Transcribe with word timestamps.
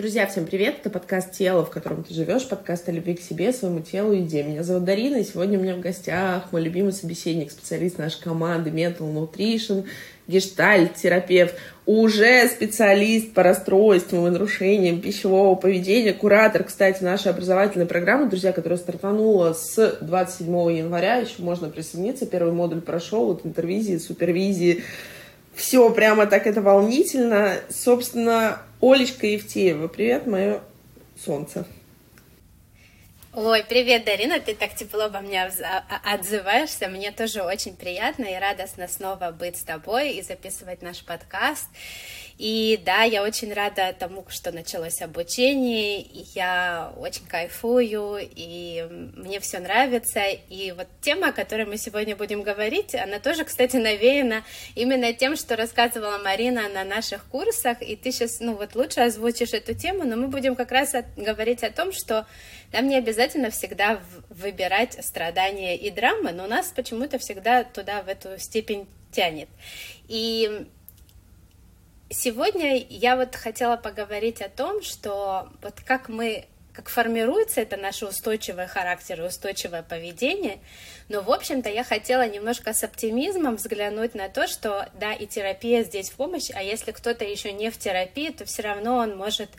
Друзья, 0.00 0.26
всем 0.26 0.46
привет! 0.46 0.76
Это 0.80 0.88
подкаст 0.88 1.32
«Тело, 1.32 1.62
в 1.62 1.68
котором 1.68 2.04
ты 2.04 2.14
живешь», 2.14 2.48
подкаст 2.48 2.88
о 2.88 2.92
любви 2.92 3.16
к 3.16 3.20
себе, 3.20 3.52
своему 3.52 3.80
телу 3.80 4.14
и 4.14 4.20
еде. 4.20 4.42
Меня 4.42 4.62
зовут 4.62 4.84
Дарина, 4.84 5.16
и 5.16 5.24
сегодня 5.24 5.58
у 5.58 5.62
меня 5.62 5.74
в 5.76 5.80
гостях 5.80 6.50
мой 6.52 6.62
любимый 6.62 6.94
собеседник, 6.94 7.50
специалист 7.50 7.98
нашей 7.98 8.22
команды 8.22 8.70
Mental 8.70 9.00
Nutrition, 9.00 9.84
гештальт-терапевт, 10.26 11.54
уже 11.84 12.48
специалист 12.48 13.34
по 13.34 13.42
расстройствам 13.42 14.26
и 14.26 14.30
нарушениям 14.30 15.02
пищевого 15.02 15.54
поведения, 15.54 16.14
куратор, 16.14 16.64
кстати, 16.64 17.02
нашей 17.02 17.32
образовательной 17.32 17.84
программы, 17.84 18.30
друзья, 18.30 18.52
которая 18.52 18.78
стартанула 18.78 19.52
с 19.52 19.98
27 20.00 20.78
января, 20.78 21.16
еще 21.16 21.42
можно 21.42 21.68
присоединиться, 21.68 22.24
первый 22.24 22.54
модуль 22.54 22.80
прошел, 22.80 23.26
вот 23.26 23.44
интервизии, 23.44 23.98
супервизии, 23.98 24.82
все 25.54 25.90
прямо 25.90 26.24
так 26.24 26.46
это 26.46 26.62
волнительно. 26.62 27.56
Собственно, 27.68 28.62
Олечка 28.80 29.26
Евтеева, 29.26 29.88
привет, 29.88 30.26
мое 30.26 30.62
солнце. 31.22 31.66
Ой, 33.34 33.62
привет, 33.62 34.06
Дарина, 34.06 34.40
ты 34.40 34.54
так 34.54 34.74
тепло 34.74 35.04
обо 35.04 35.20
мне 35.20 35.50
отзываешься. 36.04 36.88
Мне 36.88 37.12
тоже 37.12 37.42
очень 37.42 37.76
приятно 37.76 38.24
и 38.24 38.34
радостно 38.34 38.88
снова 38.88 39.32
быть 39.32 39.58
с 39.58 39.62
тобой 39.62 40.12
и 40.14 40.22
записывать 40.22 40.80
наш 40.80 41.04
подкаст. 41.04 41.68
И 42.40 42.80
да, 42.86 43.02
я 43.02 43.22
очень 43.22 43.52
рада 43.52 43.94
тому, 43.98 44.24
что 44.30 44.50
началось 44.50 45.02
обучение, 45.02 46.00
и 46.00 46.24
я 46.34 46.90
очень 46.96 47.26
кайфую, 47.26 48.16
и 48.18 48.82
мне 49.14 49.40
все 49.40 49.58
нравится. 49.58 50.22
И 50.48 50.72
вот 50.72 50.86
тема, 51.02 51.28
о 51.28 51.32
которой 51.32 51.66
мы 51.66 51.76
сегодня 51.76 52.16
будем 52.16 52.40
говорить, 52.40 52.94
она 52.94 53.18
тоже, 53.18 53.44
кстати, 53.44 53.76
навеяна 53.76 54.42
именно 54.74 55.12
тем, 55.12 55.36
что 55.36 55.54
рассказывала 55.54 56.16
Марина 56.16 56.70
на 56.70 56.82
наших 56.82 57.26
курсах, 57.26 57.82
и 57.82 57.94
ты 57.94 58.10
сейчас, 58.10 58.40
ну 58.40 58.54
вот 58.54 58.74
лучше 58.74 59.00
озвучишь 59.00 59.52
эту 59.52 59.74
тему, 59.74 60.04
но 60.04 60.16
мы 60.16 60.28
будем 60.28 60.56
как 60.56 60.72
раз 60.72 60.94
говорить 61.18 61.62
о 61.62 61.70
том, 61.70 61.92
что 61.92 62.26
нам 62.72 62.88
не 62.88 62.96
обязательно 62.96 63.50
всегда 63.50 64.00
выбирать 64.30 64.96
страдания 65.04 65.76
и 65.76 65.90
драмы, 65.90 66.32
но 66.32 66.46
нас 66.46 66.72
почему-то 66.74 67.18
всегда 67.18 67.64
туда, 67.64 68.00
в 68.00 68.08
эту 68.08 68.38
степень 68.38 68.88
тянет. 69.12 69.50
И 70.08 70.66
Сегодня 72.12 72.84
я 72.88 73.14
вот 73.14 73.36
хотела 73.36 73.76
поговорить 73.76 74.42
о 74.42 74.48
том, 74.48 74.82
что 74.82 75.48
вот 75.62 75.80
как 75.86 76.08
мы 76.08 76.46
как 76.72 76.88
формируется 76.88 77.60
это 77.60 77.76
наше 77.76 78.06
устойчивое 78.06 78.66
характер 78.66 79.20
и 79.20 79.26
устойчивое 79.26 79.82
поведение. 79.82 80.58
Но, 81.08 81.20
в 81.20 81.30
общем-то, 81.30 81.68
я 81.68 81.84
хотела 81.84 82.28
немножко 82.28 82.72
с 82.72 82.82
оптимизмом 82.82 83.56
взглянуть 83.56 84.14
на 84.14 84.28
то, 84.28 84.46
что, 84.46 84.88
да, 84.94 85.12
и 85.12 85.26
терапия 85.26 85.82
здесь 85.82 86.10
в 86.10 86.14
помощь, 86.14 86.50
а 86.54 86.62
если 86.62 86.92
кто-то 86.92 87.24
еще 87.24 87.52
не 87.52 87.70
в 87.70 87.78
терапии, 87.78 88.30
то 88.30 88.44
все 88.44 88.62
равно 88.62 88.96
он 88.96 89.16
может 89.16 89.50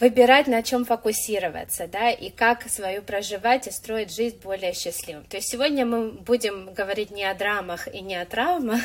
выбирать, 0.00 0.46
на 0.46 0.62
чем 0.62 0.86
фокусироваться, 0.86 1.86
да, 1.86 2.10
и 2.10 2.30
как 2.30 2.68
свою 2.68 3.02
проживать 3.02 3.66
и 3.66 3.70
строить 3.70 4.12
жизнь 4.14 4.38
более 4.42 4.72
счастливым. 4.72 5.24
То 5.24 5.36
есть 5.36 5.50
сегодня 5.50 5.84
мы 5.84 6.10
будем 6.10 6.72
говорить 6.72 7.10
не 7.10 7.24
о 7.24 7.34
драмах 7.34 7.86
и 7.92 8.00
не 8.00 8.16
о 8.16 8.24
травмах, 8.24 8.80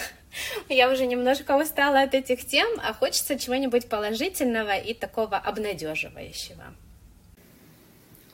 я 0.69 0.91
уже 0.91 1.05
немножко 1.05 1.57
устала 1.57 2.01
от 2.01 2.13
этих 2.13 2.45
тем, 2.45 2.67
а 2.83 2.93
хочется 2.93 3.37
чего-нибудь 3.37 3.87
положительного 3.87 4.77
и 4.77 4.93
такого 4.93 5.37
обнадеживающего. 5.37 6.63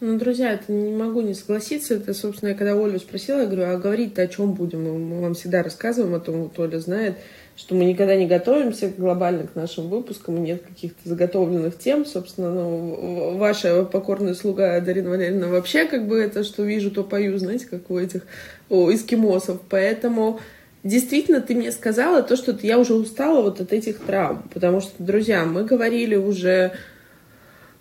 Ну, 0.04 0.18
друзья, 0.18 0.54
это 0.54 0.72
не 0.72 0.92
могу 0.92 1.22
не 1.22 1.36
согласиться. 1.36 1.94
Это, 1.94 2.16
собственно, 2.16 2.50
я 2.50 2.56
когда 2.56 2.74
Олю 2.74 2.98
спросила, 2.98 3.42
я 3.42 3.46
говорю, 3.46 3.70
а 3.70 3.78
говорить-то 3.78 4.24
о 4.24 4.28
чем 4.28 4.54
будем? 4.54 4.84
Мы 4.84 5.22
вам 5.22 5.36
всегда 5.36 5.62
рассказываем 5.62 6.16
о 6.16 6.20
том, 6.20 6.42
вот 6.42 6.58
Оля 6.58 6.80
знает, 6.80 7.18
что 7.56 7.76
мы 7.76 7.86
никогда 7.86 8.16
не 8.16 8.26
готовимся 8.26 8.90
глобально 8.90 9.46
к 9.46 9.54
нашим 9.54 9.90
выпускам, 9.90 10.44
нет 10.44 10.64
каких-то 10.64 11.08
заготовленных 11.08 11.78
тем. 11.78 12.08
Собственно, 12.08 12.52
ну, 12.52 13.38
ваша 13.38 13.84
покорная 13.84 14.34
слуга 14.34 14.80
Дарина 14.80 15.12
Валерьевна 15.12 15.50
вообще 15.50 15.86
как 15.86 16.08
бы 16.08 16.20
это, 16.20 16.44
что 16.44 16.64
вижу, 16.64 16.90
то 16.90 17.04
пою, 17.04 17.38
знаете, 17.38 17.68
как 17.68 17.92
у 17.92 18.00
этих 18.00 18.26
у 18.70 18.92
эскимосов. 18.92 19.62
Поэтому 19.70 20.40
действительно 20.84 21.42
ты 21.42 21.56
мне 21.56 21.72
сказала 21.72 22.24
то, 22.24 22.36
что 22.36 22.58
я 22.62 22.78
уже 22.78 22.94
устала 22.94 23.42
вот 23.42 23.62
от 23.62 23.74
этих 23.74 24.00
травм. 24.00 24.50
Потому 24.54 24.82
что, 24.82 24.92
друзья, 25.00 25.46
мы 25.46 25.64
говорили 25.64 26.16
уже 26.16 26.74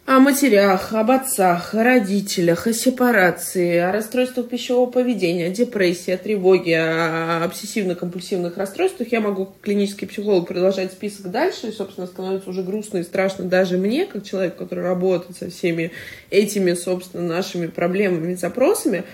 о 0.07 0.19
матерях, 0.19 0.93
об 0.93 1.11
отцах, 1.13 1.73
о 1.73 1.85
родителях, 1.85 2.67
о 2.67 2.73
сепарации, 2.73 3.77
о 3.77 3.93
расстройствах 3.93 4.49
пищевого 4.49 4.91
поведения, 4.91 5.47
о 5.47 5.51
депрессии, 5.51 6.11
о 6.11 6.19
тревоге, 6.19 6.81
о 6.81 7.45
обсессивно-компульсивных 7.45 8.57
расстройствах. 8.57 9.13
Я 9.13 9.21
могу 9.21 9.47
как 9.47 9.61
клинический 9.61 10.09
психолог 10.09 10.49
продолжать 10.49 10.91
список 10.91 11.31
дальше, 11.31 11.69
и, 11.69 11.73
собственно, 11.73 12.09
становится 12.09 12.51
уже 12.51 12.63
грустно 12.63 12.99
и 12.99 13.03
страшно 13.05 13.45
даже 13.45 13.77
мне, 13.79 14.05
как 14.05 14.25
человек, 14.25 14.57
который 14.57 14.83
работает 14.83 15.37
со 15.37 15.49
всеми 15.49 15.93
этими, 16.31 16.75
собственно, 16.75 17.29
нашими 17.29 17.69
проблемами 17.69 18.33
и 18.33 18.37
запросами. 18.37 19.05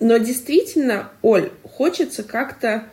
Но 0.00 0.16
действительно, 0.16 1.10
Оль, 1.20 1.50
хочется 1.62 2.22
как-то... 2.22 2.84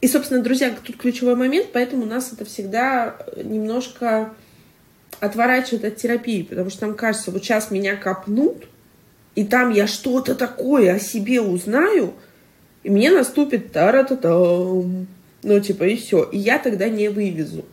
И, 0.00 0.06
собственно, 0.06 0.42
друзья, 0.42 0.74
тут 0.82 0.96
ключевой 0.96 1.34
момент, 1.34 1.68
поэтому 1.72 2.06
нас 2.06 2.32
это 2.32 2.44
всегда 2.44 3.16
немножко 3.36 4.34
отворачивает 5.20 5.84
от 5.84 5.96
терапии, 5.96 6.42
потому 6.42 6.70
что 6.70 6.80
там 6.80 6.94
кажется, 6.94 7.30
вот 7.30 7.42
сейчас 7.42 7.70
меня 7.70 7.96
копнут, 7.96 8.68
и 9.34 9.44
там 9.44 9.70
я 9.70 9.86
что-то 9.86 10.34
такое 10.34 10.94
о 10.94 11.00
себе 11.00 11.40
узнаю, 11.40 12.14
и 12.84 12.90
мне 12.90 13.10
наступит 13.10 13.72
тара 13.72 14.04
та 14.04 14.16
там 14.16 15.06
ну, 15.42 15.60
типа, 15.60 15.84
и 15.84 15.96
все. 15.96 16.24
И 16.24 16.38
я 16.38 16.58
тогда 16.58 16.88
не 16.88 17.08
вывезу. 17.08 17.64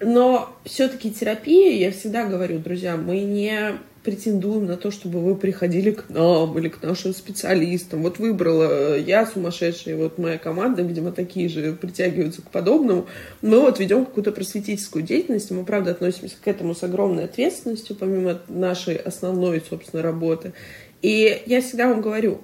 Но 0.00 0.56
все-таки 0.64 1.10
терапия, 1.10 1.72
я 1.72 1.90
всегда 1.90 2.24
говорю, 2.24 2.58
друзья, 2.58 2.96
мы 2.96 3.20
не 3.20 3.78
претендуем 4.02 4.66
на 4.66 4.76
то, 4.76 4.90
чтобы 4.90 5.20
вы 5.20 5.36
приходили 5.36 5.90
к 5.90 6.08
нам 6.08 6.56
или 6.58 6.68
к 6.68 6.82
нашим 6.82 7.12
специалистам. 7.12 8.02
Вот 8.02 8.18
выбрала 8.18 8.94
э, 8.94 9.00
я 9.00 9.26
сумасшедшая, 9.26 9.96
вот 9.96 10.18
моя 10.18 10.38
команда, 10.38 10.82
видимо, 10.82 11.12
такие 11.12 11.48
же 11.48 11.74
притягиваются 11.74 12.42
к 12.42 12.50
подобному. 12.50 13.06
Мы 13.42 13.60
вот 13.60 13.78
ведем 13.78 14.06
какую-то 14.06 14.32
просветительскую 14.32 15.02
деятельность, 15.02 15.50
мы, 15.50 15.64
правда, 15.64 15.90
относимся 15.90 16.36
к 16.42 16.48
этому 16.48 16.74
с 16.74 16.82
огромной 16.82 17.24
ответственностью, 17.24 17.94
помимо 17.96 18.40
нашей 18.48 18.96
основной, 18.96 19.62
собственно, 19.68 20.02
работы. 20.02 20.52
И 21.02 21.42
я 21.46 21.60
всегда 21.60 21.88
вам 21.88 22.00
говорю, 22.00 22.40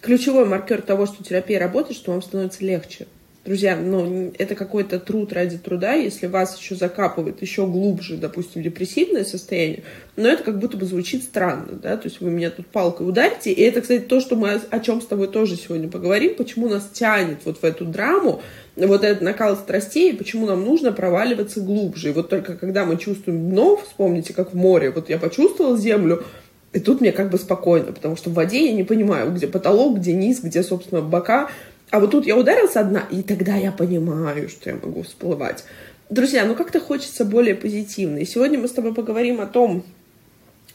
ключевой 0.00 0.44
маркер 0.44 0.82
того, 0.82 1.06
что 1.06 1.22
терапия 1.22 1.58
работает, 1.58 1.96
что 1.96 2.12
вам 2.12 2.22
становится 2.22 2.64
легче. 2.64 3.06
Друзья, 3.44 3.76
ну, 3.76 4.32
это 4.38 4.54
какой-то 4.54 4.98
труд 4.98 5.34
ради 5.34 5.58
труда, 5.58 5.92
если 5.92 6.28
вас 6.28 6.58
еще 6.58 6.76
закапывает 6.76 7.42
еще 7.42 7.66
глубже, 7.66 8.16
допустим, 8.16 8.62
депрессивное 8.62 9.22
состояние, 9.24 9.82
но 10.16 10.28
это 10.28 10.42
как 10.42 10.58
будто 10.58 10.78
бы 10.78 10.86
звучит 10.86 11.24
странно, 11.24 11.72
да, 11.72 11.98
то 11.98 12.08
есть 12.08 12.22
вы 12.22 12.30
меня 12.30 12.50
тут 12.50 12.66
палкой 12.68 13.06
ударите, 13.06 13.52
и 13.52 13.60
это, 13.60 13.82
кстати, 13.82 14.00
то, 14.00 14.20
что 14.20 14.36
мы 14.36 14.58
о 14.70 14.80
чем 14.80 15.02
с 15.02 15.06
тобой 15.06 15.28
тоже 15.28 15.56
сегодня 15.56 15.90
поговорим, 15.90 16.36
почему 16.36 16.70
нас 16.70 16.88
тянет 16.90 17.40
вот 17.44 17.58
в 17.58 17.64
эту 17.64 17.84
драму, 17.84 18.40
вот 18.76 19.04
этот 19.04 19.20
накал 19.20 19.56
страстей, 19.56 20.14
почему 20.14 20.46
нам 20.46 20.64
нужно 20.64 20.90
проваливаться 20.90 21.60
глубже. 21.60 22.08
И 22.08 22.12
вот 22.12 22.30
только 22.30 22.56
когда 22.56 22.86
мы 22.86 22.96
чувствуем 22.96 23.50
дно, 23.50 23.76
вспомните, 23.76 24.32
как 24.32 24.54
в 24.54 24.56
море, 24.56 24.90
вот 24.90 25.10
я 25.10 25.18
почувствовала 25.18 25.76
землю, 25.76 26.24
и 26.72 26.80
тут 26.80 27.00
мне 27.00 27.12
как 27.12 27.30
бы 27.30 27.38
спокойно, 27.38 27.92
потому 27.92 28.16
что 28.16 28.30
в 28.30 28.34
воде 28.34 28.66
я 28.66 28.72
не 28.72 28.82
понимаю, 28.82 29.32
где 29.32 29.46
потолок, 29.46 29.98
где 29.98 30.12
низ, 30.12 30.40
где, 30.40 30.62
собственно, 30.62 31.02
бока, 31.02 31.50
а 31.90 32.00
вот 32.00 32.10
тут 32.10 32.26
я 32.26 32.36
ударился 32.36 32.80
одна, 32.80 33.06
и 33.10 33.22
тогда 33.22 33.56
я 33.56 33.70
понимаю, 33.70 34.48
что 34.48 34.70
я 34.70 34.76
могу 34.76 35.02
всплывать. 35.02 35.64
Друзья, 36.10 36.44
ну 36.44 36.54
как-то 36.54 36.80
хочется 36.80 37.24
более 37.24 37.54
позитивно. 37.54 38.18
И 38.18 38.24
сегодня 38.24 38.58
мы 38.58 38.68
с 38.68 38.72
тобой 38.72 38.94
поговорим 38.94 39.40
о 39.40 39.46
том, 39.46 39.84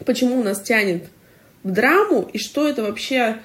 почему 0.06 0.42
нас 0.44 0.62
тянет 0.62 1.06
в 1.64 1.72
драму 1.72 2.30
и 2.32 2.38
что 2.38 2.68
это 2.68 2.84
вообще, 2.84 3.38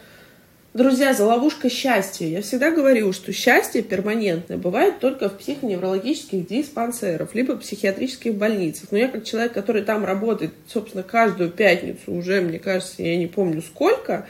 друзья, 0.72 1.12
за 1.14 1.26
ловушка 1.26 1.68
счастья. 1.68 2.26
Я 2.26 2.42
всегда 2.42 2.70
говорю, 2.70 3.12
что 3.12 3.32
счастье 3.32 3.82
перманентное 3.82 4.56
бывает 4.56 4.98
только 5.00 5.28
в 5.28 5.36
психоневрологических 5.38 6.46
диспансерах, 6.46 7.34
либо 7.34 7.56
психиатрических 7.56 8.34
больницах. 8.34 8.90
Но 8.90 8.98
я 8.98 9.08
как 9.08 9.24
человек, 9.24 9.52
который 9.52 9.82
там 9.82 10.04
работает, 10.04 10.52
собственно, 10.72 11.02
каждую 11.02 11.50
пятницу 11.50 12.12
уже, 12.12 12.40
мне 12.40 12.58
кажется, 12.58 13.02
я 13.02 13.16
не 13.16 13.26
помню 13.26 13.62
сколько, 13.62 14.26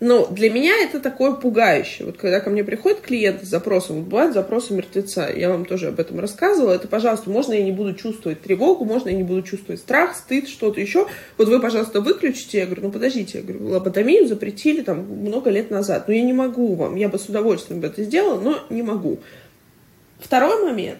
но 0.00 0.26
для 0.26 0.50
меня 0.50 0.76
это 0.82 0.98
такое 0.98 1.32
пугающее. 1.32 2.06
Вот 2.06 2.16
когда 2.16 2.40
ко 2.40 2.50
мне 2.50 2.64
приходит 2.64 3.00
клиент 3.00 3.44
с 3.44 3.48
запросом, 3.48 3.96
вот 3.96 4.06
бывают 4.06 4.34
запросы 4.34 4.74
мертвеца, 4.74 5.30
я 5.34 5.48
вам 5.48 5.64
тоже 5.64 5.88
об 5.88 6.00
этом 6.00 6.18
рассказывала, 6.18 6.72
это, 6.72 6.88
пожалуйста, 6.88 7.30
можно 7.30 7.52
я 7.52 7.62
не 7.62 7.72
буду 7.72 7.94
чувствовать 7.94 8.42
тревогу, 8.42 8.84
можно 8.84 9.08
я 9.08 9.14
не 9.14 9.22
буду 9.22 9.42
чувствовать 9.42 9.80
страх, 9.80 10.16
стыд, 10.16 10.48
что-то 10.48 10.80
еще. 10.80 11.06
Вот 11.38 11.48
вы, 11.48 11.60
пожалуйста, 11.60 12.00
выключите. 12.00 12.58
Я 12.58 12.66
говорю, 12.66 12.82
ну 12.82 12.90
подождите, 12.90 13.38
я 13.38 13.44
говорю, 13.44 13.68
лоботомию 13.68 14.26
запретили 14.26 14.82
там 14.82 15.00
много 15.00 15.50
лет 15.50 15.70
назад, 15.70 16.08
но 16.08 16.14
я 16.14 16.22
не 16.22 16.32
могу 16.32 16.74
вам, 16.74 16.96
я 16.96 17.08
бы 17.08 17.18
с 17.18 17.28
удовольствием 17.28 17.80
бы 17.80 17.86
это 17.86 18.02
сделала, 18.02 18.40
но 18.40 18.60
не 18.70 18.82
могу. 18.82 19.20
Второй 20.18 20.64
момент, 20.64 20.98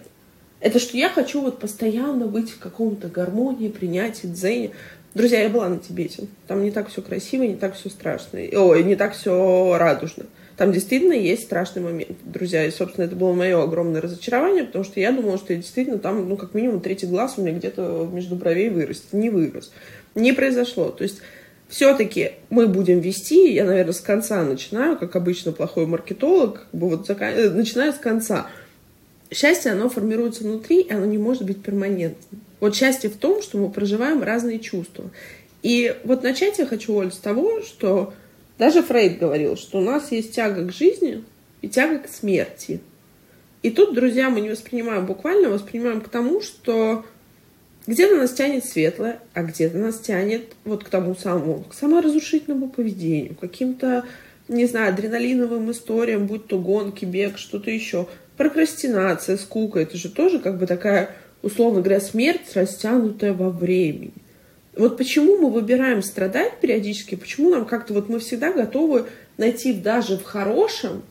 это 0.61 0.79
что 0.79 0.97
я 0.97 1.09
хочу 1.09 1.41
вот 1.41 1.59
постоянно 1.59 2.27
быть 2.27 2.49
в 2.49 2.59
каком-то 2.59 3.07
гармонии, 3.07 3.69
принятии, 3.69 4.27
дзене. 4.27 4.71
Друзья, 5.15 5.43
я 5.43 5.49
была 5.49 5.69
на 5.69 5.77
Тибете. 5.77 6.27
Там 6.45 6.61
не 6.61 6.71
так 6.71 6.89
все 6.89 7.01
красиво, 7.01 7.43
не 7.43 7.55
так 7.55 7.75
все 7.75 7.89
страшно. 7.89 8.37
Ой, 8.37 8.83
не 8.83 8.97
так 8.97 9.13
все 9.13 9.77
радужно. 9.77 10.25
Там 10.57 10.73
действительно 10.73 11.13
есть 11.13 11.43
страшный 11.43 11.81
момент, 11.81 12.17
друзья. 12.25 12.65
И, 12.65 12.71
собственно, 12.71 13.05
это 13.05 13.15
было 13.15 13.31
мое 13.31 13.63
огромное 13.63 14.01
разочарование, 14.01 14.65
потому 14.65 14.83
что 14.83 14.99
я 14.99 15.13
думала, 15.13 15.37
что 15.37 15.53
я 15.53 15.59
действительно 15.59 15.99
там, 15.99 16.27
ну, 16.27 16.35
как 16.35 16.53
минимум, 16.53 16.81
третий 16.81 17.07
глаз 17.07 17.35
у 17.37 17.41
меня 17.41 17.53
где-то 17.53 18.09
между 18.11 18.35
бровей 18.35 18.69
вырастет. 18.69 19.13
Не 19.13 19.29
вырос. 19.29 19.71
Не 20.15 20.33
произошло. 20.33 20.89
То 20.89 21.03
есть 21.05 21.21
все-таки 21.69 22.31
мы 22.49 22.67
будем 22.67 22.99
вести, 22.99 23.53
я, 23.53 23.63
наверное, 23.63 23.93
с 23.93 24.01
конца 24.01 24.43
начинаю, 24.43 24.97
как 24.97 25.15
обычно 25.15 25.53
плохой 25.53 25.85
маркетолог, 25.85 26.67
как 26.69 26.77
бы 26.77 26.89
вот 26.89 27.07
зака... 27.07 27.31
Э, 27.31 27.49
начинаю 27.51 27.93
с 27.93 27.97
конца. 27.97 28.47
Счастье, 29.31 29.71
оно 29.71 29.87
формируется 29.87 30.43
внутри, 30.43 30.81
и 30.81 30.91
оно 30.91 31.05
не 31.05 31.17
может 31.17 31.43
быть 31.43 31.63
перманентным. 31.63 32.41
Вот 32.59 32.75
счастье 32.75 33.09
в 33.09 33.17
том, 33.17 33.41
что 33.41 33.57
мы 33.57 33.69
проживаем 33.69 34.23
разные 34.23 34.59
чувства. 34.59 35.09
И 35.61 35.95
вот 36.03 36.23
начать 36.23 36.59
я 36.59 36.65
хочу, 36.65 36.93
Оль, 36.95 37.11
с 37.11 37.17
того, 37.17 37.61
что 37.61 38.13
даже 38.57 38.83
Фрейд 38.83 39.19
говорил, 39.19 39.57
что 39.57 39.79
у 39.79 39.81
нас 39.81 40.11
есть 40.11 40.33
тяга 40.33 40.65
к 40.65 40.71
жизни 40.71 41.23
и 41.61 41.67
тяга 41.67 41.99
к 41.99 42.07
смерти. 42.07 42.81
И 43.61 43.71
тут, 43.71 43.95
друзья, 43.95 44.29
мы 44.29 44.41
не 44.41 44.49
воспринимаем 44.49 45.05
буквально, 45.05 45.49
воспринимаем 45.49 46.01
к 46.01 46.09
тому, 46.09 46.39
что 46.39 47.03
где-то 47.87 48.15
нас 48.15 48.31
тянет 48.33 48.65
светлое, 48.65 49.19
а 49.33 49.43
где-то 49.43 49.77
нас 49.77 49.99
тянет 49.99 50.53
вот 50.63 50.83
к 50.83 50.89
тому 50.89 51.15
самому, 51.15 51.63
к 51.63 51.73
саморазрушительному 51.73 52.69
поведению, 52.69 53.35
каким-то, 53.35 54.05
не 54.47 54.65
знаю, 54.65 54.89
адреналиновым 54.89 55.71
историям, 55.71 56.27
будь 56.27 56.47
то 56.47 56.59
гонки, 56.59 57.05
бег, 57.05 57.37
что-то 57.37 57.71
еще. 57.71 58.07
Прокрастинация, 58.37 59.37
скука, 59.37 59.79
это 59.79 59.97
же 59.97 60.09
тоже 60.09 60.39
как 60.39 60.57
бы 60.57 60.67
такая, 60.67 61.11
условно 61.41 61.81
говоря, 61.81 61.99
смерть, 61.99 62.53
растянутая 62.53 63.33
во 63.33 63.49
времени. 63.49 64.13
Вот 64.75 64.97
почему 64.97 65.37
мы 65.37 65.51
выбираем 65.51 66.03
страдать 66.03 66.59
периодически, 66.59 67.15
почему 67.15 67.49
нам 67.49 67.65
как-то 67.65 67.93
вот 67.93 68.09
мы 68.09 68.19
всегда 68.19 68.51
готовы 68.51 69.05
найти 69.37 69.73
даже 69.73 70.17
в 70.17 70.23
хорошем 70.23 71.03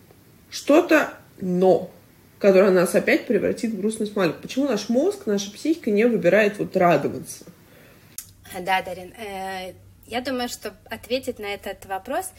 что-то 0.50 1.14
но, 1.40 1.90
которое 2.38 2.70
нас 2.70 2.94
опять 2.94 3.26
превратит 3.26 3.72
в 3.72 3.80
грустный 3.80 4.06
смайлик. 4.06 4.36
Почему 4.36 4.66
наш 4.66 4.88
мозг, 4.88 5.26
наша 5.26 5.50
психика 5.50 5.90
не 5.90 6.06
выбирает 6.06 6.58
вот 6.58 6.76
радоваться? 6.76 7.44
Да, 8.60 8.82
Дарин, 8.82 9.12
э, 9.18 9.72
я 10.06 10.20
думаю, 10.20 10.48
что 10.48 10.74
ответить 10.90 11.38
на 11.38 11.46
этот 11.46 11.86
вопрос, 11.86 12.32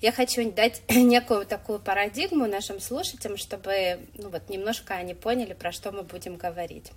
я 0.00 0.12
хочу 0.12 0.50
дать 0.50 0.82
некую 0.88 1.46
такую 1.46 1.78
парадигму 1.78 2.46
нашим 2.46 2.80
слушателям, 2.80 3.36
чтобы 3.36 4.00
ну, 4.14 4.28
вот, 4.28 4.48
немножко 4.48 4.94
они 4.94 5.14
поняли, 5.14 5.54
про 5.54 5.72
что 5.72 5.92
мы 5.92 6.02
будем 6.02 6.36
говорить. 6.36 6.92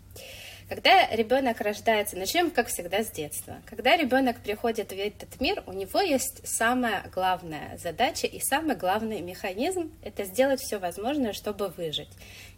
Когда 0.69 1.07
ребенок 1.07 1.61
рождается, 1.61 2.15
начнем, 2.15 2.51
как 2.51 2.67
всегда, 2.67 3.03
с 3.03 3.09
детства. 3.09 3.59
Когда 3.65 3.97
ребенок 3.97 4.39
приходит 4.39 4.91
в 4.91 4.99
этот 4.99 5.41
мир, 5.41 5.63
у 5.65 5.73
него 5.73 5.99
есть 5.99 6.47
самая 6.47 7.09
главная 7.11 7.75
задача 7.81 8.27
и 8.27 8.39
самый 8.39 8.75
главный 8.75 9.21
механизм– 9.21 9.91
это 10.03 10.25
сделать 10.25 10.61
все 10.61 10.77
возможное, 10.77 11.33
чтобы 11.33 11.69
выжить. 11.69 12.09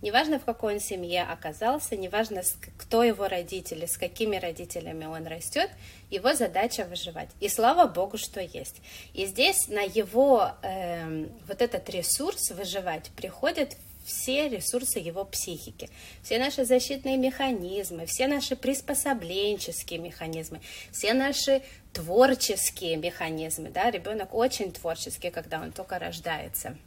Неважно, 0.02 0.40
в 0.40 0.44
какой 0.44 0.74
он 0.74 0.80
семье 0.82 1.24
оказался, 1.24 1.96
неважно, 1.96 2.42
кто 2.78 3.02
его 3.02 3.30
родители, 3.30 3.86
с 3.86 3.98
какими 3.98 4.36
родителями 4.36 5.06
он 5.06 5.26
растет, 5.26 5.70
его 6.10 6.34
задача 6.34 6.84
выживать. 6.84 7.30
И 7.40 7.48
слава 7.48 7.88
богу, 7.88 8.18
что 8.18 8.42
есть. 8.42 8.82
И 9.14 9.26
здесь 9.26 9.70
на 9.70 9.84
его 9.84 10.52
э, 10.64 11.28
вот 11.48 11.62
этот 11.62 11.90
ресурс 11.90 12.52
выживать 12.52 13.10
приходит 13.16 13.78
все 14.06 14.50
ресурсы 14.50 15.00
его 15.00 15.26
психики, 15.26 15.90
все 16.24 16.40
наши 16.40 16.66
защитные 16.66 17.18
механизмы, 17.18 18.06
все 18.06 18.28
наши 18.28 18.56
приспособленческие 18.56 20.00
механизмы, 20.00 20.62
все 20.92 21.14
наши 21.14 21.62
творческие 21.94 22.98
механизмы. 22.98 23.70
Да? 23.70 23.92
Ребенок 23.92 24.34
очень 24.34 24.72
творческий, 24.72 25.30
когда 25.30 25.62
он 25.62 25.72
только 25.72 26.00
рождается. 26.00 26.78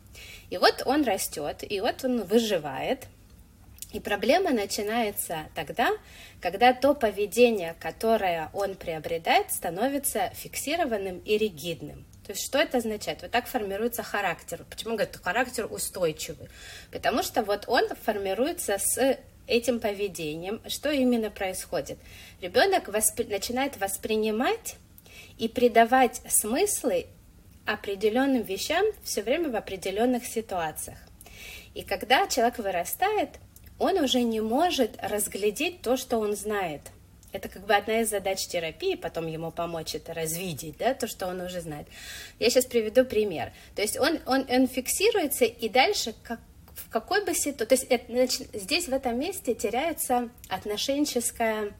И 0.50 0.58
вот 0.58 0.82
он 0.86 1.04
растет, 1.04 1.64
и 1.68 1.80
вот 1.80 2.04
он 2.04 2.24
выживает. 2.24 3.06
И 3.92 4.00
проблема 4.00 4.50
начинается 4.50 5.46
тогда, 5.54 5.90
когда 6.40 6.72
то 6.72 6.94
поведение, 6.94 7.76
которое 7.78 8.50
он 8.52 8.74
приобретает, 8.74 9.52
становится 9.52 10.30
фиксированным 10.34 11.18
и 11.18 11.38
ригидным. 11.38 12.04
То 12.24 12.32
есть 12.32 12.44
что 12.44 12.58
это 12.58 12.78
означает? 12.78 13.20
Вот 13.22 13.30
так 13.30 13.46
формируется 13.46 14.02
характер. 14.02 14.64
Почему 14.70 14.94
говорят, 14.94 15.16
характер 15.22 15.66
устойчивый? 15.70 16.48
Потому 16.90 17.22
что 17.22 17.42
вот 17.42 17.64
он 17.68 17.86
формируется 18.02 18.78
с 18.78 19.18
этим 19.46 19.78
поведением. 19.78 20.62
Что 20.66 20.90
именно 20.90 21.30
происходит? 21.30 21.98
Ребенок 22.40 22.88
воспри... 22.88 23.24
начинает 23.24 23.76
воспринимать 23.78 24.76
и 25.36 25.48
придавать 25.48 26.22
смыслы 26.26 27.06
определенным 27.66 28.42
вещам 28.42 28.84
все 29.02 29.22
время 29.22 29.50
в 29.50 29.56
определенных 29.56 30.24
ситуациях. 30.24 30.98
И 31.74 31.82
когда 31.82 32.26
человек 32.26 32.58
вырастает, 32.58 33.30
он 33.78 33.98
уже 33.98 34.22
не 34.22 34.40
может 34.40 34.92
разглядеть 35.02 35.82
то, 35.82 35.98
что 35.98 36.18
он 36.18 36.36
знает– 36.36 36.80
это 37.34 37.48
как 37.48 37.66
бы 37.66 37.74
одна 37.74 38.00
из 38.00 38.10
задач 38.10 38.46
терапии, 38.46 38.94
потом 38.94 39.26
ему 39.26 39.50
помочь 39.50 39.96
это 39.96 40.14
развидеть, 40.14 40.78
да, 40.78 40.94
то, 40.94 41.08
что 41.08 41.26
он 41.26 41.40
уже 41.40 41.60
знает. 41.60 41.88
Я 42.38 42.48
сейчас 42.48 42.64
приведу 42.64 43.04
пример. 43.04 43.52
То 43.74 43.82
есть 43.82 43.98
он, 43.98 44.20
он, 44.24 44.46
он 44.48 44.68
фиксируется, 44.68 45.44
и 45.44 45.68
дальше 45.68 46.14
как, 46.22 46.38
в 46.76 46.88
какой 46.90 47.24
бы 47.24 47.34
ситуации... 47.34 47.64
То 47.64 47.74
есть 47.74 47.86
это, 47.90 48.12
значит, 48.12 48.48
здесь, 48.52 48.86
в 48.86 48.92
этом 48.92 49.18
месте, 49.18 49.54
теряется 49.54 50.30
отношенческая 50.48 51.72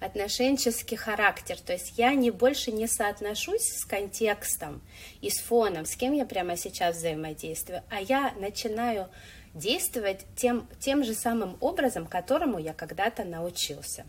отношенческий 0.00 0.96
характер, 0.96 1.58
то 1.60 1.74
есть 1.74 1.98
я 1.98 2.14
не 2.14 2.30
больше 2.30 2.72
не 2.72 2.86
соотношусь 2.86 3.80
с 3.80 3.84
контекстом 3.84 4.80
и 5.20 5.28
с 5.28 5.40
фоном, 5.40 5.84
с 5.84 5.94
кем 5.94 6.14
я 6.14 6.24
прямо 6.24 6.56
сейчас 6.56 6.96
взаимодействую, 6.96 7.82
а 7.90 8.00
я 8.00 8.32
начинаю 8.40 9.10
действовать 9.54 10.26
тем, 10.36 10.68
тем 10.78 11.02
же 11.02 11.14
самым 11.14 11.56
образом, 11.60 12.06
которому 12.06 12.58
я 12.58 12.72
когда-то 12.72 13.24
научился. 13.24 14.04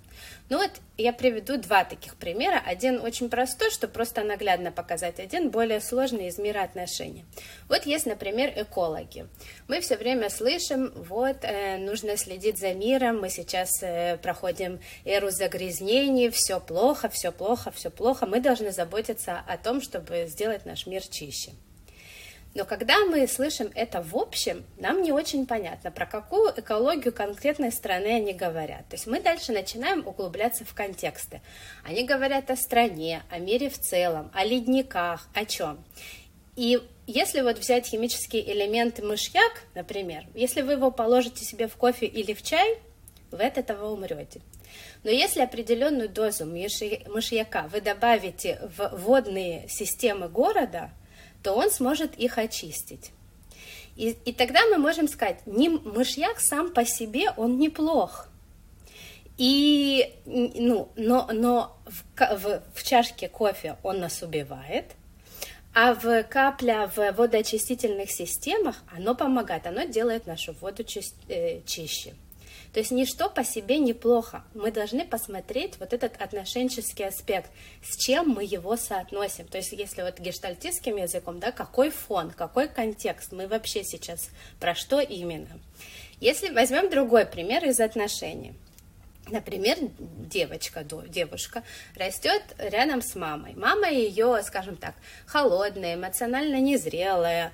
Ну 0.50 0.58
вот 0.58 0.72
я 0.98 1.14
приведу 1.14 1.58
два 1.58 1.84
таких 1.84 2.16
примера. 2.16 2.62
Один 2.64 3.02
очень 3.02 3.30
простой, 3.30 3.72
чтобы 3.72 3.94
просто 3.94 4.24
наглядно 4.24 4.72
показать, 4.72 5.20
один 5.20 5.50
более 5.50 5.82
сложный 5.82 6.28
из 6.28 6.38
мира 6.38 6.62
отношений. 6.62 7.26
Вот 7.68 7.86
есть, 7.86 8.06
например, 8.06 8.54
экологи. 8.56 9.28
Мы 9.68 9.82
все 9.82 9.98
время 9.98 10.30
слышим, 10.30 10.92
вот, 10.96 11.38
э, 11.42 11.78
нужно 11.78 12.18
следить 12.18 12.60
за 12.60 12.74
миром, 12.74 13.20
мы 13.20 13.30
сейчас 13.30 13.82
э, 13.82 14.18
проходим 14.18 14.80
эру 15.06 15.32
загрязнений, 15.32 16.30
все 16.30 16.60
плохо, 16.60 17.10
все 17.10 17.32
плохо, 17.32 17.72
все 17.72 17.90
плохо. 17.90 18.28
Мы 18.28 18.42
должны 18.42 18.72
заботиться 18.72 19.42
о 19.48 19.58
том, 19.58 19.82
чтобы 19.82 20.28
сделать 20.28 20.66
наш 20.66 20.86
мир 20.86 21.02
чище. 21.02 21.52
Но 22.54 22.66
когда 22.66 23.06
мы 23.06 23.28
слышим 23.28 23.72
это 23.76 24.02
в 24.02 24.16
общем, 24.16 24.66
нам 24.78 25.02
не 25.02 25.12
очень 25.12 25.46
понятно, 25.46 25.90
про 25.90 26.06
какую 26.06 26.54
экологию 26.58 27.14
конкретной 27.14 27.72
страны 27.72 28.08
они 28.08 28.34
говорят. 28.34 28.88
То 28.90 28.96
есть 28.96 29.08
мы 29.08 29.22
дальше 29.22 29.54
начинаем 29.54 30.06
углубляться 30.06 30.66
в 30.66 30.74
контексты. 30.74 31.42
Они 31.84 32.04
говорят 32.04 32.52
о 32.52 32.58
стране, 32.58 33.24
о 33.30 33.40
мире 33.40 33.70
в 33.70 33.80
целом, 33.80 34.32
о 34.34 34.44
ледниках, 34.44 35.30
о 35.34 35.46
чем. 35.46 35.82
И 36.58 36.82
если 37.08 37.42
вот 37.42 37.58
взять 37.58 37.88
химический 37.88 38.42
элемент 38.42 39.00
мышьяк, 39.00 39.64
например, 39.74 40.26
если 40.34 40.62
вы 40.62 40.74
его 40.74 40.92
положите 40.92 41.46
себе 41.46 41.70
в 41.70 41.76
кофе 41.78 42.06
или 42.06 42.34
в 42.34 42.44
чай, 42.44 42.80
вы 43.32 43.46
от 43.46 43.58
этого 43.58 43.92
умрете. 43.92 44.42
Но 45.04 45.10
если 45.10 45.42
определенную 45.42 46.10
дозу 46.10 46.46
мышьяка 46.46 47.70
вы 47.72 47.80
добавите 47.80 48.60
в 48.78 48.98
водные 48.98 49.70
системы 49.70 50.28
города– 50.28 50.92
то 51.44 51.54
он 51.54 51.72
сможет 51.72 52.16
их 52.18 52.38
очистить. 52.38 53.12
И, 53.96 54.16
и 54.26 54.34
тогда 54.34 54.62
мы 54.68 54.78
можем 54.78 55.08
сказать, 55.08 55.46
не, 55.46 55.70
мышьяк 55.70 56.40
сам 56.40 56.72
по 56.74 56.86
себе, 56.86 57.32
он 57.38 57.58
неплох. 57.58 58.28
И, 59.38 60.14
ну, 60.26 60.90
но, 60.96 61.28
но 61.32 61.78
в, 61.86 62.04
в, 62.18 62.64
в 62.74 62.84
чашке 62.84 63.28
кофе 63.28 63.78
он 63.84 64.00
нас 64.00 64.22
убивает, 64.22 64.86
а 65.74 65.94
в 65.94 66.24
капля 66.24 66.92
в 66.96 67.12
водоочистительных 67.14 68.12
системах 68.12 68.84
оно 68.96 69.16
помогает, 69.16 69.66
оно 69.66 69.84
делает 69.86 70.28
нашу 70.28 70.54
воду 70.54 70.84
э, 71.30 71.62
чище. 71.66 72.14
То 72.74 72.80
есть 72.80 72.92
ничто 72.92 73.30
по 73.30 73.44
себе 73.44 73.80
неплохо. 73.80 74.44
Мы 74.54 74.72
должны 74.72 75.06
посмотреть 75.06 75.78
вот 75.78 75.92
этот 75.92 76.22
отношенческий 76.22 77.06
аспект, 77.06 77.52
с 77.84 77.98
чем 77.98 78.30
мы 78.30 78.46
его 78.46 78.78
соотносим. 78.78 79.46
То 79.48 79.58
есть 79.58 79.74
если 79.74 80.04
вот 80.04 80.20
гештальтистским 80.20 80.96
языком, 80.96 81.40
да, 81.40 81.52
какой 81.52 81.90
фон, 81.90 82.32
какой 82.32 82.70
контекст, 82.70 83.34
мы 83.34 83.48
вообще 83.48 83.84
сейчас 83.84 84.30
про 84.60 84.74
что 84.74 85.02
именно. 85.02 85.60
Если 86.22 86.50
возьмем 86.50 86.90
другой 86.90 87.26
пример 87.26 87.66
из 87.66 87.80
отношений. 87.80 88.54
Например, 89.28 89.78
девочка, 90.00 90.84
девушка 90.84 91.64
растет 91.96 92.42
рядом 92.58 93.02
с 93.02 93.16
мамой. 93.16 93.54
Мама 93.56 93.90
ее, 93.90 94.42
скажем 94.44 94.78
так, 94.78 94.96
холодная, 95.26 95.96
эмоционально 95.96 96.60
незрелая. 96.60 97.52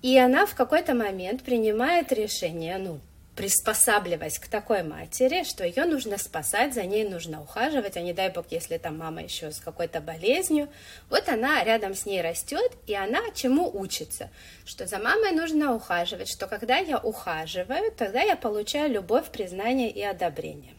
И 0.00 0.18
она 0.18 0.44
в 0.46 0.54
какой-то 0.54 0.94
момент 0.94 1.42
принимает 1.44 2.12
решение, 2.12 2.78
ну, 2.78 2.98
приспосабливаясь 3.36 4.38
к 4.38 4.46
такой 4.46 4.82
матери, 4.82 5.44
что 5.44 5.64
ее 5.64 5.84
нужно 5.84 6.18
спасать, 6.18 6.74
за 6.74 6.84
ней 6.84 7.08
нужно 7.08 7.40
ухаживать, 7.40 7.96
а 7.96 8.02
не 8.02 8.12
дай 8.12 8.30
бог, 8.30 8.46
если 8.50 8.76
там 8.76 8.98
мама 8.98 9.22
еще 9.22 9.50
с 9.50 9.58
какой-то 9.58 10.00
болезнью. 10.00 10.68
Вот 11.08 11.28
она 11.28 11.64
рядом 11.64 11.94
с 11.94 12.04
ней 12.04 12.20
растет, 12.20 12.72
и 12.86 12.94
она 12.94 13.20
чему 13.34 13.70
учится? 13.72 14.30
Что 14.66 14.86
за 14.86 14.98
мамой 14.98 15.32
нужно 15.32 15.74
ухаживать, 15.74 16.28
что 16.28 16.46
когда 16.46 16.76
я 16.76 16.98
ухаживаю, 16.98 17.90
тогда 17.92 18.20
я 18.20 18.36
получаю 18.36 18.90
любовь, 18.90 19.30
признание 19.30 19.90
и 19.90 20.02
одобрение. 20.02 20.74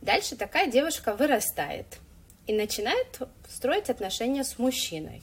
Дальше 0.00 0.34
такая 0.34 0.68
девушка 0.68 1.14
вырастает 1.14 1.86
и 2.46 2.52
начинает 2.54 3.18
строить 3.48 3.90
отношения 3.90 4.44
с 4.44 4.58
мужчиной. 4.58 5.22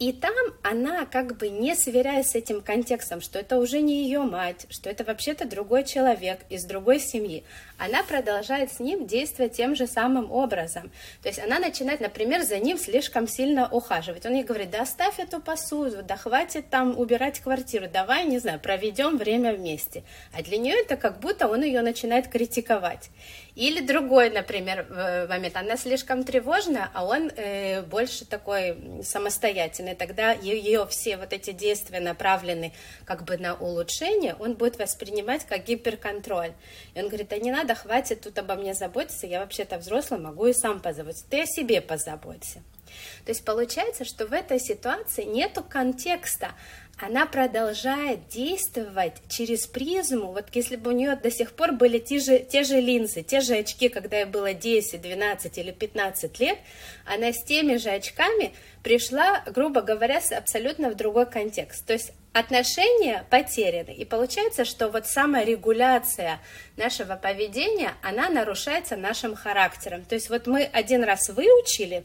И 0.00 0.14
там 0.14 0.34
она 0.62 1.04
как 1.04 1.36
бы 1.36 1.50
не 1.50 1.76
сверяясь 1.76 2.30
с 2.30 2.34
этим 2.34 2.62
контекстом, 2.62 3.20
что 3.20 3.38
это 3.38 3.58
уже 3.58 3.82
не 3.82 4.04
ее 4.04 4.20
мать, 4.20 4.64
что 4.70 4.88
это 4.88 5.04
вообще-то 5.04 5.46
другой 5.46 5.84
человек 5.84 6.40
из 6.48 6.64
другой 6.64 7.00
семьи, 7.00 7.44
она 7.80 8.02
продолжает 8.02 8.70
с 8.72 8.78
ним 8.78 9.06
действовать 9.06 9.54
тем 9.54 9.74
же 9.74 9.86
самым 9.86 10.30
образом. 10.30 10.92
То 11.22 11.28
есть 11.28 11.38
она 11.38 11.58
начинает, 11.58 12.00
например, 12.00 12.42
за 12.42 12.58
ним 12.58 12.76
слишком 12.76 13.26
сильно 13.26 13.68
ухаживать. 13.70 14.26
Он 14.26 14.34
ей 14.34 14.44
говорит, 14.44 14.70
да 14.70 14.82
оставь 14.82 15.18
эту 15.18 15.40
посуду, 15.40 16.02
да 16.02 16.16
хватит 16.16 16.68
там 16.68 16.98
убирать 16.98 17.40
квартиру, 17.40 17.86
давай, 17.90 18.26
не 18.26 18.38
знаю, 18.38 18.60
проведем 18.60 19.16
время 19.16 19.54
вместе. 19.54 20.04
А 20.32 20.42
для 20.42 20.58
нее 20.58 20.74
это 20.80 20.96
как 20.96 21.20
будто 21.20 21.48
он 21.48 21.62
ее 21.62 21.80
начинает 21.80 22.28
критиковать. 22.28 23.10
Или 23.56 23.80
другой, 23.80 24.30
например, 24.30 24.86
момент, 25.28 25.56
она 25.56 25.76
слишком 25.76 26.24
тревожна, 26.24 26.90
а 26.94 27.04
он 27.04 27.30
э, 27.34 27.82
больше 27.82 28.24
такой 28.24 29.02
самостоятельный, 29.02 29.94
тогда 29.94 30.32
ее 30.32 30.86
все 30.86 31.16
вот 31.16 31.32
эти 31.32 31.50
действия 31.52 32.00
направлены 32.00 32.72
как 33.04 33.24
бы 33.24 33.36
на 33.36 33.54
улучшение, 33.54 34.36
он 34.38 34.54
будет 34.54 34.78
воспринимать 34.78 35.44
как 35.46 35.64
гиперконтроль. 35.64 36.52
И 36.94 37.00
он 37.00 37.08
говорит, 37.08 37.28
да 37.28 37.38
не 37.38 37.50
надо, 37.50 37.69
хватит 37.74 38.22
тут 38.22 38.38
обо 38.38 38.54
мне 38.54 38.74
заботиться, 38.74 39.26
я 39.26 39.40
вообще-то 39.40 39.78
взрослый, 39.78 40.20
могу 40.20 40.46
и 40.46 40.52
сам 40.52 40.80
позаботиться, 40.80 41.24
ты 41.28 41.42
о 41.42 41.46
себе 41.46 41.80
позаботься. 41.80 42.62
То 43.24 43.30
есть 43.30 43.44
получается, 43.44 44.04
что 44.04 44.26
в 44.26 44.32
этой 44.32 44.58
ситуации 44.58 45.24
нету 45.24 45.62
контекста, 45.62 46.52
она 46.98 47.24
продолжает 47.24 48.28
действовать 48.28 49.14
через 49.28 49.66
призму, 49.66 50.32
вот 50.32 50.48
если 50.52 50.76
бы 50.76 50.90
у 50.90 50.94
нее 50.94 51.16
до 51.16 51.30
сих 51.30 51.52
пор 51.52 51.72
были 51.72 51.98
те 51.98 52.18
же, 52.18 52.40
те 52.40 52.62
же 52.62 52.78
линзы, 52.78 53.22
те 53.22 53.40
же 53.40 53.54
очки, 53.54 53.88
когда 53.88 54.18
ей 54.18 54.26
было 54.26 54.52
10, 54.52 55.00
12 55.00 55.58
или 55.58 55.70
15 55.70 56.40
лет, 56.40 56.58
она 57.06 57.32
с 57.32 57.42
теми 57.44 57.76
же 57.76 57.90
очками 57.90 58.52
пришла, 58.82 59.42
грубо 59.46 59.80
говоря, 59.80 60.20
абсолютно 60.36 60.90
в 60.90 60.94
другой 60.94 61.24
контекст. 61.24 61.86
То 61.86 61.94
есть 61.94 62.12
отношения 62.32 63.24
потеряны. 63.28 63.90
И 63.90 64.04
получается, 64.04 64.64
что 64.64 64.88
вот 64.88 65.06
саморегуляция 65.06 66.38
нашего 66.76 67.16
поведения, 67.16 67.94
она 68.02 68.28
нарушается 68.28 68.96
нашим 68.96 69.34
характером. 69.34 70.04
То 70.04 70.14
есть 70.14 70.30
вот 70.30 70.46
мы 70.46 70.62
один 70.62 71.02
раз 71.02 71.28
выучили, 71.28 72.04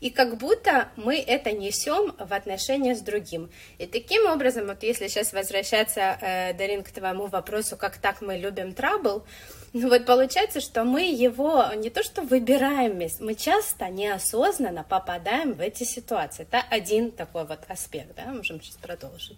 и 0.00 0.10
как 0.10 0.36
будто 0.36 0.88
мы 0.96 1.18
это 1.18 1.50
несем 1.50 2.14
в 2.18 2.32
отношения 2.32 2.94
с 2.94 3.00
другим. 3.00 3.50
И 3.78 3.86
таким 3.86 4.26
образом, 4.26 4.66
вот 4.66 4.82
если 4.82 5.08
сейчас 5.08 5.32
возвращаться, 5.32 6.18
э, 6.20 6.52
Дарин, 6.54 6.84
к 6.84 6.90
твоему 6.90 7.26
вопросу, 7.26 7.76
как 7.76 7.98
так 7.98 8.20
мы 8.20 8.36
любим 8.36 8.74
трабл, 8.74 9.24
ну 9.72 9.88
вот 9.88 10.06
получается, 10.06 10.60
что 10.60 10.84
мы 10.84 11.02
его 11.10 11.66
не 11.74 11.90
то 11.90 12.04
что 12.04 12.22
выбираем, 12.22 13.02
мы 13.18 13.34
часто 13.34 13.88
неосознанно 13.88 14.84
попадаем 14.84 15.54
в 15.54 15.60
эти 15.60 15.82
ситуации. 15.82 16.44
Это 16.44 16.62
один 16.70 17.10
такой 17.10 17.44
вот 17.44 17.58
аспект, 17.66 18.14
да, 18.14 18.26
можем 18.26 18.62
сейчас 18.62 18.76
продолжить. 18.76 19.36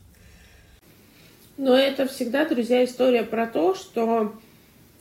Но 1.56 1.76
это 1.76 2.06
всегда, 2.06 2.44
друзья, 2.46 2.84
история 2.84 3.22
про 3.22 3.46
то, 3.46 3.74
что, 3.74 4.34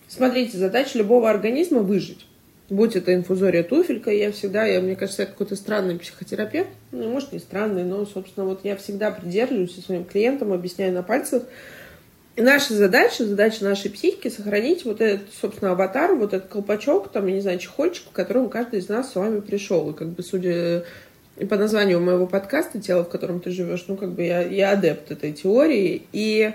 смотрите, 0.07 0.57
задача 0.57 0.97
любого 0.97 1.29
организма 1.29 1.79
выжить. 1.79 2.25
Будь 2.69 2.95
это 2.95 3.13
инфузория 3.13 3.61
туфелька, 3.61 4.09
я 4.09 4.31
всегда, 4.31 4.65
я, 4.65 4.81
мне 4.81 4.95
кажется, 4.95 5.23
я 5.23 5.27
какой-то 5.27 5.55
странный 5.55 5.99
психотерапевт, 5.99 6.69
ну, 6.91 7.09
может, 7.09 7.31
не 7.31 7.39
странный, 7.39 7.83
но, 7.83 8.05
собственно, 8.05 8.45
вот 8.45 8.61
я 8.63 8.75
всегда 8.75 9.11
придерживаюсь 9.11 9.75
своим 9.85 10.03
клиентам, 10.03 10.51
объясняю 10.51 10.91
на 10.93 11.03
пальцах. 11.03 11.43
И 12.35 12.41
наша 12.41 12.73
задача, 12.73 13.23
задача 13.23 13.63
нашей 13.63 13.91
психики 13.91 14.29
сохранить 14.29 14.83
вот 14.83 14.99
этот, 14.99 15.27
собственно, 15.39 15.71
аватар, 15.71 16.15
вот 16.15 16.33
этот 16.33 16.49
колпачок, 16.49 17.11
там, 17.11 17.27
я 17.27 17.35
не 17.35 17.41
знаю, 17.41 17.59
чехольчик, 17.59 18.05
в 18.07 18.11
котором 18.11 18.49
каждый 18.49 18.79
из 18.79 18.89
нас 18.89 19.11
с 19.11 19.15
вами 19.15 19.41
пришел. 19.41 19.91
И 19.91 19.93
как 19.93 20.09
бы, 20.09 20.23
судя 20.23 20.85
и 21.37 21.45
по 21.45 21.57
названию 21.57 21.99
моего 21.99 22.27
подкаста 22.27 22.79
«Тело, 22.79 23.03
в 23.03 23.09
котором 23.09 23.41
ты 23.41 23.51
живешь», 23.51 23.85
ну, 23.87 23.97
как 23.97 24.11
бы 24.11 24.23
я, 24.23 24.41
я 24.41 24.71
адепт 24.71 25.11
этой 25.11 25.33
теории, 25.33 26.03
и 26.13 26.53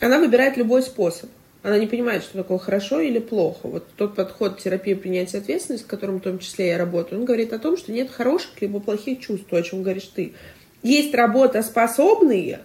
она 0.00 0.18
выбирает 0.18 0.56
любой 0.56 0.82
способ. 0.82 1.30
Она 1.62 1.78
не 1.78 1.86
понимает, 1.86 2.22
что 2.22 2.38
такое 2.38 2.58
хорошо 2.58 3.00
или 3.00 3.18
плохо. 3.18 3.68
Вот 3.68 3.86
тот 3.96 4.16
подход 4.16 4.58
терапии 4.58 4.94
принятия 4.94 5.38
ответственности, 5.38 5.84
с 5.84 5.88
которым 5.88 6.16
в 6.16 6.22
том 6.22 6.38
числе 6.38 6.68
я 6.68 6.78
работаю, 6.78 7.20
он 7.20 7.26
говорит 7.26 7.52
о 7.52 7.58
том, 7.58 7.76
что 7.76 7.92
нет 7.92 8.10
хороших 8.10 8.60
либо 8.62 8.80
плохих 8.80 9.20
чувств, 9.20 9.52
о 9.52 9.62
чем 9.62 9.82
говоришь 9.82 10.10
ты. 10.14 10.32
Есть 10.82 11.14
работоспособные 11.14 12.60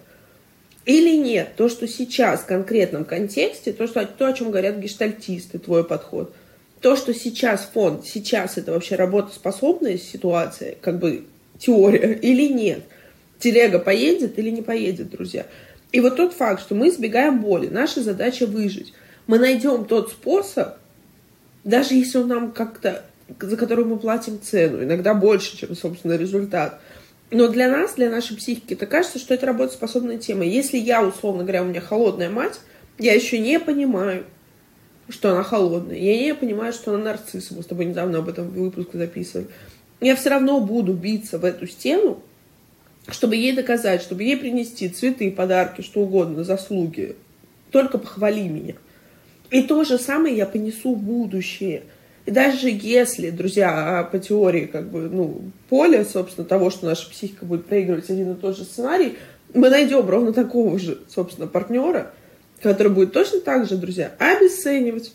или 0.86 1.16
нет. 1.16 1.56
То, 1.56 1.68
что 1.68 1.86
сейчас 1.86 2.40
в 2.40 2.46
конкретном 2.46 3.04
контексте, 3.04 3.72
то, 3.72 3.86
что, 3.86 4.06
то 4.06 4.26
о 4.26 4.32
чем 4.32 4.50
говорят 4.50 4.78
гештальтисты, 4.78 5.58
твой 5.58 5.84
подход. 5.84 6.34
То, 6.80 6.96
что 6.96 7.12
сейчас 7.12 7.68
фонд, 7.72 8.06
сейчас 8.06 8.56
это 8.56 8.72
вообще 8.72 8.96
работоспособная 8.96 9.98
ситуация, 9.98 10.76
как 10.80 10.98
бы 10.98 11.26
теория 11.58 12.14
или 12.14 12.48
нет. 12.52 12.84
Телега 13.38 13.78
поедет 13.78 14.38
или 14.38 14.50
не 14.50 14.62
поедет, 14.62 15.10
друзья. 15.10 15.46
И 15.92 16.00
вот 16.00 16.16
тот 16.16 16.34
факт, 16.34 16.62
что 16.62 16.74
мы 16.74 16.88
избегаем 16.88 17.40
боли, 17.40 17.68
наша 17.68 18.02
задача 18.02 18.46
выжить. 18.46 18.92
Мы 19.26 19.38
найдем 19.38 19.84
тот 19.84 20.10
способ, 20.10 20.74
даже 21.64 21.94
если 21.94 22.18
он 22.18 22.28
нам 22.28 22.52
как-то, 22.52 23.04
за 23.40 23.56
который 23.56 23.84
мы 23.84 23.98
платим 23.98 24.40
цену, 24.40 24.82
иногда 24.82 25.14
больше, 25.14 25.56
чем, 25.56 25.74
собственно, 25.74 26.14
результат. 26.14 26.80
Но 27.30 27.48
для 27.48 27.68
нас, 27.68 27.94
для 27.94 28.08
нашей 28.08 28.36
психики, 28.36 28.74
это 28.74 28.86
кажется, 28.86 29.18
что 29.18 29.34
это 29.34 29.46
работоспособная 29.46 30.18
тема. 30.18 30.44
Если 30.44 30.78
я, 30.78 31.02
условно 31.02 31.42
говоря, 31.42 31.62
у 31.62 31.66
меня 31.66 31.80
холодная 31.80 32.30
мать, 32.30 32.60
я 32.98 33.14
еще 33.14 33.38
не 33.38 33.58
понимаю, 33.58 34.24
что 35.08 35.32
она 35.32 35.42
холодная. 35.42 35.96
Я 35.96 36.16
не 36.18 36.34
понимаю, 36.34 36.72
что 36.72 36.94
она 36.94 37.02
нарцисс. 37.02 37.50
Мы 37.50 37.62
с 37.62 37.66
тобой 37.66 37.86
недавно 37.86 38.18
об 38.18 38.28
этом 38.28 38.48
выпуск 38.48 38.90
записывали 38.92 39.48
я 40.00 40.16
все 40.16 40.30
равно 40.30 40.60
буду 40.60 40.92
биться 40.92 41.38
в 41.38 41.44
эту 41.44 41.66
стену, 41.66 42.22
чтобы 43.08 43.36
ей 43.36 43.52
доказать, 43.52 44.02
чтобы 44.02 44.24
ей 44.24 44.36
принести 44.36 44.88
цветы, 44.88 45.30
подарки, 45.30 45.80
что 45.80 46.00
угодно, 46.00 46.44
заслуги. 46.44 47.16
Только 47.70 47.98
похвали 47.98 48.48
меня. 48.48 48.74
И 49.50 49.62
то 49.62 49.84
же 49.84 49.98
самое 49.98 50.36
я 50.36 50.46
понесу 50.46 50.94
в 50.94 51.02
будущее. 51.02 51.84
И 52.24 52.32
даже 52.32 52.68
если, 52.68 53.30
друзья, 53.30 54.00
а 54.00 54.04
по 54.04 54.18
теории 54.18 54.66
как 54.66 54.90
бы, 54.90 55.08
ну, 55.08 55.42
поле, 55.68 56.04
собственно, 56.04 56.46
того, 56.46 56.70
что 56.70 56.86
наша 56.86 57.08
психика 57.08 57.44
будет 57.44 57.66
проигрывать 57.66 58.10
один 58.10 58.32
и 58.32 58.34
тот 58.34 58.56
же 58.56 58.64
сценарий, 58.64 59.16
мы 59.54 59.70
найдем 59.70 60.08
ровно 60.08 60.32
такого 60.32 60.78
же, 60.78 60.98
собственно, 61.08 61.46
партнера, 61.46 62.10
который 62.60 62.90
будет 62.90 63.12
точно 63.12 63.40
так 63.40 63.68
же, 63.68 63.76
друзья, 63.76 64.12
обесценивать, 64.18 65.12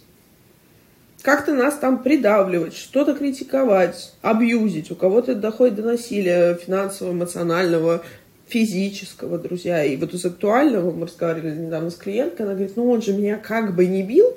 как-то 1.21 1.53
нас 1.53 1.77
там 1.77 2.01
придавливать, 2.01 2.75
что-то 2.75 3.13
критиковать, 3.13 4.13
абьюзить. 4.21 4.91
У 4.91 4.95
кого-то 4.95 5.35
доходит 5.35 5.75
до 5.75 5.83
насилия 5.83 6.55
финансового, 6.55 7.13
эмоционального, 7.13 8.03
физического, 8.47 9.37
друзья. 9.37 9.83
И 9.83 9.95
вот 9.97 10.13
из 10.13 10.25
актуального, 10.25 10.91
мы 10.91 11.05
разговаривали 11.05 11.55
недавно 11.55 11.89
с 11.89 11.95
клиенткой, 11.95 12.45
она 12.45 12.55
говорит, 12.55 12.75
ну 12.75 12.89
он 12.89 13.01
же 13.01 13.13
меня 13.13 13.37
как 13.37 13.75
бы 13.75 13.85
не 13.85 14.03
бил, 14.03 14.35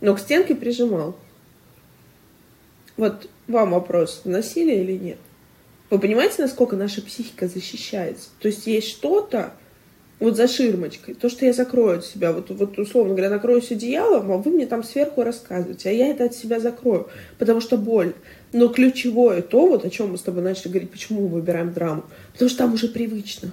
но 0.00 0.14
к 0.14 0.20
стенке 0.20 0.54
прижимал. 0.54 1.16
Вот 2.96 3.28
вам 3.46 3.70
вопрос, 3.70 4.22
насилие 4.24 4.82
или 4.82 4.92
нет? 4.92 5.18
Вы 5.90 5.98
понимаете, 5.98 6.42
насколько 6.42 6.76
наша 6.76 7.02
психика 7.02 7.48
защищается? 7.48 8.28
То 8.40 8.48
есть 8.48 8.66
есть 8.66 8.88
что-то, 8.88 9.54
вот 10.20 10.36
за 10.36 10.46
ширмочкой, 10.46 11.14
то, 11.14 11.30
что 11.30 11.46
я 11.46 11.52
закрою 11.54 11.98
от 11.98 12.04
себя, 12.04 12.32
вот, 12.32 12.50
вот 12.50 12.78
условно 12.78 13.14
говоря, 13.14 13.30
накроюсь 13.30 13.72
одеялом, 13.72 14.30
а 14.30 14.36
вы 14.36 14.50
мне 14.50 14.66
там 14.66 14.84
сверху 14.84 15.22
рассказываете, 15.22 15.88
а 15.88 15.92
я 15.92 16.08
это 16.08 16.24
от 16.24 16.34
себя 16.34 16.60
закрою, 16.60 17.08
потому 17.38 17.60
что 17.60 17.78
боль. 17.78 18.12
Но 18.52 18.68
ключевое 18.68 19.40
то, 19.40 19.66
вот 19.66 19.84
о 19.84 19.90
чем 19.90 20.12
мы 20.12 20.18
с 20.18 20.22
тобой 20.22 20.42
начали 20.42 20.68
говорить, 20.68 20.90
почему 20.90 21.22
мы 21.22 21.28
выбираем 21.28 21.72
драму, 21.72 22.04
потому 22.32 22.50
что 22.50 22.58
там 22.58 22.74
уже 22.74 22.88
привычно. 22.88 23.52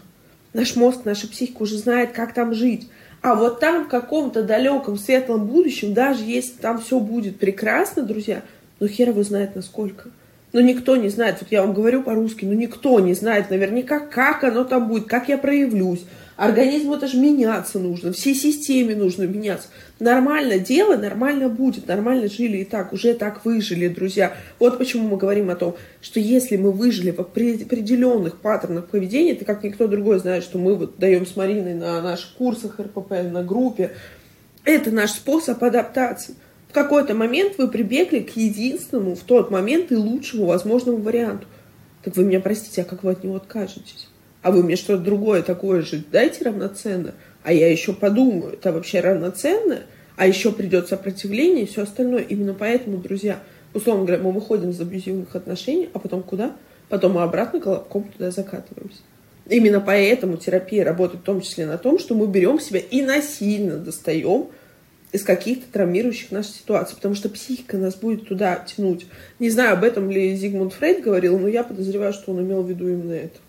Наш 0.54 0.76
мозг, 0.76 1.06
наша 1.06 1.28
психика 1.28 1.64
уже 1.64 1.78
знает, 1.78 2.12
как 2.12 2.34
там 2.34 2.54
жить. 2.54 2.90
А 3.22 3.36
вот 3.36 3.60
там 3.60 3.86
в 3.86 3.88
каком-то 3.88 4.44
далеком 4.44 4.98
светлом 4.98 5.48
будущем, 5.48 5.94
даже 5.94 6.24
если 6.24 6.58
там 6.58 6.82
все 6.82 7.00
будет 7.00 7.38
прекрасно, 7.38 8.04
друзья, 8.04 8.44
ну 8.80 8.88
хер 8.88 9.10
его 9.10 9.24
знает 9.24 9.56
насколько. 9.56 10.10
Но 10.54 10.62
никто 10.62 10.96
не 10.96 11.10
знает, 11.10 11.38
вот 11.42 11.52
я 11.52 11.62
вам 11.62 11.74
говорю 11.74 12.04
по-русски, 12.04 12.46
но 12.46 12.54
никто 12.54 13.00
не 13.00 13.14
знает 13.14 13.50
наверняка, 13.50 14.00
как 14.00 14.44
оно 14.44 14.64
там 14.64 14.88
будет, 14.88 15.08
как 15.08 15.30
я 15.30 15.38
проявлюсь, 15.38 16.06
Организму 16.38 16.94
это 16.94 17.08
же 17.08 17.18
меняться 17.18 17.80
нужно, 17.80 18.14
всей 18.14 18.36
системе 18.36 18.96
нужно 18.96 19.24
меняться. 19.24 19.70
Нормально 20.00 20.60
дело, 20.60 20.96
нормально 20.96 21.50
будет, 21.50 21.88
нормально 21.88 22.30
жили 22.30 22.58
и 22.58 22.64
так, 22.64 22.94
уже 22.94 23.16
так 23.16 23.44
выжили, 23.44 23.88
друзья. 23.88 24.38
Вот 24.60 24.78
почему 24.78 25.08
мы 25.08 25.18
говорим 25.18 25.50
о 25.50 25.56
том, 25.56 25.76
что 26.00 26.20
если 26.20 26.56
мы 26.56 26.72
выжили 26.72 27.10
в 27.10 27.20
определенных 27.20 28.38
паттернах 28.38 28.88
поведения, 28.88 29.34
ты 29.34 29.46
как 29.46 29.64
никто 29.64 29.88
другой 29.88 30.20
знает, 30.20 30.44
что 30.44 30.60
мы 30.60 30.76
вот 30.76 31.00
даем 31.00 31.26
с 31.26 31.36
Мариной 31.36 31.74
на 31.74 32.04
наших 32.04 32.34
курсах 32.36 32.80
РПП, 32.80 33.12
на 33.32 33.44
группе, 33.44 33.94
Это 34.64 34.92
наш 34.92 35.14
способ 35.14 35.64
адаптации. 35.64 36.36
В 36.70 36.74
какой-то 36.74 37.16
момент 37.16 37.54
вы 37.58 37.68
прибегли 37.68 38.20
к 38.20 38.38
единственному 38.38 39.16
в 39.16 39.22
тот 39.22 39.50
момент 39.50 39.92
и 39.92 39.96
лучшему 39.96 40.46
возможному 40.46 40.98
варианту. 40.98 41.48
Так 42.04 42.16
вы 42.16 42.26
меня 42.26 42.42
простите, 42.42 42.84
а 42.84 42.86
как 42.86 43.04
вы 43.04 43.14
от 43.14 43.24
него 43.24 43.38
откажетесь? 43.38 44.08
А 44.48 44.52
вы 44.52 44.64
мне 44.64 44.78
что-то 44.78 45.04
другое 45.04 45.42
такое 45.42 45.82
же 45.82 46.02
дайте 46.10 46.46
равноценно, 46.46 47.16
а 47.44 47.52
я 47.52 47.70
еще 47.70 47.92
подумаю, 47.92 48.54
это 48.54 48.72
вообще 48.72 49.02
равноценно, 49.02 49.80
а 50.16 50.26
еще 50.26 50.54
придет 50.54 50.88
сопротивление 50.88 51.66
и 51.66 51.68
все 51.68 51.84
остальное. 51.84 52.22
Именно 52.22 52.54
поэтому, 52.54 52.98
друзья, 52.98 53.40
условно 53.74 54.06
говоря, 54.06 54.24
мы 54.24 54.32
выходим 54.32 54.70
из 54.70 54.80
абьюзивных 54.80 55.36
отношений, 55.36 55.90
а 55.94 56.00
потом 56.00 56.24
куда? 56.24 56.56
Потом 56.88 57.16
мы 57.16 57.24
обратно 57.24 57.60
колобком 57.60 58.06
туда 58.06 58.32
закатываемся. 58.32 59.02
Именно 59.50 59.82
поэтому 59.82 60.38
терапия 60.38 60.86
работает 60.86 61.24
в 61.24 61.26
том 61.26 61.42
числе 61.42 61.66
на 61.66 61.78
том, 61.78 62.00
что 62.00 62.16
мы 62.16 62.26
берем 62.26 62.62
себя 62.62 62.80
и 62.80 63.02
насильно 63.02 63.76
достаем 63.76 64.48
из 65.12 65.24
каких-то 65.24 65.66
травмирующих 65.74 66.32
наших 66.32 66.56
ситуаций, 66.56 66.96
потому 66.96 67.16
что 67.16 67.28
психика 67.28 67.76
нас 67.76 67.96
будет 67.96 68.30
туда 68.30 68.64
тянуть. 68.66 69.08
Не 69.40 69.50
знаю, 69.50 69.74
об 69.74 69.84
этом 69.84 70.10
ли 70.10 70.34
Зигмунд 70.38 70.72
Фрейд 70.72 71.04
говорил, 71.04 71.38
но 71.38 71.50
я 71.50 71.66
подозреваю, 71.66 72.14
что 72.14 72.32
он 72.32 72.44
имел 72.44 72.64
в 72.64 72.70
виду 72.70 72.88
именно 72.88 73.12
это. 73.12 73.40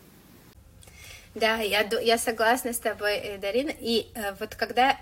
Да, 1.38 1.58
я, 1.58 1.88
я 2.00 2.18
согласна 2.18 2.72
с 2.72 2.78
тобой, 2.78 3.16
э, 3.16 3.38
Дарина. 3.38 3.72
И 3.78 4.10
э, 4.14 4.34
вот 4.38 4.54
когда 4.54 4.98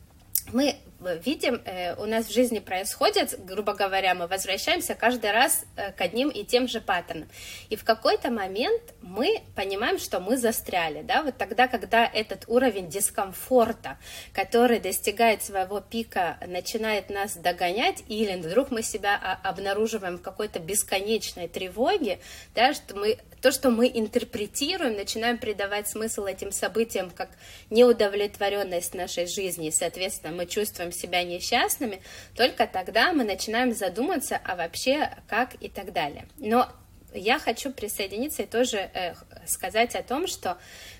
мы 0.52 0.76
видим, 1.24 1.62
э, 1.64 1.94
у 1.96 2.06
нас 2.06 2.26
в 2.26 2.32
жизни 2.32 2.58
происходит, 2.58 3.44
грубо 3.44 3.74
говоря, 3.74 4.14
мы 4.14 4.26
возвращаемся 4.26 4.94
каждый 4.94 5.32
раз 5.32 5.64
э, 5.76 5.92
к 5.92 6.00
одним 6.00 6.28
и 6.28 6.44
тем 6.44 6.68
же 6.68 6.80
паттернам. 6.80 7.28
И 7.68 7.76
в 7.76 7.84
какой-то 7.84 8.30
момент 8.30 8.82
мы 9.00 9.42
понимаем, 9.54 9.98
что 9.98 10.20
мы 10.20 10.36
застряли, 10.36 11.02
да, 11.02 11.22
вот 11.22 11.36
тогда, 11.36 11.68
когда 11.68 12.04
этот 12.06 12.44
уровень 12.48 12.88
дискомфорта, 12.88 13.98
который 14.32 14.78
достигает 14.78 15.42
своего 15.42 15.80
пика, 15.80 16.38
начинает 16.46 17.10
нас 17.10 17.36
догонять, 17.36 18.04
или 18.08 18.36
вдруг 18.36 18.70
мы 18.70 18.82
себя 18.82 19.38
обнаруживаем 19.42 20.18
в 20.18 20.22
какой-то 20.22 20.58
бесконечной 20.58 21.48
тревоге, 21.48 22.20
да, 22.54 22.74
что 22.74 22.94
мы 22.96 23.18
то, 23.40 23.52
что 23.52 23.70
мы 23.70 23.90
интерпретируем, 23.92 24.96
начинаем 24.96 25.38
придавать 25.38 25.88
смысл 25.88 26.24
этим 26.24 26.52
событиям 26.52 27.10
как 27.10 27.30
неудовлетворенность 27.70 28.94
нашей 28.94 29.26
жизни, 29.26 29.70
соответственно, 29.70 30.34
мы 30.34 30.46
чувствуем 30.46 30.89
себя 30.92 31.22
несчастными, 31.22 32.02
только 32.34 32.66
тогда 32.66 33.12
мы 33.12 33.24
начинаем 33.24 33.72
задуматься, 33.72 34.40
а 34.44 34.56
вообще 34.56 35.10
как 35.28 35.54
и 35.60 35.68
так 35.68 35.92
далее. 35.92 36.26
Но 36.38 36.68
я 37.12 37.38
хочу 37.38 37.72
присоединиться 37.72 38.42
и 38.42 38.46
тоже 38.46 38.78
э, 38.78 39.14
сказать 39.46 39.94
о 39.94 40.02
том, 40.02 40.26
что 40.26 40.58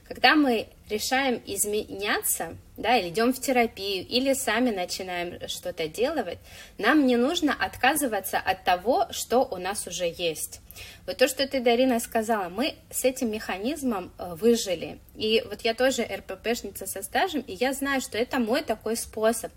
когда 0.08 0.34
мы 0.34 0.68
решаем 0.90 1.40
изменяться, 1.46 2.56
да, 2.76 2.96
или 2.96 3.08
идем 3.08 3.32
в 3.32 3.40
терапию, 3.40 4.06
или 4.06 4.32
сами 4.32 4.70
начинаем 4.70 5.48
что-то 5.48 5.88
делать, 5.88 6.38
нам 6.78 7.06
не 7.06 7.16
нужно 7.16 7.54
отказываться 7.54 8.38
от 8.38 8.64
того, 8.64 9.06
что 9.10 9.44
у 9.50 9.56
нас 9.56 9.86
уже 9.86 10.06
есть. 10.06 10.60
Вот 11.06 11.18
то, 11.18 11.28
что 11.28 11.46
ты, 11.46 11.60
Дарина, 11.60 12.00
сказала, 12.00 12.48
мы 12.48 12.74
с 12.90 13.04
этим 13.04 13.30
механизмом 13.30 14.12
э, 14.18 14.34
выжили. 14.34 14.98
И 15.14 15.42
вот 15.48 15.62
я 15.62 15.74
тоже 15.74 16.02
РППшница 16.02 16.86
со 16.86 17.02
стажем, 17.02 17.40
и 17.42 17.52
я 17.52 17.72
знаю, 17.72 18.00
что 18.00 18.16
это 18.16 18.38
мой 18.38 18.62
такой 18.62 18.96
способ. 18.96 19.52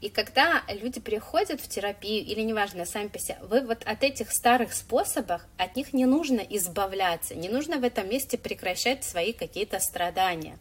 И 0.00 0.08
когда 0.08 0.62
люди 0.68 1.00
приходят 1.00 1.60
в 1.60 1.68
терапию, 1.68 2.24
или 2.24 2.40
неважно, 2.40 2.84
сами 2.84 3.08
по 3.08 3.18
себе, 3.18 3.38
вы 3.42 3.60
вот 3.60 3.82
от 3.84 4.02
этих 4.02 4.32
старых 4.32 4.72
способов, 4.72 5.42
от 5.58 5.76
них 5.76 5.92
не 5.92 6.06
нужно 6.06 6.40
избавляться, 6.40 7.34
не 7.34 7.48
нужно 7.48 7.78
в 7.78 7.84
этом 7.84 8.08
месте 8.08 8.38
прекращать 8.38 9.04
свои 9.04 9.32
какие-то 9.32 9.78
страдания. 9.78 10.58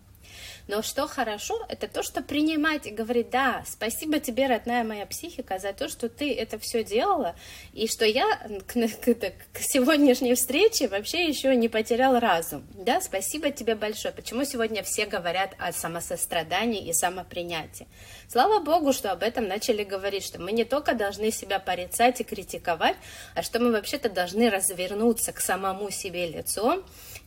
Но 0.68 0.82
что 0.82 1.08
хорошо, 1.08 1.66
это 1.70 1.88
то, 1.88 2.04
что 2.04 2.22
принимать 2.22 2.88
и 2.88 2.92
говорить, 2.92 3.30
да, 3.30 3.64
спасибо 3.68 4.20
тебе, 4.20 4.48
родная 4.48 4.84
моя 4.84 5.06
психика, 5.06 5.60
за 5.60 5.74
то, 5.74 5.90
что 5.90 6.10
ты 6.10 6.34
это 6.34 6.60
все 6.60 6.84
делала, 6.84 7.36
и 7.74 7.88
что 7.88 8.06
я 8.06 8.26
к, 8.68 8.74
к, 8.74 9.34
к 9.54 9.60
сегодняшней 9.60 10.36
встрече 10.36 10.88
вообще 10.88 11.28
еще 11.28 11.56
не 11.56 11.70
потерял 11.70 12.20
разум. 12.20 12.66
Да, 12.74 13.02
спасибо 13.02 13.52
тебе 13.52 13.76
большое. 13.76 14.14
Почему 14.14 14.44
сегодня 14.46 14.84
все 14.84 15.06
говорят 15.06 15.52
о 15.60 15.72
самосострадании 15.72 16.88
и 16.88 16.94
самопринятии? 16.94 17.88
Слава 18.28 18.60
Богу, 18.60 18.94
что 18.94 19.12
об 19.12 19.24
этом 19.24 19.48
начали 19.48 19.84
говорить, 19.84 20.26
что 20.26 20.40
мы 20.40 20.52
не 20.52 20.64
только 20.64 20.94
должны 20.94 21.32
себя 21.32 21.60
порицать 21.60 22.22
и 22.22 22.24
критиковать, 22.24 22.96
а 23.36 23.42
что 23.42 23.60
мы 23.60 23.72
вообще-то 23.72 24.10
должны 24.10 24.50
развернуться 24.50 25.34
к 25.34 25.42
самому 25.42 25.90
себе 25.92 26.28
лицом, 26.28 26.84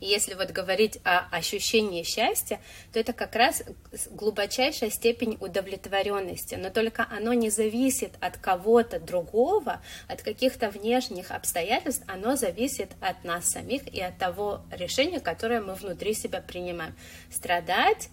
если 0.06 0.34
вот 0.34 0.50
говорить 0.50 0.98
о 1.04 1.26
ощущении 1.30 2.02
счастья, 2.02 2.60
то 2.92 3.00
это 3.00 3.12
как 3.12 3.34
раз 3.34 3.62
глубочайшая 4.10 4.90
степень 4.90 5.36
удовлетворенности, 5.40 6.54
но 6.56 6.70
только 6.70 7.06
оно 7.10 7.32
не 7.32 7.50
зависит 7.50 8.12
от 8.20 8.36
кого-то 8.36 9.00
другого, 9.00 9.80
от 10.08 10.22
каких-то 10.22 10.70
внешних 10.70 11.30
обстоятельств, 11.30 12.04
оно 12.06 12.36
зависит 12.36 12.90
от 13.00 13.24
нас 13.24 13.48
самих 13.48 13.86
и 13.92 14.00
от 14.00 14.18
того 14.18 14.62
решения, 14.70 15.20
которое 15.20 15.60
мы 15.60 15.74
внутри 15.74 16.14
себя 16.14 16.40
принимаем. 16.40 16.94
Страдать 17.30 18.08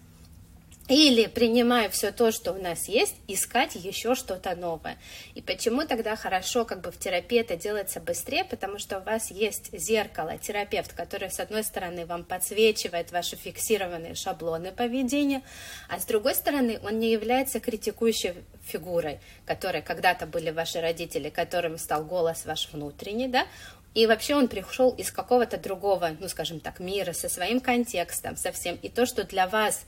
или, 0.88 1.26
принимая 1.26 1.88
все 1.90 2.10
то, 2.10 2.32
что 2.32 2.52
у 2.52 2.60
нас 2.60 2.88
есть, 2.88 3.14
искать 3.28 3.76
еще 3.76 4.14
что-то 4.14 4.56
новое. 4.56 4.98
И 5.34 5.40
почему 5.40 5.84
тогда 5.86 6.16
хорошо 6.16 6.64
как 6.64 6.80
бы 6.80 6.90
в 6.90 6.98
терапии 6.98 7.38
это 7.38 7.56
делается 7.56 8.00
быстрее? 8.00 8.44
Потому 8.44 8.78
что 8.78 8.98
у 8.98 9.02
вас 9.02 9.30
есть 9.30 9.70
зеркало, 9.72 10.38
терапевт, 10.38 10.92
который, 10.92 11.30
с 11.30 11.38
одной 11.38 11.62
стороны, 11.62 12.04
вам 12.04 12.24
подсвечивает 12.24 13.12
ваши 13.12 13.36
фиксированные 13.36 14.14
шаблоны 14.14 14.72
поведения, 14.72 15.42
а 15.88 16.00
с 16.00 16.04
другой 16.04 16.34
стороны, 16.34 16.80
он 16.82 16.98
не 16.98 17.12
является 17.12 17.60
критикующей 17.60 18.34
фигурой, 18.64 19.20
которой 19.46 19.82
когда-то 19.82 20.26
были 20.26 20.50
ваши 20.50 20.80
родители, 20.80 21.30
которым 21.30 21.78
стал 21.78 22.04
голос 22.04 22.44
ваш 22.44 22.68
внутренний, 22.72 23.28
да, 23.28 23.46
и 23.94 24.06
вообще 24.06 24.34
он 24.34 24.48
пришел 24.48 24.90
из 24.90 25.10
какого-то 25.10 25.58
другого, 25.58 26.16
ну, 26.18 26.28
скажем 26.28 26.60
так, 26.60 26.80
мира, 26.80 27.12
со 27.12 27.28
своим 27.28 27.60
контекстом, 27.60 28.36
совсем. 28.36 28.76
И 28.76 28.88
то, 28.88 29.04
что 29.04 29.24
для 29.24 29.46
вас 29.46 29.84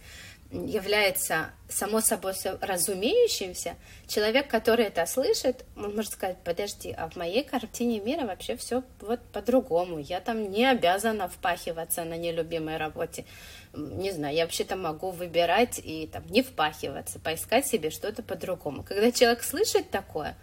является 0.51 1.51
само 1.69 2.01
собой 2.01 2.35
разумеющимся, 2.61 3.75
человек, 4.07 4.49
который 4.49 4.85
это 4.87 5.05
слышит, 5.07 5.65
он 5.77 5.97
может 5.97 6.13
сказать, 6.13 6.39
подожди, 6.45 6.95
а 6.97 7.09
в 7.09 7.17
моей 7.17 7.43
картине 7.43 8.01
мира 8.01 8.25
вообще 8.27 8.57
все 8.57 8.83
вот 9.01 9.21
по-другому. 9.33 9.99
Я 9.99 10.21
там 10.21 10.51
не 10.51 10.65
обязана 10.65 11.29
впахиваться 11.29 12.05
на 12.05 12.17
нелюбимой 12.17 12.77
работе. 12.77 13.25
Не 13.73 14.13
знаю, 14.13 14.37
я 14.37 14.45
вообще-то 14.45 14.77
могу 14.77 15.11
выбирать 15.11 15.81
и 15.83 16.09
там 16.13 16.25
не 16.29 16.43
впахиваться, 16.43 17.19
поискать 17.19 17.67
себе 17.67 17.91
что-то 17.91 18.23
по-другому. 18.23 18.85
Когда 18.85 19.11
человек 19.11 19.43
слышит 19.43 19.91
такое, 19.91 20.37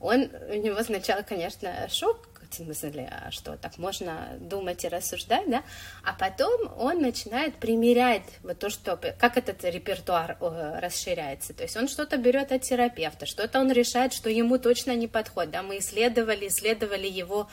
он, 0.00 0.28
у 0.48 0.54
него 0.54 0.82
сначала, 0.82 1.22
конечно, 1.22 1.88
шок, 1.88 2.31
смысле, 2.54 3.10
а 3.10 3.30
что, 3.30 3.56
так 3.56 3.78
можно 3.78 4.36
думать 4.40 4.84
и 4.84 4.88
рассуждать, 4.88 5.48
да, 5.48 5.62
а 6.04 6.12
потом 6.12 6.72
он 6.78 7.00
начинает 7.00 7.56
примерять 7.56 8.24
вот 8.42 8.58
то, 8.58 8.70
что, 8.70 8.96
как 8.96 9.36
этот 9.36 9.64
репертуар 9.64 10.36
э, 10.40 10.78
расширяется, 10.80 11.54
то 11.54 11.62
есть 11.62 11.76
он 11.76 11.88
что-то 11.88 12.16
берет 12.16 12.52
от 12.52 12.62
терапевта, 12.62 13.26
что-то 13.26 13.60
он 13.60 13.70
решает, 13.72 14.12
что 14.12 14.30
ему 14.30 14.58
точно 14.58 14.94
не 14.94 15.08
подходит, 15.08 15.52
да, 15.52 15.62
мы 15.62 15.78
исследовали, 15.78 16.48
исследовали 16.48 17.08
его 17.08 17.48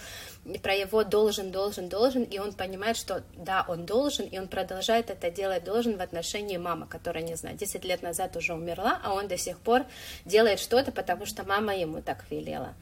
про 0.64 0.74
его 0.74 1.04
должен, 1.04 1.52
должен, 1.52 1.90
должен, 1.90 2.24
и 2.24 2.40
он 2.40 2.54
понимает, 2.54 2.98
что 2.98 3.24
да, 3.36 3.66
он 3.68 3.86
должен, 3.86 4.26
и 4.26 4.40
он 4.40 4.48
продолжает 4.48 5.10
это 5.10 5.30
делать 5.30 5.64
должен 5.64 5.98
в 5.98 6.02
отношении 6.02 6.58
мамы, 6.58 6.88
которая, 6.88 7.24
не 7.24 7.36
знаю, 7.36 7.58
10 7.58 7.86
лет 7.86 8.02
назад 8.02 8.36
уже 8.36 8.54
умерла, 8.54 9.00
а 9.04 9.14
он 9.14 9.28
до 9.28 9.38
сих 9.38 9.60
пор 9.60 9.86
делает 10.26 10.60
что-то, 10.60 10.92
потому 10.92 11.26
что 11.26 11.44
мама 11.44 11.76
ему 11.76 12.02
так 12.02 12.26
велела. 12.32 12.74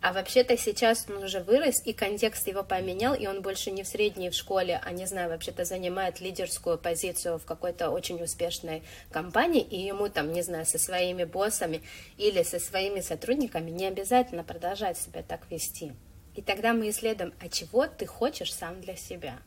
А 0.00 0.12
вообще-то 0.12 0.56
сейчас 0.56 1.06
он 1.08 1.22
уже 1.22 1.40
вырос, 1.40 1.82
и 1.84 1.92
контекст 1.92 2.48
его 2.48 2.64
поменял, 2.64 3.14
и 3.14 3.26
он 3.26 3.42
больше 3.42 3.70
не 3.70 3.82
в 3.82 3.88
средней 3.88 4.30
в 4.30 4.34
школе, 4.34 4.80
а, 4.84 4.90
не 4.92 5.06
знаю, 5.06 5.30
вообще-то 5.30 5.64
занимает 5.64 6.20
лидерскую 6.20 6.78
позицию 6.78 7.38
в 7.38 7.44
какой-то 7.44 7.90
очень 7.90 8.20
успешной 8.22 8.82
компании, 9.10 9.62
и 9.62 9.78
ему 9.78 10.08
там, 10.08 10.32
не 10.32 10.42
знаю, 10.42 10.66
со 10.66 10.78
своими 10.78 11.24
боссами 11.24 11.82
или 12.16 12.42
со 12.42 12.58
своими 12.58 13.00
сотрудниками 13.00 13.70
не 13.70 13.86
обязательно 13.86 14.42
продолжать 14.42 14.98
себя 14.98 15.22
так 15.22 15.42
вести. 15.50 15.92
И 16.34 16.42
тогда 16.42 16.72
мы 16.72 16.90
исследуем, 16.90 17.32
а 17.40 17.48
чего 17.48 17.86
ты 17.86 18.06
хочешь 18.06 18.52
сам 18.54 18.80
для 18.80 18.96
себя. 18.96 19.38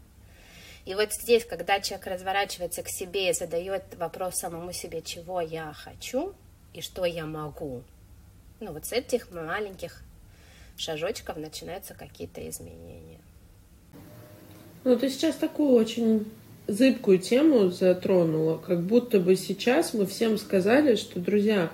И 0.85 0.93
вот 0.93 1.11
здесь, 1.13 1.45
когда 1.45 1.79
человек 1.79 2.05
разворачивается 2.07 2.83
к 2.83 2.89
себе 2.89 3.29
и 3.29 3.33
задает 3.33 3.83
вопрос 3.97 4.35
самому 4.35 4.71
себе, 4.71 5.01
чего 5.01 5.41
я 5.41 5.73
хочу 5.73 6.33
и 6.73 6.81
что 6.81 7.05
я 7.05 7.25
могу, 7.25 7.81
ну 8.59 8.71
вот 8.71 8.85
с 8.85 8.91
этих 8.91 9.31
маленьких 9.31 10.03
шажочков 10.77 11.37
начинаются 11.37 11.93
какие-то 11.93 12.47
изменения. 12.49 13.19
Ну, 14.83 14.95
ты 14.97 15.09
сейчас 15.09 15.35
такую 15.35 15.71
очень 15.71 16.31
зыбкую 16.67 17.19
тему 17.19 17.69
затронула, 17.69 18.57
как 18.57 18.83
будто 18.83 19.19
бы 19.19 19.35
сейчас 19.35 19.93
мы 19.93 20.05
всем 20.05 20.37
сказали, 20.37 20.95
что, 20.95 21.19
друзья, 21.19 21.71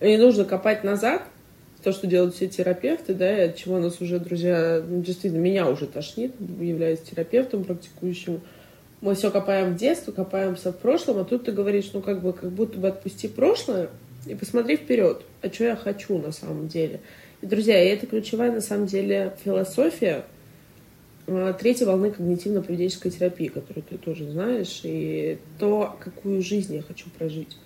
не 0.00 0.16
нужно 0.16 0.44
копать 0.44 0.84
назад, 0.84 1.22
то, 1.82 1.92
что 1.92 2.06
делают 2.06 2.34
все 2.34 2.48
терапевты, 2.48 3.14
да, 3.14 3.36
и 3.36 3.48
от 3.48 3.56
чего 3.56 3.78
нас 3.78 4.00
уже, 4.00 4.18
друзья, 4.18 4.82
ну, 4.86 5.02
действительно, 5.02 5.40
меня 5.40 5.68
уже 5.68 5.86
тошнит, 5.86 6.32
являясь 6.60 7.00
терапевтом 7.00 7.64
практикующим. 7.64 8.40
Мы 9.00 9.14
все 9.14 9.30
копаем 9.30 9.74
в 9.74 9.76
детство, 9.76 10.12
копаемся 10.12 10.72
в 10.72 10.78
прошлом, 10.78 11.18
а 11.18 11.24
тут 11.24 11.44
ты 11.44 11.52
говоришь, 11.52 11.90
ну, 11.92 12.00
как 12.00 12.22
бы, 12.22 12.32
как 12.32 12.50
будто 12.50 12.78
бы 12.78 12.88
отпусти 12.88 13.26
прошлое, 13.26 13.88
и 14.26 14.34
посмотри 14.34 14.76
вперед, 14.76 15.22
а 15.42 15.48
что 15.48 15.64
я 15.64 15.76
хочу 15.76 16.18
на 16.18 16.30
самом 16.30 16.68
деле. 16.68 17.00
И, 17.40 17.46
друзья, 17.46 17.82
и 17.82 17.88
это 17.88 18.06
ключевая 18.06 18.52
на 18.52 18.60
самом 18.60 18.86
деле 18.86 19.36
философия 19.44 20.24
э, 21.26 21.54
третьей 21.58 21.86
волны 21.86 22.14
когнитивно-поведенческой 22.16 23.10
терапии, 23.10 23.48
которую 23.48 23.82
ты 23.82 23.98
тоже 23.98 24.30
знаешь, 24.30 24.82
и 24.84 25.38
то, 25.58 25.96
какую 25.98 26.40
жизнь 26.42 26.76
я 26.76 26.82
хочу 26.82 27.10
прожить 27.10 27.56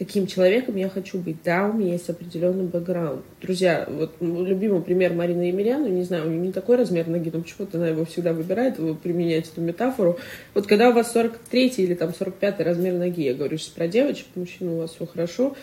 каким 0.00 0.26
человеком 0.26 0.76
я 0.76 0.88
хочу 0.88 1.18
быть. 1.18 1.42
Да, 1.44 1.68
у 1.68 1.74
меня 1.74 1.92
есть 1.92 2.08
определенный 2.08 2.64
бэкграунд. 2.64 3.22
Друзья, 3.42 3.86
вот 3.86 4.14
любимый 4.18 4.80
пример 4.80 5.12
Марины 5.12 5.42
Емельяну, 5.42 5.88
не 5.88 6.04
знаю, 6.04 6.26
у 6.26 6.30
нее 6.30 6.40
не 6.40 6.52
такой 6.52 6.78
размер 6.78 7.06
ноги, 7.06 7.30
но 7.30 7.42
почему-то 7.42 7.76
она 7.76 7.88
его 7.88 8.06
всегда 8.06 8.32
выбирает, 8.32 8.78
вы 8.78 8.94
применяете 8.94 9.50
эту 9.52 9.60
метафору. 9.60 10.18
Вот 10.54 10.66
когда 10.66 10.88
у 10.88 10.94
вас 10.94 11.12
43 11.12 11.66
или 11.76 11.92
там 11.92 12.14
45 12.14 12.60
размер 12.60 12.94
ноги, 12.94 13.24
я 13.24 13.34
говорю 13.34 13.58
сейчас 13.58 13.68
про 13.68 13.88
девочек, 13.88 14.24
мужчин 14.36 14.68
у 14.68 14.78
вас 14.78 14.94
все 14.94 15.04
хорошо, 15.04 15.54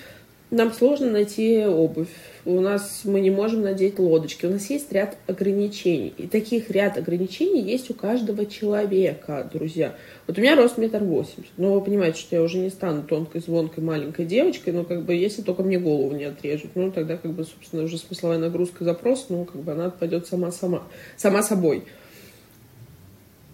нам 0.50 0.72
сложно 0.72 1.12
найти 1.12 1.66
обувь. 1.66 2.08
У 2.46 2.62
нас 2.62 3.02
мы 3.04 3.20
не 3.20 3.30
можем 3.30 3.62
надеть 3.62 4.00
лодочки. 4.00 4.46
У 4.46 4.50
нас 4.50 4.70
есть 4.70 4.92
ряд 4.94 5.18
ограничений. 5.28 6.14
И 6.18 6.28
таких 6.28 6.70
ряд 6.70 6.98
ограничений 6.98 7.62
есть 7.62 7.90
у 7.90 7.94
каждого 7.94 8.46
человека, 8.46 9.50
друзья. 9.52 9.96
Вот 10.26 10.38
у 10.38 10.42
меня 10.42 10.56
рост 10.56 10.78
метр 10.78 11.04
восемьдесят. 11.04 11.52
Но 11.58 11.74
вы 11.74 11.82
понимаете, 11.82 12.22
что 12.22 12.38
я 12.38 12.42
уже 12.42 12.60
не 12.60 12.70
стану 12.70 13.04
тонкой, 13.04 13.42
звонкой, 13.42 13.84
маленькой 13.84 14.26
девочкой, 14.26 14.74
но 14.74 14.86
как 14.86 15.04
бы 15.04 15.14
если 15.14 15.42
только 15.42 15.64
мне 15.64 15.78
голову 15.78 16.16
не 16.16 16.24
отрежут, 16.24 16.72
ну 16.76 16.92
тогда 16.92 17.18
как 17.18 17.32
бы, 17.34 17.44
собственно, 17.44 17.84
уже 17.84 17.98
смысловая 17.98 18.38
нагрузка, 18.38 18.86
запрос, 18.86 19.26
ну 19.28 19.44
как 19.44 19.62
бы 19.62 19.74
она 19.74 19.88
отпадет 19.88 20.28
сама-сама, 20.28 20.84
сама 21.18 21.44
собой. 21.44 21.84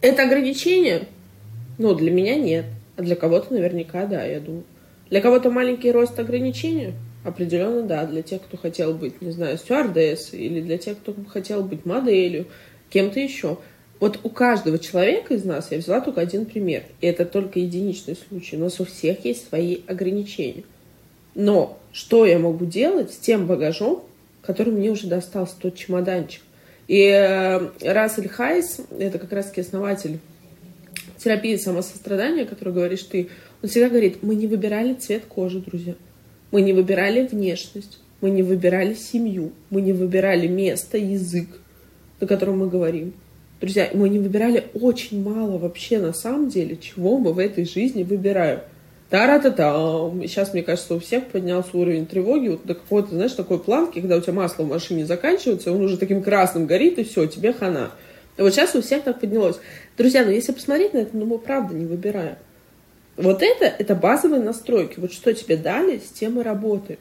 Это 0.01 0.23
ограничение? 0.23 1.07
Ну, 1.77 1.95
для 1.95 2.11
меня 2.11 2.35
нет. 2.35 2.65
А 2.97 3.01
для 3.01 3.15
кого-то 3.15 3.53
наверняка 3.53 4.05
да, 4.05 4.23
я 4.23 4.39
думаю. 4.39 4.65
Для 5.13 5.21
кого-то 5.21 5.51
маленький 5.51 5.91
рост 5.91 6.17
ограничения? 6.17 6.95
Определенно, 7.23 7.83
да. 7.83 8.07
Для 8.07 8.23
тех, 8.23 8.41
кто 8.41 8.57
хотел 8.57 8.95
быть, 8.95 9.21
не 9.21 9.29
знаю, 9.29 9.59
стюардессой, 9.59 10.39
или 10.39 10.59
для 10.59 10.79
тех, 10.79 10.97
кто 10.97 11.13
хотел 11.27 11.61
быть 11.61 11.85
моделью, 11.85 12.47
кем-то 12.89 13.19
еще. 13.19 13.59
Вот 13.99 14.19
у 14.23 14.29
каждого 14.29 14.79
человека 14.79 15.35
из 15.35 15.45
нас 15.45 15.71
я 15.71 15.77
взяла 15.77 16.01
только 16.01 16.19
один 16.19 16.47
пример. 16.47 16.85
И 16.99 17.05
это 17.05 17.25
только 17.25 17.59
единичный 17.59 18.15
случай. 18.15 18.57
У 18.57 18.61
нас 18.61 18.79
у 18.79 18.85
всех 18.85 19.23
есть 19.23 19.47
свои 19.47 19.81
ограничения. 19.85 20.63
Но 21.35 21.77
что 21.91 22.25
я 22.25 22.39
могу 22.39 22.65
делать 22.65 23.13
с 23.13 23.17
тем 23.17 23.45
багажом, 23.45 24.03
который 24.41 24.73
мне 24.73 24.89
уже 24.89 25.05
достался, 25.05 25.53
тот 25.61 25.75
чемоданчик? 25.75 26.41
И 26.87 27.03
э, 27.03 27.69
Рассель 27.83 28.29
Хайс, 28.29 28.79
это 28.97 29.19
как 29.19 29.31
раз-таки 29.31 29.61
основатель 29.61 30.17
терапии 31.23 31.55
самосострадания, 31.55 32.45
который 32.45 32.73
говоришь 32.73 33.03
ты, 33.03 33.29
он 33.63 33.69
всегда 33.69 33.87
говорит, 33.87 34.17
мы 34.21 34.35
не 34.35 34.45
выбирали 34.45 34.93
цвет 34.93 35.23
кожи, 35.27 35.59
друзья. 35.59 35.95
Мы 36.51 36.61
не 36.61 36.73
выбирали 36.73 37.25
внешность. 37.25 37.99
Мы 38.19 38.29
не 38.29 38.43
выбирали 38.43 38.93
семью. 38.93 39.53
Мы 39.69 39.81
не 39.81 39.93
выбирали 39.93 40.47
место, 40.47 40.97
язык, 40.97 41.47
на 42.19 42.27
котором 42.27 42.59
мы 42.59 42.67
говорим. 42.67 43.13
Друзья, 43.61 43.89
мы 43.93 44.09
не 44.09 44.19
выбирали 44.19 44.65
очень 44.73 45.23
мало 45.23 45.57
вообще 45.57 45.99
на 45.99 46.11
самом 46.11 46.49
деле, 46.49 46.75
чего 46.75 47.17
мы 47.17 47.31
в 47.31 47.39
этой 47.39 47.63
жизни 47.63 48.03
выбираем. 48.03 48.59
Тара-та-та. 49.09 50.11
Сейчас, 50.27 50.53
мне 50.53 50.61
кажется, 50.61 50.95
у 50.95 50.99
всех 50.99 51.27
поднялся 51.27 51.69
уровень 51.77 52.05
тревоги 52.05 52.49
вот 52.49 52.65
до 52.65 52.75
какой-то, 52.75 53.11
знаешь, 53.15 53.31
такой 53.31 53.59
планки, 53.59 54.01
когда 54.01 54.17
у 54.17 54.21
тебя 54.21 54.33
масло 54.33 54.63
в 54.63 54.67
машине 54.67 55.05
заканчивается, 55.05 55.71
он 55.71 55.81
уже 55.83 55.95
таким 55.95 56.21
красным 56.21 56.65
горит, 56.65 56.99
и 56.99 57.05
все, 57.05 57.27
тебе 57.27 57.53
хана. 57.53 57.91
И 58.37 58.41
вот 58.41 58.53
сейчас 58.53 58.75
у 58.75 58.81
всех 58.81 59.03
так 59.03 59.21
поднялось. 59.21 59.57
Друзья, 59.97 60.25
ну 60.25 60.31
если 60.31 60.51
посмотреть 60.51 60.93
на 60.93 60.97
это, 60.97 61.15
ну 61.15 61.25
мы 61.25 61.37
правда 61.37 61.73
не 61.73 61.85
выбираем. 61.85 62.35
Вот 63.15 63.43
это, 63.43 63.65
это 63.65 63.95
базовые 63.95 64.41
настройки. 64.41 64.99
Вот 64.99 65.13
что 65.13 65.33
тебе 65.33 65.55
дали, 65.55 65.99
с 65.99 66.09
тем 66.09 66.39
и 66.39 66.43
работай. 66.43 66.97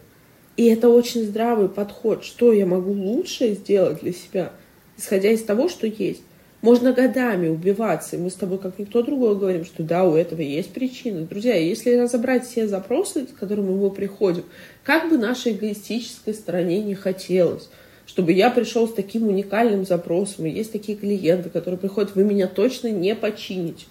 И 0.57 0.67
это 0.67 0.89
очень 0.89 1.25
здравый 1.25 1.69
подход. 1.69 2.25
Что 2.25 2.53
я 2.53 2.67
могу 2.67 2.93
лучше 2.93 3.55
сделать 3.55 4.01
для 4.01 4.13
себя, 4.13 4.53
исходя 4.99 5.31
из 5.31 5.43
того, 5.43 5.69
что 5.69 5.87
есть. 5.87 6.23
Можно 6.61 6.93
годами 6.93 7.49
убиваться, 7.49 8.15
и 8.15 8.21
мы 8.21 8.31
с 8.31 8.35
тобой, 8.35 8.59
как 8.59 8.79
никто 8.79 9.03
другой, 9.03 9.37
говорим, 9.37 9.65
что 9.65 9.83
да, 9.83 10.05
у 10.05 10.15
этого 10.15 10.41
есть 10.41 10.73
причины. 10.73 11.23
Друзья, 11.23 11.57
если 11.57 11.97
разобрать 11.97 12.47
все 12.47 12.69
запросы, 12.69 13.27
с 13.27 13.37
которыми 13.37 13.75
мы 13.75 13.91
приходим, 13.91 14.45
как 14.85 15.11
бы 15.11 15.19
нашей 15.19 15.55
эгоистической 15.55 16.35
стороне 16.35 16.81
не 16.85 16.95
хотелось, 16.95 17.69
чтобы 18.07 18.31
я 18.31 18.49
пришел 18.49 18.87
с 18.87 18.93
таким 18.93 19.27
уникальным 19.27 19.85
запросом, 19.85 20.47
и 20.47 20.51
есть 20.51 20.71
такие 20.71 20.97
клиенты, 20.97 21.51
которые 21.51 21.81
приходят, 21.81 22.15
вы 22.15 22.23
меня 22.23 22.47
точно 22.47 22.93
не 22.93 23.17
почините. 23.17 23.87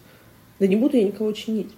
Да 0.61 0.65
не 0.65 0.77
буду 0.77 0.95
я 0.95 1.03
никого 1.03 1.33
чинить. 1.33 1.71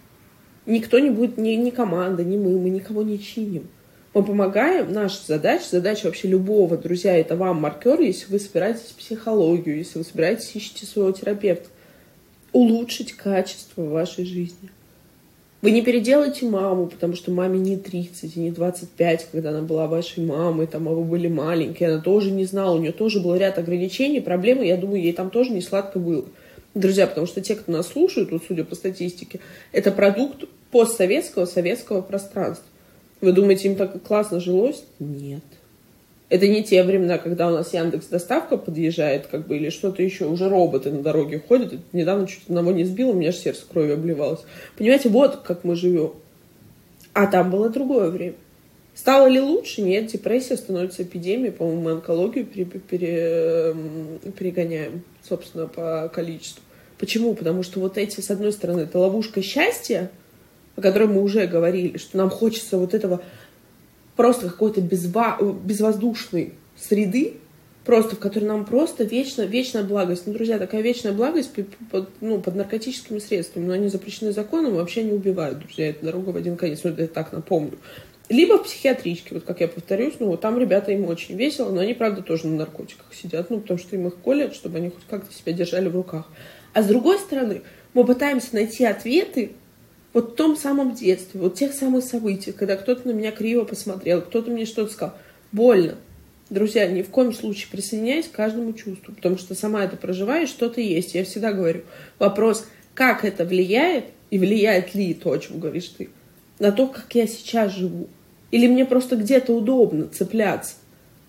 Никто 0.66 1.00
не 1.00 1.10
будет, 1.10 1.38
ни, 1.38 1.52
ни 1.52 1.70
команда, 1.70 2.24
ни 2.24 2.38
мы, 2.38 2.58
мы 2.58 2.70
никого 2.70 3.04
не 3.04 3.20
чиним. 3.20 3.68
Мы 4.14 4.24
помогаем, 4.24 4.94
наша 4.94 5.26
задача, 5.26 5.66
задача 5.72 6.06
вообще 6.06 6.28
любого, 6.28 6.78
друзья, 6.78 7.18
это 7.18 7.36
вам 7.36 7.58
маркер, 7.58 8.00
если 8.00 8.32
вы 8.32 8.40
собираетесь 8.40 8.94
психологию, 8.98 9.78
если 9.78 9.98
вы 9.98 10.06
собираетесь 10.06 10.56
ищете 10.56 10.86
своего 10.86 11.12
терапевта, 11.12 11.68
улучшить 12.52 13.14
качество 13.14 13.84
вашей 13.84 14.26
жизни. 14.26 14.70
Вы 15.64 15.72
не 15.72 15.82
переделайте 15.82 16.46
маму, 16.46 16.88
потому 16.88 17.16
что 17.16 17.32
маме 17.32 17.58
не 17.58 17.78
30 17.78 18.36
и 18.36 18.40
не 18.40 18.52
25, 18.52 19.30
когда 19.32 19.50
она 19.50 19.62
была 19.62 19.88
вашей 19.88 20.24
мамой, 20.24 20.68
там, 20.68 20.88
а 20.90 20.92
вы 20.92 21.06
были 21.06 21.28
маленькие, 21.28 21.90
она 21.90 22.02
тоже 22.02 22.32
не 22.32 22.46
знала, 22.46 22.76
у 22.76 22.80
нее 22.80 22.92
тоже 22.92 23.22
был 23.22 23.36
ряд 23.36 23.58
ограничений, 23.58 24.20
проблемы, 24.20 24.66
я 24.66 24.78
думаю, 24.78 25.02
ей 25.02 25.14
там 25.14 25.30
тоже 25.30 25.52
не 25.52 25.62
сладко 25.62 26.00
было. 26.00 26.26
Друзья, 26.76 27.06
потому 27.06 27.28
что 27.28 27.42
те, 27.42 27.56
кто 27.56 27.72
нас 27.72 27.88
слушают, 27.88 28.32
вот 28.32 28.44
судя 28.48 28.64
по 28.64 28.76
статистике, 28.76 29.40
это 29.72 29.92
продукт 29.92 30.46
постсоветского, 30.72 31.46
советского 31.46 32.02
пространства. 32.02 32.66
Вы 33.22 33.32
думаете, 33.32 33.70
им 33.70 33.76
так 33.76 34.02
классно 34.02 34.40
жилось? 34.40 34.84
Нет. 35.00 35.44
Это 36.30 36.48
не 36.48 36.64
те 36.64 36.82
времена, 36.84 37.20
когда 37.20 37.48
у 37.48 37.52
нас 37.52 37.76
Яндекс 37.76 38.08
доставка 38.08 38.58
подъезжает, 38.58 39.28
как 39.28 39.46
бы, 39.46 39.58
или 39.58 39.70
что-то 39.70 40.02
еще, 40.02 40.26
уже 40.26 40.50
роботы 40.50 40.90
на 40.90 41.04
дороге 41.04 41.40
ходят. 41.48 41.76
недавно 41.94 42.26
чуть 42.26 42.44
одного 42.48 42.72
не 42.72 42.86
сбил, 42.86 43.12
у 43.12 43.14
меня 43.14 43.30
аж 43.30 43.36
сердце 43.36 43.66
кровью 43.72 43.94
обливалось. 43.94 44.42
Понимаете, 44.76 45.10
вот 45.10 45.38
как 45.38 45.64
мы 45.64 45.76
живем. 45.76 46.14
А 47.14 47.28
там 47.28 47.52
было 47.52 47.70
другое 47.70 48.10
время. 48.10 48.34
Стало 48.96 49.28
ли 49.28 49.40
лучше? 49.40 49.84
Нет, 49.84 50.08
депрессия 50.08 50.58
становится 50.58 51.04
эпидемией. 51.04 51.52
По-моему, 51.52 51.82
мы 51.82 51.92
онкологию 51.92 52.46
пере, 52.46 52.66
пере, 52.66 53.76
перегоняем, 54.38 55.04
собственно, 55.28 55.68
по 55.68 56.12
количеству. 56.14 56.62
Почему? 56.98 57.34
Потому 57.34 57.64
что 57.64 57.80
вот 57.80 57.98
эти, 57.98 58.22
с 58.22 58.30
одной 58.30 58.54
стороны, 58.54 58.82
это 58.82 59.00
ловушка 59.00 59.42
счастья, 59.42 60.12
о 60.76 60.82
которой 60.82 61.08
мы 61.08 61.22
уже 61.22 61.48
говорили, 61.48 61.98
что 61.98 62.18
нам 62.18 62.30
хочется 62.30 62.78
вот 62.78 62.94
этого 62.94 63.22
просто 64.16 64.50
какой-то 64.50 64.82
безва... 64.82 65.38
безвоздушной 65.42 66.54
среды, 66.78 67.36
просто 67.86 68.16
в 68.16 68.20
которой 68.20 68.46
нам 68.46 68.66
просто 68.66 69.04
вечно, 69.04 69.42
вечная 69.42 69.84
благость. 69.84 70.24
Ну, 70.26 70.34
друзья, 70.34 70.58
такая 70.58 70.82
вечная 70.82 71.12
благость 71.12 71.52
под, 71.92 72.10
ну, 72.22 72.40
под 72.40 72.56
наркотическими 72.56 73.20
средствами, 73.20 73.66
но 73.66 73.74
они 73.74 73.90
запрещены 73.90 74.32
законом, 74.32 74.76
вообще 74.76 75.04
не 75.04 75.12
убивают, 75.12 75.60
друзья, 75.60 75.90
это 75.90 76.06
дорога 76.06 76.30
в 76.30 76.38
один 76.38 76.56
конец, 76.56 76.82
ну, 76.84 76.92
это 76.92 77.04
я 77.04 77.08
так 77.08 77.32
напомню. 77.34 77.78
Либо 78.30 78.58
в 78.58 78.64
психиатричке, 78.64 79.36
вот 79.36 79.44
как 79.44 79.60
я 79.60 79.68
повторюсь, 79.68 80.16
ну, 80.20 80.28
вот 80.28 80.42
там 80.42 80.58
ребята 80.58 80.92
им 80.92 81.06
очень 81.06 81.36
весело, 81.36 81.72
но 81.72 81.82
они, 81.82 81.94
правда, 81.94 82.22
тоже 82.22 82.48
на 82.48 82.56
наркотиках 82.56 83.06
сидят, 83.14 83.50
ну, 83.50 83.60
потому 83.60 83.78
что 83.78 83.96
им 83.96 84.08
их 84.08 84.16
колят, 84.16 84.56
чтобы 84.56 84.78
они 84.78 84.90
хоть 84.90 85.04
как-то 85.10 85.34
себя 85.34 85.52
держали 85.52 85.90
в 85.90 85.96
руках. 85.96 86.30
А 86.74 86.82
с 86.82 86.88
другой 86.88 87.20
стороны, 87.20 87.62
мы 87.94 88.06
пытаемся 88.06 88.54
найти 88.54 88.86
ответы 88.86 89.52
вот 90.14 90.34
в 90.34 90.36
том 90.36 90.56
самом 90.56 90.96
детстве, 90.96 91.40
вот 91.40 91.56
тех 91.56 91.74
самых 91.74 92.04
событиях, 92.04 92.56
когда 92.56 92.78
кто-то 92.78 93.08
на 93.08 93.12
меня 93.12 93.32
криво 93.32 93.66
посмотрел, 93.66 94.22
кто-то 94.22 94.52
мне 94.52 94.66
что-то 94.66 94.92
сказал. 94.92 95.16
Больно. 95.52 95.96
Друзья, 96.50 96.88
ни 96.88 97.02
в 97.02 97.10
коем 97.10 97.34
случае 97.34 97.68
присоединяюсь 97.72 98.28
к 98.28 98.32
каждому 98.32 98.74
чувству, 98.74 99.14
потому 99.14 99.38
что 99.38 99.56
сама 99.56 99.84
это 99.84 99.98
проживаю, 99.98 100.48
что-то 100.48 100.82
есть. 100.82 101.16
Я 101.16 101.26
всегда 101.26 101.52
говорю, 101.52 101.82
вопрос, 102.20 102.68
как 102.94 103.26
это 103.26 103.44
влияет, 103.44 104.06
и 104.30 104.40
влияет 104.40 104.96
ли 104.96 105.14
то, 105.14 105.32
о 105.32 105.38
чем 105.38 105.60
говоришь 105.60 105.90
ты, 105.90 106.10
на 106.64 106.72
то, 106.72 106.88
как 106.88 107.14
я 107.14 107.28
сейчас 107.28 107.74
живу. 107.74 108.08
Или 108.50 108.68
мне 108.68 108.86
просто 108.86 109.18
где-то 109.18 109.52
удобно 109.52 110.08
цепляться 110.08 110.76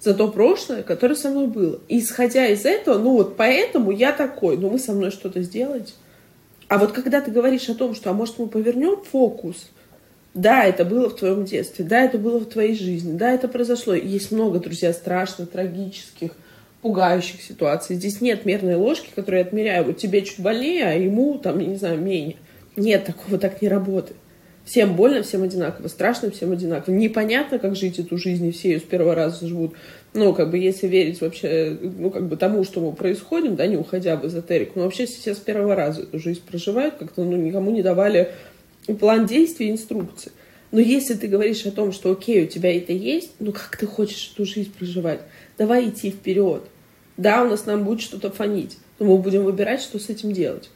за 0.01 0.14
то 0.14 0.29
прошлое, 0.29 0.85
которое 0.85 1.16
со 1.16 1.31
мной 1.31 1.49
было. 1.49 1.81
И 1.88 1.99
исходя 1.99 2.47
из 2.47 2.64
этого, 2.64 2.99
ну 2.99 3.14
вот 3.14 3.37
поэтому 3.37 3.90
я 3.90 4.12
такой, 4.12 4.57
ну 4.57 4.68
вы 4.68 4.79
со 4.79 4.92
мной 4.92 5.11
что-то 5.11 5.42
сделаете. 5.42 5.92
А 6.68 6.79
вот 6.79 6.92
когда 6.92 7.20
ты 7.20 7.33
говоришь 7.33 7.68
о 7.68 7.75
том, 7.75 7.97
что, 7.97 8.11
а 8.11 8.12
может, 8.12 8.38
мы 8.38 8.47
повернем 8.47 9.03
фокус, 9.03 9.70
да, 10.35 10.62
это 10.62 10.85
было 10.85 11.11
в 11.11 11.16
твоем 11.16 11.44
детстве, 11.44 11.85
да, 11.85 12.03
это 12.03 12.16
было 12.16 12.38
в 12.38 12.47
твоей 12.47 12.77
жизни, 12.77 13.16
да, 13.16 13.33
это 13.33 13.49
произошло. 13.49 13.92
Есть 13.92 14.31
много, 14.31 14.61
друзья, 14.61 14.92
страшных, 14.92 15.51
трагических, 15.51 16.31
пугающих 16.81 17.42
ситуаций. 17.42 17.97
Здесь 17.97 18.20
нет 18.20 18.44
мерной 18.44 18.77
ложки, 18.77 19.09
которую 19.12 19.40
я 19.40 19.47
отмеряю. 19.47 19.87
Вот 19.87 19.97
тебе 19.97 20.23
чуть 20.23 20.38
больнее, 20.38 20.87
а 20.87 20.92
ему, 20.92 21.38
там, 21.38 21.59
я 21.59 21.66
не 21.66 21.77
знаю, 21.77 21.99
менее. 21.99 22.37
Нет, 22.77 23.07
такого 23.07 23.37
так 23.38 23.61
не 23.61 23.68
работает. 23.68 24.16
Всем 24.64 24.96
больно, 24.96 25.22
всем 25.22 25.42
одинаково, 25.42 25.88
страшно, 25.88 26.31
всем 26.31 26.53
одинаково. 26.53 26.94
Непонятно, 26.94 27.59
как 27.59 27.77
жить 27.77 27.98
эту 27.98 28.16
жизнь, 28.16 28.46
и 28.46 28.50
все 28.50 28.72
ее 28.72 28.79
с 28.79 28.83
первого 28.83 29.14
раза 29.14 29.46
живут. 29.46 29.74
Ну, 30.14 30.33
как 30.33 30.50
бы, 30.50 30.59
если 30.59 30.87
верить 30.87 31.20
вообще, 31.20 31.77
ну, 31.83 32.11
как 32.11 32.27
бы 32.29 32.37
тому, 32.37 32.64
что 32.64 32.81
мы 32.81 32.92
происходим, 32.92 33.57
да, 33.57 33.66
не 33.66 33.77
уходя 33.77 34.16
в 34.16 34.27
эзотерику, 34.27 34.79
но 34.79 34.85
вообще 34.85 35.05
все 35.05 35.35
с 35.35 35.38
первого 35.38 35.74
раза 35.74 36.03
эту 36.03 36.18
жизнь 36.18 36.40
проживают, 36.46 36.94
как-то, 36.94 37.24
ну, 37.24 37.37
никому 37.37 37.70
не 37.72 37.83
давали 37.83 38.31
план 38.98 39.27
действий, 39.27 39.70
инструкции. 39.70 40.33
Но 40.70 40.81
если 40.81 41.14
ты 41.14 41.29
говоришь 41.29 41.64
о 41.66 41.70
том, 41.70 41.92
что 41.92 42.11
окей, 42.11 42.44
у 42.44 42.48
тебя 42.48 42.77
это 42.77 42.92
есть, 42.92 43.33
ну 43.38 43.53
как 43.53 43.77
ты 43.77 43.87
хочешь 43.87 44.33
эту 44.35 44.44
жизнь 44.44 44.72
проживать? 44.77 45.20
Давай 45.57 45.88
идти 45.88 46.11
вперед. 46.11 46.64
Да, 47.16 47.44
у 47.44 47.48
нас 47.48 47.66
нам 47.66 47.85
будет 47.85 48.00
что-то 48.00 48.31
фонить, 48.31 48.77
но 48.98 49.07
мы 49.07 49.18
будем 49.18 49.44
выбирать, 49.44 49.81
что 49.81 50.00
с 50.00 50.09
этим 50.09 50.33
делать. 50.33 50.70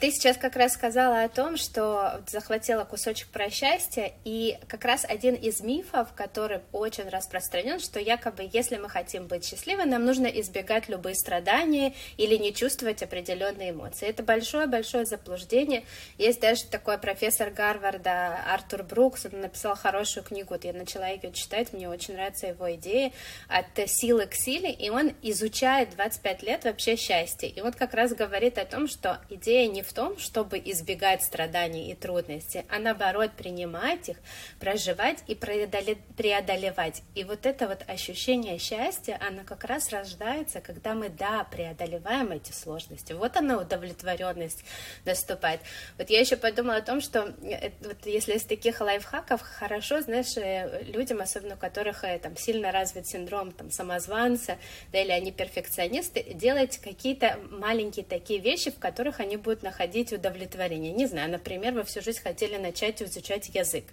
Ты 0.00 0.10
сейчас 0.10 0.36
как 0.36 0.56
раз 0.56 0.72
сказала 0.72 1.22
о 1.22 1.28
том, 1.28 1.56
что 1.56 2.20
захватила 2.26 2.84
кусочек 2.84 3.28
про 3.28 3.48
счастье, 3.48 4.14
и 4.24 4.58
как 4.66 4.84
раз 4.84 5.06
один 5.08 5.34
из 5.34 5.60
мифов, 5.60 6.12
который 6.14 6.60
очень 6.72 7.08
распространен, 7.08 7.78
что 7.78 8.00
якобы 8.00 8.48
если 8.52 8.76
мы 8.76 8.88
хотим 8.88 9.28
быть 9.28 9.44
счастливы, 9.46 9.84
нам 9.84 10.04
нужно 10.04 10.26
избегать 10.26 10.88
любые 10.88 11.14
страдания 11.14 11.94
или 12.16 12.36
не 12.36 12.52
чувствовать 12.52 13.02
определенные 13.02 13.70
эмоции. 13.70 14.08
Это 14.08 14.24
большое-большое 14.24 15.06
заблуждение. 15.06 15.84
Есть 16.18 16.40
даже 16.40 16.64
такой 16.64 16.98
профессор 16.98 17.50
Гарварда 17.50 18.40
Артур 18.52 18.82
Брукс, 18.82 19.26
он 19.32 19.40
написал 19.42 19.76
хорошую 19.76 20.24
книгу, 20.24 20.48
вот 20.50 20.64
я 20.64 20.72
начала 20.72 21.06
ее 21.06 21.32
читать, 21.32 21.72
мне 21.72 21.88
очень 21.88 22.14
нравятся 22.14 22.48
его 22.48 22.74
идеи 22.74 23.12
от 23.48 23.88
силы 23.88 24.26
к 24.26 24.34
силе, 24.34 24.72
и 24.72 24.90
он 24.90 25.12
изучает 25.22 25.90
25 25.90 26.42
лет 26.42 26.64
вообще 26.64 26.96
счастье. 26.96 27.48
И 27.48 27.60
он 27.60 27.72
как 27.72 27.94
раз 27.94 28.12
говорит 28.12 28.58
о 28.58 28.64
том, 28.64 28.88
что 28.88 29.20
идея 29.30 29.68
не 29.68 29.83
в 29.84 29.92
том, 29.92 30.18
чтобы 30.18 30.58
избегать 30.58 31.22
страданий 31.22 31.90
и 31.90 31.94
трудностей, 31.94 32.64
а 32.68 32.78
наоборот 32.78 33.32
принимать 33.36 34.08
их, 34.08 34.16
проживать 34.58 35.22
и 35.26 35.34
преодолевать. 35.34 37.02
И 37.14 37.24
вот 37.24 37.46
это 37.46 37.68
вот 37.68 37.82
ощущение 37.86 38.58
счастья, 38.58 39.20
оно 39.26 39.42
как 39.44 39.64
раз 39.64 39.90
рождается, 39.90 40.60
когда 40.60 40.94
мы, 40.94 41.08
да, 41.08 41.44
преодолеваем 41.44 42.32
эти 42.32 42.52
сложности. 42.52 43.12
Вот 43.12 43.36
она 43.36 43.58
удовлетворенность 43.58 44.64
наступает. 45.04 45.60
Вот 45.98 46.10
я 46.10 46.20
еще 46.20 46.36
подумала 46.36 46.76
о 46.76 46.82
том, 46.82 47.00
что 47.00 47.34
э, 47.42 47.70
вот 47.80 48.06
если 48.06 48.34
из 48.34 48.44
таких 48.44 48.80
лайфхаков 48.80 49.40
хорошо, 49.42 50.00
знаешь, 50.00 50.36
э, 50.36 50.82
людям, 50.84 51.20
особенно 51.20 51.54
у 51.54 51.58
которых 51.58 52.04
э, 52.04 52.18
там 52.18 52.36
сильно 52.36 52.72
развит 52.72 53.06
синдром 53.06 53.52
там 53.52 53.70
самозванца, 53.70 54.58
да, 54.92 55.00
или 55.00 55.10
они 55.10 55.32
перфекционисты, 55.32 56.22
делать 56.34 56.78
какие-то 56.78 57.38
маленькие 57.50 58.04
такие 58.04 58.40
вещи, 58.40 58.70
в 58.70 58.78
которых 58.78 59.20
они 59.20 59.36
будут 59.36 59.62
находиться 59.62 59.73
находить 59.74 60.12
удовлетворение. 60.12 60.92
Не 60.92 61.06
знаю, 61.06 61.30
например, 61.30 61.74
вы 61.74 61.82
всю 61.84 62.00
жизнь 62.00 62.22
хотели 62.22 62.56
начать 62.56 63.02
изучать 63.02 63.48
язык, 63.48 63.84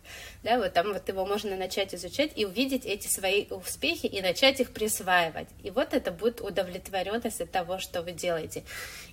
да, 0.43 0.57
вот 0.57 0.73
там 0.73 0.93
вот 0.93 1.07
его 1.07 1.25
можно 1.25 1.55
начать 1.55 1.95
изучать 1.95 2.31
и 2.35 2.45
увидеть 2.45 2.85
эти 2.85 3.07
свои 3.07 3.47
успехи 3.49 4.05
и 4.05 4.21
начать 4.21 4.59
их 4.59 4.71
присваивать. 4.71 5.47
И 5.63 5.71
вот 5.71 5.93
это 5.93 6.11
будет 6.11 6.39
удовлетворенность 6.41 7.41
от 7.41 7.51
того, 7.51 7.79
что 7.79 8.03
вы 8.03 8.11
делаете. 8.11 8.63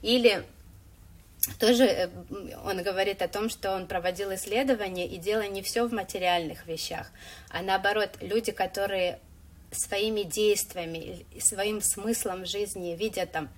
Или 0.02 0.44
тоже 1.58 1.84
э, 1.84 2.08
он 2.64 2.82
говорит 2.82 3.22
о 3.22 3.28
том, 3.28 3.48
что 3.48 3.74
он 3.74 3.86
проводил 3.86 4.34
исследования, 4.34 5.06
и 5.06 5.16
дело 5.16 5.42
не 5.48 5.62
все 5.62 5.86
в 5.86 5.92
материальных 5.92 6.66
вещах, 6.66 7.10
а 7.48 7.62
наоборот, 7.62 8.10
люди, 8.20 8.52
которые 8.52 9.20
своими 9.70 10.22
действиями, 10.22 11.26
своим 11.40 11.80
смыслом 11.80 12.46
жизни 12.46 12.96
видят 12.96 13.32
там 13.32 13.48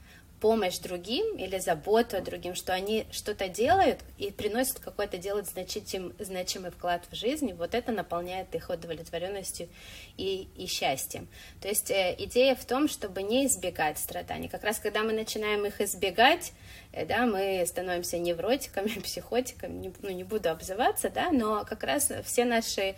помощь 0.40 0.78
другим 0.78 1.36
или 1.36 1.58
заботу 1.58 2.16
о 2.16 2.20
другим, 2.20 2.54
что 2.54 2.72
они 2.72 3.06
что-то 3.10 3.48
делают 3.48 3.98
и 4.18 4.30
приносят 4.30 4.78
какой-то 4.78 5.18
делать 5.18 5.46
значим, 5.46 6.14
значимый 6.18 6.70
вклад 6.70 7.04
в 7.10 7.14
жизнь, 7.14 7.52
вот 7.52 7.74
это 7.74 7.92
наполняет 7.92 8.54
их 8.54 8.70
удовлетворенностью 8.70 9.68
и, 10.16 10.48
и 10.56 10.66
счастьем. 10.66 11.28
То 11.60 11.68
есть 11.68 11.90
э, 11.90 12.14
идея 12.18 12.54
в 12.54 12.64
том, 12.64 12.88
чтобы 12.88 13.22
не 13.22 13.46
избегать 13.46 13.98
страданий. 13.98 14.48
Как 14.48 14.64
раз 14.64 14.78
когда 14.78 15.02
мы 15.02 15.12
начинаем 15.12 15.66
их 15.66 15.80
избегать, 15.80 16.52
э, 16.92 17.04
да, 17.04 17.26
мы 17.26 17.62
становимся 17.66 18.18
невротиками, 18.18 18.88
психотиками, 19.02 19.72
не, 19.72 19.92
ну, 20.00 20.10
не 20.10 20.24
буду 20.24 20.50
обзываться, 20.50 21.10
да, 21.10 21.30
но 21.30 21.64
как 21.64 21.84
раз 21.84 22.10
все 22.24 22.44
наши 22.44 22.96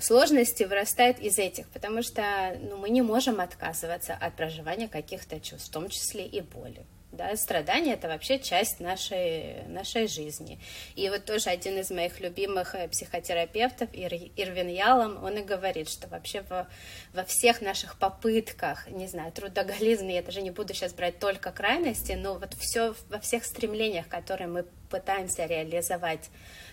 сложности 0.00 0.64
вырастают 0.64 1.18
из 1.18 1.38
этих, 1.38 1.68
потому 1.68 2.02
что 2.02 2.58
ну, 2.60 2.76
мы 2.76 2.90
не 2.90 3.02
можем 3.02 3.40
отказываться 3.40 4.14
от 4.14 4.34
проживания 4.34 4.88
каких-то 4.88 5.40
чувств, 5.40 5.68
в 5.68 5.72
том 5.72 5.88
числе 5.88 6.26
и 6.26 6.40
боли. 6.40 6.84
Да, 7.10 7.34
страдания 7.36 7.94
это 7.94 8.06
вообще 8.06 8.38
часть 8.38 8.80
нашей, 8.80 9.64
нашей 9.66 10.06
жизни. 10.08 10.60
И 10.94 11.08
вот 11.08 11.24
тоже 11.24 11.48
один 11.48 11.78
из 11.78 11.90
моих 11.90 12.20
любимых 12.20 12.74
э, 12.74 12.86
психотерапевтов, 12.86 13.88
Ир, 13.94 14.12
Ирвин 14.36 14.68
Ялом, 14.68 15.24
он 15.24 15.38
и 15.38 15.42
говорит, 15.42 15.88
что 15.88 16.06
вообще 16.08 16.42
во, 16.42 16.68
во 17.14 17.24
всех 17.24 17.62
наших 17.62 17.98
попытках, 17.98 18.88
не 18.90 19.06
знаю, 19.06 19.32
трудоголизм, 19.32 20.06
я 20.06 20.22
даже 20.22 20.42
не 20.42 20.50
буду 20.50 20.74
сейчас 20.74 20.92
брать 20.92 21.18
только 21.18 21.50
крайности, 21.50 22.12
но 22.12 22.34
вот 22.34 22.52
все 22.54 22.94
во 23.08 23.18
всех 23.18 23.46
стремлениях, 23.46 24.06
которые 24.08 24.46
мы 24.46 24.66
пытаемся 24.90 25.46
реализовать 25.46 26.28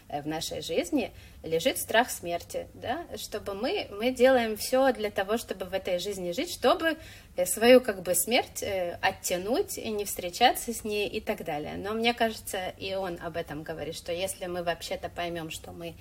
в 0.10 0.28
нашей 0.28 0.62
жизни 0.62 1.12
лежит 1.44 1.78
страх 1.78 2.10
смерти, 2.10 2.68
да, 2.74 3.06
чтобы 3.18 3.54
мы, 3.54 3.88
мы 3.92 4.12
делаем 4.12 4.56
все 4.58 4.92
для 4.94 5.10
того, 5.10 5.38
чтобы 5.38 5.66
в 5.66 5.74
этой 5.74 6.00
жизни 6.00 6.32
жить, 6.32 6.52
чтобы 6.54 6.98
э, 7.36 7.46
свою 7.46 7.82
как 7.82 8.02
бы 8.02 8.14
смерть 8.14 8.62
э, 8.62 8.98
оттянуть 9.02 9.78
и 9.78 9.90
не 9.90 10.06
встречаться 10.06 10.74
с 10.74 10.84
ней 10.84 11.08
и 11.08 11.22
так 11.22 11.44
далее. 11.44 11.76
Но 11.78 11.94
мне 11.94 12.14
кажется, 12.14 12.70
и 12.78 12.94
он 12.96 13.18
об 13.22 13.38
этом 13.38 13.64
говорит, 13.64 13.96
что 13.96 14.12
если 14.12 14.46
мы 14.46 14.64
вообще-то 14.64 15.10
поймем, 15.10 15.50
что 15.50 15.72
мы 15.72 15.96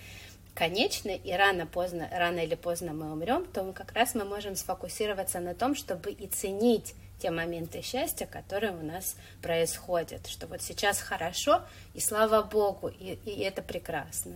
конечны, 0.55 1.21
и 1.23 1.33
рано, 1.33 1.67
поздно, 1.67 2.09
рано 2.13 2.41
или 2.41 2.55
поздно 2.55 2.93
мы 2.93 3.13
умрем, 3.13 3.47
то 3.47 3.73
как 3.73 3.93
раз 3.93 4.15
мы 4.15 4.25
можем 4.25 4.55
сфокусироваться 4.55 5.41
на 5.41 5.55
том, 5.55 5.75
чтобы 5.75 6.13
и 6.13 6.27
ценить 6.29 6.95
те 7.25 7.31
моменты 7.31 7.81
счастья, 7.81 8.27
которые 8.27 8.73
у 8.73 8.85
нас 8.85 9.17
происходят, 9.41 10.27
что 10.27 10.47
вот 10.47 10.61
сейчас 10.61 11.01
хорошо, 11.01 11.63
и 11.95 12.01
слава 12.01 12.43
Богу, 12.43 12.89
и, 12.89 13.17
и 13.25 13.41
это 13.41 13.63
прекрасно. 13.63 14.35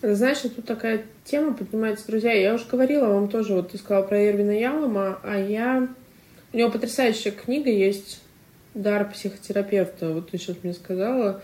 Знаешь, 0.00 0.38
тут 0.38 0.64
такая 0.64 1.04
тема 1.24 1.52
поднимается, 1.52 2.06
друзья. 2.06 2.32
Я 2.32 2.54
уже 2.54 2.64
говорила 2.64 3.08
вам 3.08 3.28
тоже, 3.28 3.52
вот 3.52 3.70
ты 3.70 3.76
сказала 3.76 4.06
про 4.06 4.18
Эрвина 4.18 4.58
Ялома, 4.58 5.20
а 5.22 5.36
я... 5.36 5.88
У 6.54 6.56
него 6.56 6.70
потрясающая 6.70 7.32
книга 7.32 7.68
есть 7.68 8.22
«Дар 8.72 9.10
психотерапевта». 9.10 10.14
Вот 10.14 10.30
ты 10.30 10.38
сейчас 10.38 10.56
мне 10.62 10.72
сказала. 10.72 11.42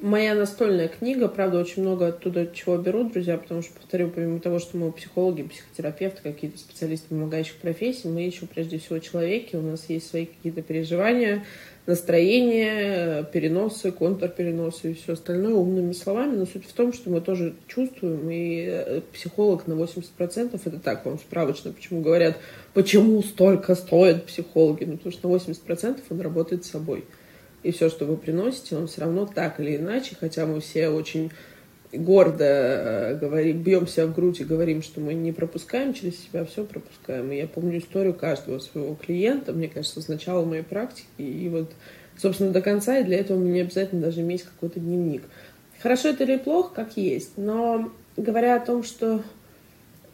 Моя 0.00 0.36
настольная 0.36 0.86
книга, 0.86 1.26
правда, 1.26 1.58
очень 1.58 1.82
много 1.82 2.06
оттуда 2.06 2.46
чего 2.46 2.76
беру, 2.76 3.10
друзья, 3.10 3.36
потому 3.36 3.62
что, 3.62 3.72
повторю, 3.74 4.10
помимо 4.10 4.38
того, 4.38 4.60
что 4.60 4.76
мы 4.76 4.92
психологи, 4.92 5.42
психотерапевты, 5.42 6.22
какие-то 6.22 6.56
специалисты 6.56 7.08
помогающих 7.08 7.56
профессий, 7.56 8.06
мы 8.06 8.20
еще 8.20 8.46
прежде 8.46 8.78
всего 8.78 9.00
человеки, 9.00 9.56
у 9.56 9.60
нас 9.60 9.86
есть 9.88 10.08
свои 10.08 10.26
какие-то 10.26 10.62
переживания, 10.62 11.44
настроения, 11.86 13.24
переносы, 13.24 13.90
контрпереносы 13.90 14.92
и 14.92 14.94
все 14.94 15.14
остальное 15.14 15.54
умными 15.54 15.90
словами, 15.90 16.36
но 16.36 16.46
суть 16.46 16.68
в 16.68 16.72
том, 16.74 16.92
что 16.92 17.10
мы 17.10 17.20
тоже 17.20 17.56
чувствуем, 17.66 18.30
и 18.30 18.66
э, 18.68 19.00
психолог 19.12 19.66
на 19.66 19.72
80% 19.72 20.60
это 20.64 20.78
так, 20.78 21.06
вам 21.06 21.18
справочно, 21.18 21.72
почему 21.72 22.02
говорят, 22.02 22.36
почему 22.72 23.20
столько 23.24 23.74
стоят 23.74 24.26
психологи, 24.26 24.84
ну, 24.84 24.96
потому 24.96 25.12
что 25.12 25.28
на 25.28 25.34
80% 25.34 26.02
он 26.10 26.20
работает 26.20 26.64
с 26.64 26.70
собой 26.70 27.04
и 27.62 27.70
все, 27.72 27.88
что 27.88 28.04
вы 28.04 28.16
приносите, 28.16 28.76
он 28.76 28.86
все 28.86 29.02
равно 29.02 29.26
так 29.26 29.60
или 29.60 29.76
иначе, 29.76 30.16
хотя 30.18 30.46
мы 30.46 30.60
все 30.60 30.88
очень 30.88 31.30
гордо 31.92 32.44
э, 32.44 33.14
говорим, 33.18 33.62
бьемся 33.62 34.06
в 34.06 34.14
грудь 34.14 34.40
и 34.40 34.44
говорим, 34.44 34.82
что 34.82 35.00
мы 35.00 35.14
не 35.14 35.32
пропускаем 35.32 35.94
через 35.94 36.20
себя, 36.22 36.44
все 36.44 36.64
пропускаем. 36.64 37.32
И 37.32 37.36
я 37.36 37.46
помню 37.46 37.78
историю 37.78 38.14
каждого 38.14 38.58
своего 38.58 38.94
клиента, 38.94 39.52
мне 39.52 39.68
кажется, 39.68 40.00
с 40.00 40.08
начала 40.08 40.44
моей 40.44 40.62
практики, 40.62 41.06
и 41.16 41.48
вот, 41.48 41.72
собственно, 42.16 42.50
до 42.50 42.60
конца, 42.60 42.98
и 42.98 43.04
для 43.04 43.18
этого 43.18 43.38
мне 43.38 43.62
обязательно 43.62 44.02
даже 44.02 44.20
иметь 44.20 44.42
какой-то 44.42 44.80
дневник. 44.80 45.22
Хорошо 45.80 46.08
это 46.08 46.24
или 46.24 46.36
плохо, 46.36 46.74
как 46.74 46.96
есть, 46.96 47.32
но 47.36 47.90
говоря 48.16 48.56
о 48.56 48.64
том, 48.64 48.82
что 48.82 49.22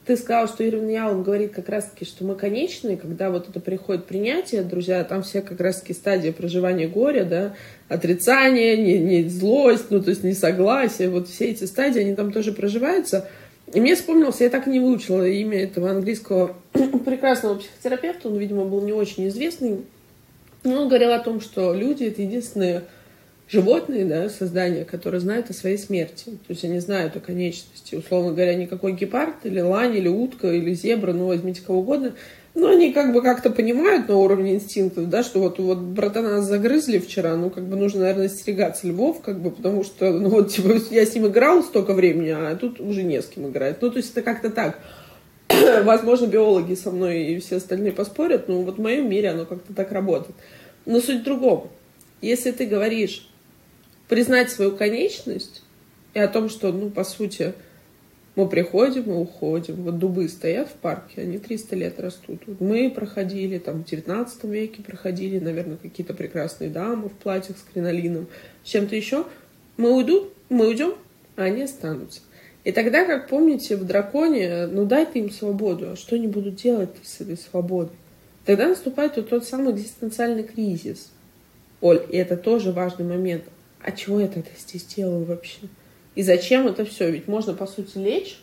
ты 0.06 0.16
сказал, 0.16 0.48
что 0.48 0.66
Ирвин 0.66 0.88
Ялом 0.88 1.22
говорит 1.22 1.52
как 1.52 1.68
раз-таки, 1.68 2.04
что 2.04 2.24
мы 2.24 2.34
конечные, 2.34 2.96
когда 2.96 3.30
вот 3.30 3.48
это 3.48 3.58
приходит 3.58 4.04
принятие, 4.04 4.62
друзья, 4.62 5.02
там 5.02 5.22
все 5.22 5.40
как 5.40 5.60
раз-таки 5.60 5.94
стадии 5.94 6.30
проживания 6.30 6.88
горя, 6.88 7.24
да, 7.24 7.54
отрицание, 7.88 8.76
не, 8.76 8.98
не 8.98 9.28
злость, 9.28 9.86
ну, 9.90 10.02
то 10.02 10.10
есть 10.10 10.22
несогласие, 10.22 11.08
вот 11.08 11.28
все 11.28 11.46
эти 11.46 11.64
стадии, 11.64 12.00
они 12.00 12.14
там 12.14 12.32
тоже 12.32 12.52
проживаются. 12.52 13.28
И 13.72 13.80
мне 13.80 13.94
вспомнился, 13.94 14.44
я 14.44 14.50
так 14.50 14.66
и 14.66 14.70
не 14.70 14.80
выучила 14.80 15.26
имя 15.26 15.62
этого 15.62 15.90
английского 15.90 16.54
прекрасного 16.72 17.54
психотерапевта, 17.54 18.28
он, 18.28 18.36
видимо, 18.36 18.66
был 18.66 18.82
не 18.82 18.92
очень 18.92 19.26
известный, 19.28 19.84
но 20.64 20.82
он 20.82 20.88
говорил 20.88 21.12
о 21.12 21.18
том, 21.18 21.40
что 21.40 21.72
люди— 21.72 22.04
это 22.04 22.20
единственные 22.20 22.84
животные, 23.54 24.04
да, 24.04 24.28
создания, 24.28 24.84
которые 24.84 25.20
знают 25.20 25.48
о 25.48 25.54
своей 25.54 25.78
смерти. 25.78 26.24
То 26.24 26.50
есть 26.50 26.64
они 26.64 26.80
знают 26.80 27.16
о 27.16 27.20
конечности. 27.20 27.94
Условно 27.94 28.32
говоря, 28.32 28.54
никакой 28.54 28.92
гепард 28.92 29.36
или 29.44 29.60
лань, 29.60 29.96
или 29.96 30.08
утка, 30.08 30.52
или 30.52 30.74
зебра, 30.74 31.12
ну, 31.12 31.28
возьмите 31.28 31.62
кого 31.62 31.78
угодно, 31.78 32.14
но 32.54 32.68
они 32.68 32.92
как 32.92 33.12
бы 33.12 33.22
как-то 33.22 33.50
понимают 33.50 34.08
на 34.08 34.16
уровне 34.16 34.54
инстинктов, 34.54 35.08
да, 35.08 35.22
что 35.22 35.40
вот, 35.40 35.58
вот 35.60 35.78
братана 35.78 36.42
загрызли 36.42 36.98
вчера, 36.98 37.36
ну, 37.36 37.50
как 37.50 37.64
бы 37.64 37.76
нужно, 37.76 38.00
наверное, 38.00 38.26
остерегаться 38.26 38.88
львов, 38.88 39.22
как 39.22 39.40
бы, 39.40 39.52
потому 39.52 39.84
что, 39.84 40.12
ну, 40.12 40.28
вот, 40.28 40.50
типа, 40.50 40.74
я 40.90 41.06
с 41.06 41.14
ним 41.14 41.28
играл 41.28 41.62
столько 41.62 41.94
времени, 41.94 42.30
а 42.30 42.56
тут 42.56 42.80
уже 42.80 43.04
не 43.04 43.22
с 43.22 43.26
кем 43.26 43.48
играть. 43.50 43.80
Ну, 43.80 43.90
то 43.90 43.98
есть 43.98 44.10
это 44.12 44.22
как-то 44.22 44.50
так. 44.50 44.80
Возможно, 45.84 46.26
биологи 46.26 46.74
со 46.74 46.90
мной 46.90 47.24
и 47.24 47.38
все 47.38 47.56
остальные 47.56 47.92
поспорят, 47.92 48.48
но 48.48 48.62
вот 48.62 48.78
в 48.78 48.80
моем 48.80 49.08
мире 49.08 49.30
оно 49.30 49.46
как-то 49.46 49.72
так 49.72 49.92
работает. 49.92 50.34
Но 50.86 51.00
суть 51.00 51.20
в 51.20 51.24
другом. 51.24 51.68
Если 52.20 52.52
ты 52.52 52.66
говоришь, 52.66 53.28
признать 54.08 54.50
свою 54.50 54.76
конечность, 54.76 55.62
И 56.14 56.18
о 56.18 56.28
том, 56.28 56.48
что, 56.48 56.72
ну, 56.72 56.90
по 56.90 57.04
сути, 57.04 57.54
мы 58.36 58.48
приходим 58.48 59.04
и 59.04 59.14
уходим. 59.14 59.82
Вот 59.82 59.98
дубы 59.98 60.28
стоят 60.28 60.68
в 60.68 60.72
парке, 60.72 61.22
они 61.22 61.38
300 61.38 61.76
лет 61.76 62.00
растут. 62.00 62.42
Вот 62.46 62.60
мы 62.60 62.90
проходили, 62.90 63.58
там, 63.58 63.84
в 63.84 63.86
19 63.86 64.44
веке 64.44 64.82
проходили, 64.82 65.38
наверное, 65.38 65.76
какие-то 65.76 66.14
прекрасные 66.14 66.70
дамы 66.70 67.08
в 67.08 67.12
платьях 67.12 67.56
с 67.58 67.72
кринолином, 67.72 68.26
с 68.64 68.68
чем-то 68.68 68.96
еще. 68.96 69.26
Мы 69.76 69.92
уйдут, 69.92 70.32
мы 70.48 70.68
уйдем, 70.68 70.94
а 71.36 71.44
они 71.44 71.62
останутся. 71.62 72.20
И 72.64 72.72
тогда, 72.72 73.04
как 73.04 73.28
помните, 73.28 73.76
в 73.76 73.84
драконе, 73.84 74.66
ну 74.66 74.84
дай 74.84 75.04
ты 75.06 75.18
им 75.18 75.30
свободу, 75.30 75.90
а 75.92 75.96
что 75.96 76.16
они 76.16 76.26
будут 76.26 76.56
делать 76.56 76.90
с 77.02 77.20
этой 77.20 77.36
свободой? 77.36 77.94
Тогда 78.44 78.68
наступает 78.68 79.16
вот 79.16 79.28
тот 79.28 79.44
самый 79.44 79.72
экзистенциальный 79.72 80.44
кризис. 80.44 81.10
Оль, 81.80 82.02
и 82.08 82.16
это 82.16 82.36
тоже 82.36 82.72
важный 82.72 83.04
момент. 83.04 83.44
А 83.84 83.92
чего 83.92 84.18
я 84.18 84.28
тогда 84.28 84.48
здесь 84.58 84.84
делаю 84.84 85.24
вообще? 85.24 85.58
И 86.14 86.22
зачем 86.22 86.66
это 86.66 86.86
все? 86.86 87.10
Ведь 87.10 87.28
можно, 87.28 87.52
по 87.52 87.66
сути, 87.66 87.98
лечь 87.98 88.38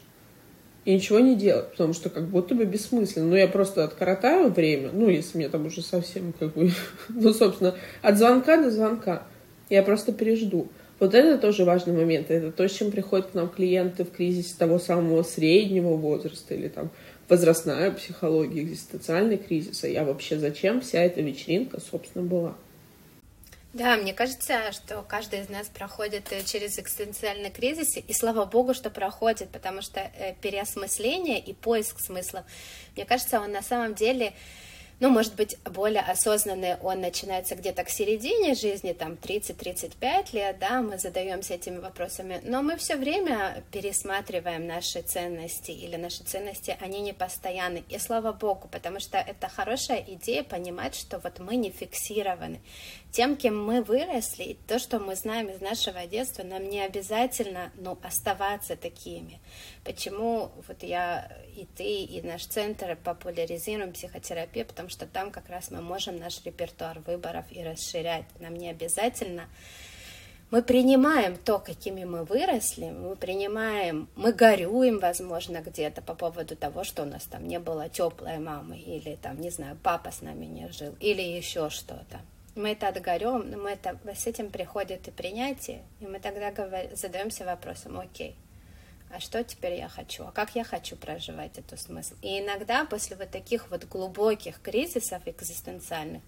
и 0.86 0.94
ничего 0.94 1.20
не 1.20 1.36
делать, 1.36 1.72
потому 1.72 1.94
что 1.94 2.12
как 2.12 2.28
будто 2.28 2.54
бы 2.54 2.66
бессмысленно. 2.66 3.28
Ну, 3.28 3.36
я 3.36 3.48
просто 3.48 3.84
откоротаю 3.84 4.52
время, 4.52 4.92
ну, 4.94 5.10
если 5.10 5.38
мне 5.40 5.50
там 5.50 5.66
уже 5.66 5.82
совсем 5.82 6.34
как 6.38 6.54
бы, 6.54 6.72
ну, 7.10 7.34
собственно, 7.34 7.76
от 8.04 8.18
звонка 8.20 8.62
до 8.62 8.70
звонка. 8.70 9.24
Я 9.70 9.82
просто 9.82 10.14
пережду. 10.14 10.68
Вот 11.00 11.16
это 11.16 11.40
тоже 11.40 11.66
важный 11.66 11.94
момент. 11.94 12.30
Это 12.30 12.52
то, 12.52 12.68
с 12.68 12.74
чем 12.74 12.92
приходят 12.92 13.32
к 13.32 13.34
нам 13.34 13.50
клиенты 13.50 14.04
в 14.04 14.12
кризисе 14.12 14.54
того 14.56 14.78
самого 14.78 15.24
среднего 15.24 15.96
возраста 15.96 16.54
или 16.54 16.68
там 16.68 16.92
возрастная 17.28 17.90
психология, 17.90 18.62
экзистенциальный 18.62 19.38
кризис. 19.38 19.84
А 19.84 19.88
я 19.88 20.04
вообще 20.04 20.38
зачем 20.38 20.82
вся 20.82 21.02
эта 21.02 21.22
вечеринка, 21.22 21.80
собственно, 21.80 22.24
была? 22.24 22.56
Да, 23.74 23.96
мне 23.96 24.14
кажется, 24.14 24.74
что 24.74 25.02
каждый 25.02 25.42
из 25.42 25.50
нас 25.50 25.68
проходит 25.68 26.30
э, 26.34 26.44
через 26.44 26.78
экзистенциальный 26.78 27.50
кризис, 27.50 27.96
и 27.96 28.14
слава 28.14 28.46
богу, 28.46 28.74
что 28.74 28.90
проходит, 28.90 29.50
потому 29.50 29.82
что 29.82 30.02
э, 30.02 30.36
переосмысление 30.42 31.40
и 31.40 31.54
поиск 31.54 32.02
смысла, 32.02 32.44
мне 32.98 33.06
кажется, 33.06 33.40
он 33.40 33.54
на 33.54 33.62
самом 33.62 33.96
деле 33.96 34.34
ну, 35.02 35.10
может 35.10 35.34
быть, 35.36 35.58
более 35.64 36.04
осознанный. 36.04 36.76
Он 36.76 37.02
начинается 37.02 37.56
где-то 37.56 37.84
к 37.84 37.90
середине 37.90 38.54
жизни, 38.54 38.94
там 38.94 39.14
30-35 39.14 40.28
лет, 40.34 40.60
да, 40.60 40.84
мы 40.84 41.00
задаемся 41.00 41.56
этими 41.56 41.80
вопросами, 41.80 42.40
но 42.44 42.62
мы 42.62 42.78
все 42.78 42.98
время 42.98 43.64
пересматриваем 43.72 44.68
наши 44.68 45.02
ценности, 45.02 45.72
или 45.72 45.96
наши 45.96 46.24
ценности, 46.24 46.78
они 46.80 47.02
не 47.02 47.14
постоянны, 47.14 47.84
и 47.90 47.98
слава 47.98 48.32
богу, 48.32 48.68
потому 48.72 49.00
что 49.00 49.18
это 49.18 49.50
хорошая 49.50 50.06
идея 50.08 50.44
понимать, 50.44 50.94
что 50.94 51.18
вот 51.18 51.40
мы 51.40 51.56
не 51.56 51.72
фиксированы. 51.72 52.62
Тем, 53.12 53.36
кем 53.36 53.62
мы 53.62 53.82
выросли, 53.82 54.58
то, 54.68 54.80
что 54.80 55.00
мы 55.00 55.16
знаем 55.16 55.50
из 55.50 55.60
нашего 55.60 56.06
детства, 56.08 56.44
нам 56.44 56.70
не 56.70 56.80
обязательно, 56.80 57.72
ну, 57.76 57.98
оставаться 58.04 58.78
такими. 58.78 59.42
Почему 59.84 60.52
вот 60.68 60.82
я 60.82 61.30
и 61.56 61.68
ты, 61.76 62.04
и 62.04 62.22
наш 62.22 62.46
центр 62.46 62.98
популяризируем 63.04 63.92
психотерапию, 63.92 64.66
потому 64.66 64.88
что 64.88 65.06
там 65.06 65.32
как 65.32 65.50
раз 65.50 65.72
мы 65.72 65.82
можем 65.82 66.18
наш 66.18 66.42
репертуар 66.46 67.00
выборов 67.00 67.46
и 67.52 67.62
расширять. 67.62 68.26
Нам 68.40 68.56
не 68.56 68.70
обязательно 68.70 69.50
мы 70.52 70.62
принимаем 70.62 71.38
то, 71.38 71.60
какими 71.60 72.04
мы 72.04 72.26
выросли, 72.26 72.90
мы 72.90 73.16
принимаем, 73.16 74.10
мы 74.16 74.34
горюем, 74.34 75.00
возможно, 75.00 75.62
где-то 75.62 76.02
по 76.02 76.14
поводу 76.14 76.58
того, 76.58 76.84
что 76.84 77.04
у 77.04 77.06
нас 77.06 77.24
там 77.24 77.48
не 77.48 77.58
было 77.58 77.88
теплой 77.88 78.38
мамы, 78.38 78.78
или 78.78 79.16
там, 79.16 79.40
не 79.40 79.50
знаю, 79.50 79.78
папа 79.82 80.12
с 80.12 80.22
нами 80.22 80.46
не 80.46 80.68
жил, 80.74 80.94
или 81.00 81.22
еще 81.22 81.70
что-то. 81.70 82.20
Мы 82.56 82.72
это 82.72 82.90
отгорем, 82.90 83.50
но 83.50 83.58
мы 83.58 83.72
это, 83.72 83.98
с 84.14 84.28
этим 84.28 84.50
приходит 84.50 85.08
и 85.08 85.12
принятие, 85.12 85.84
и 86.02 86.06
мы 86.06 86.20
тогда 86.20 86.52
говор, 86.52 86.94
задаемся 86.96 87.46
вопросом, 87.46 87.98
окей, 87.98 88.36
а 89.14 89.20
что 89.20 89.44
теперь 89.44 89.76
я 89.76 89.90
хочу, 89.90 90.24
а 90.24 90.32
как 90.32 90.56
я 90.56 90.64
хочу 90.64 90.96
проживать 90.96 91.58
эту 91.58 91.78
смысл. 91.78 92.16
И 92.22 92.40
иногда 92.40 92.86
после 92.86 93.16
вот 93.16 93.30
таких 93.30 93.70
вот 93.70 93.86
глубоких 93.86 94.62
кризисов 94.62 95.22
экзистенциальных 95.26 96.22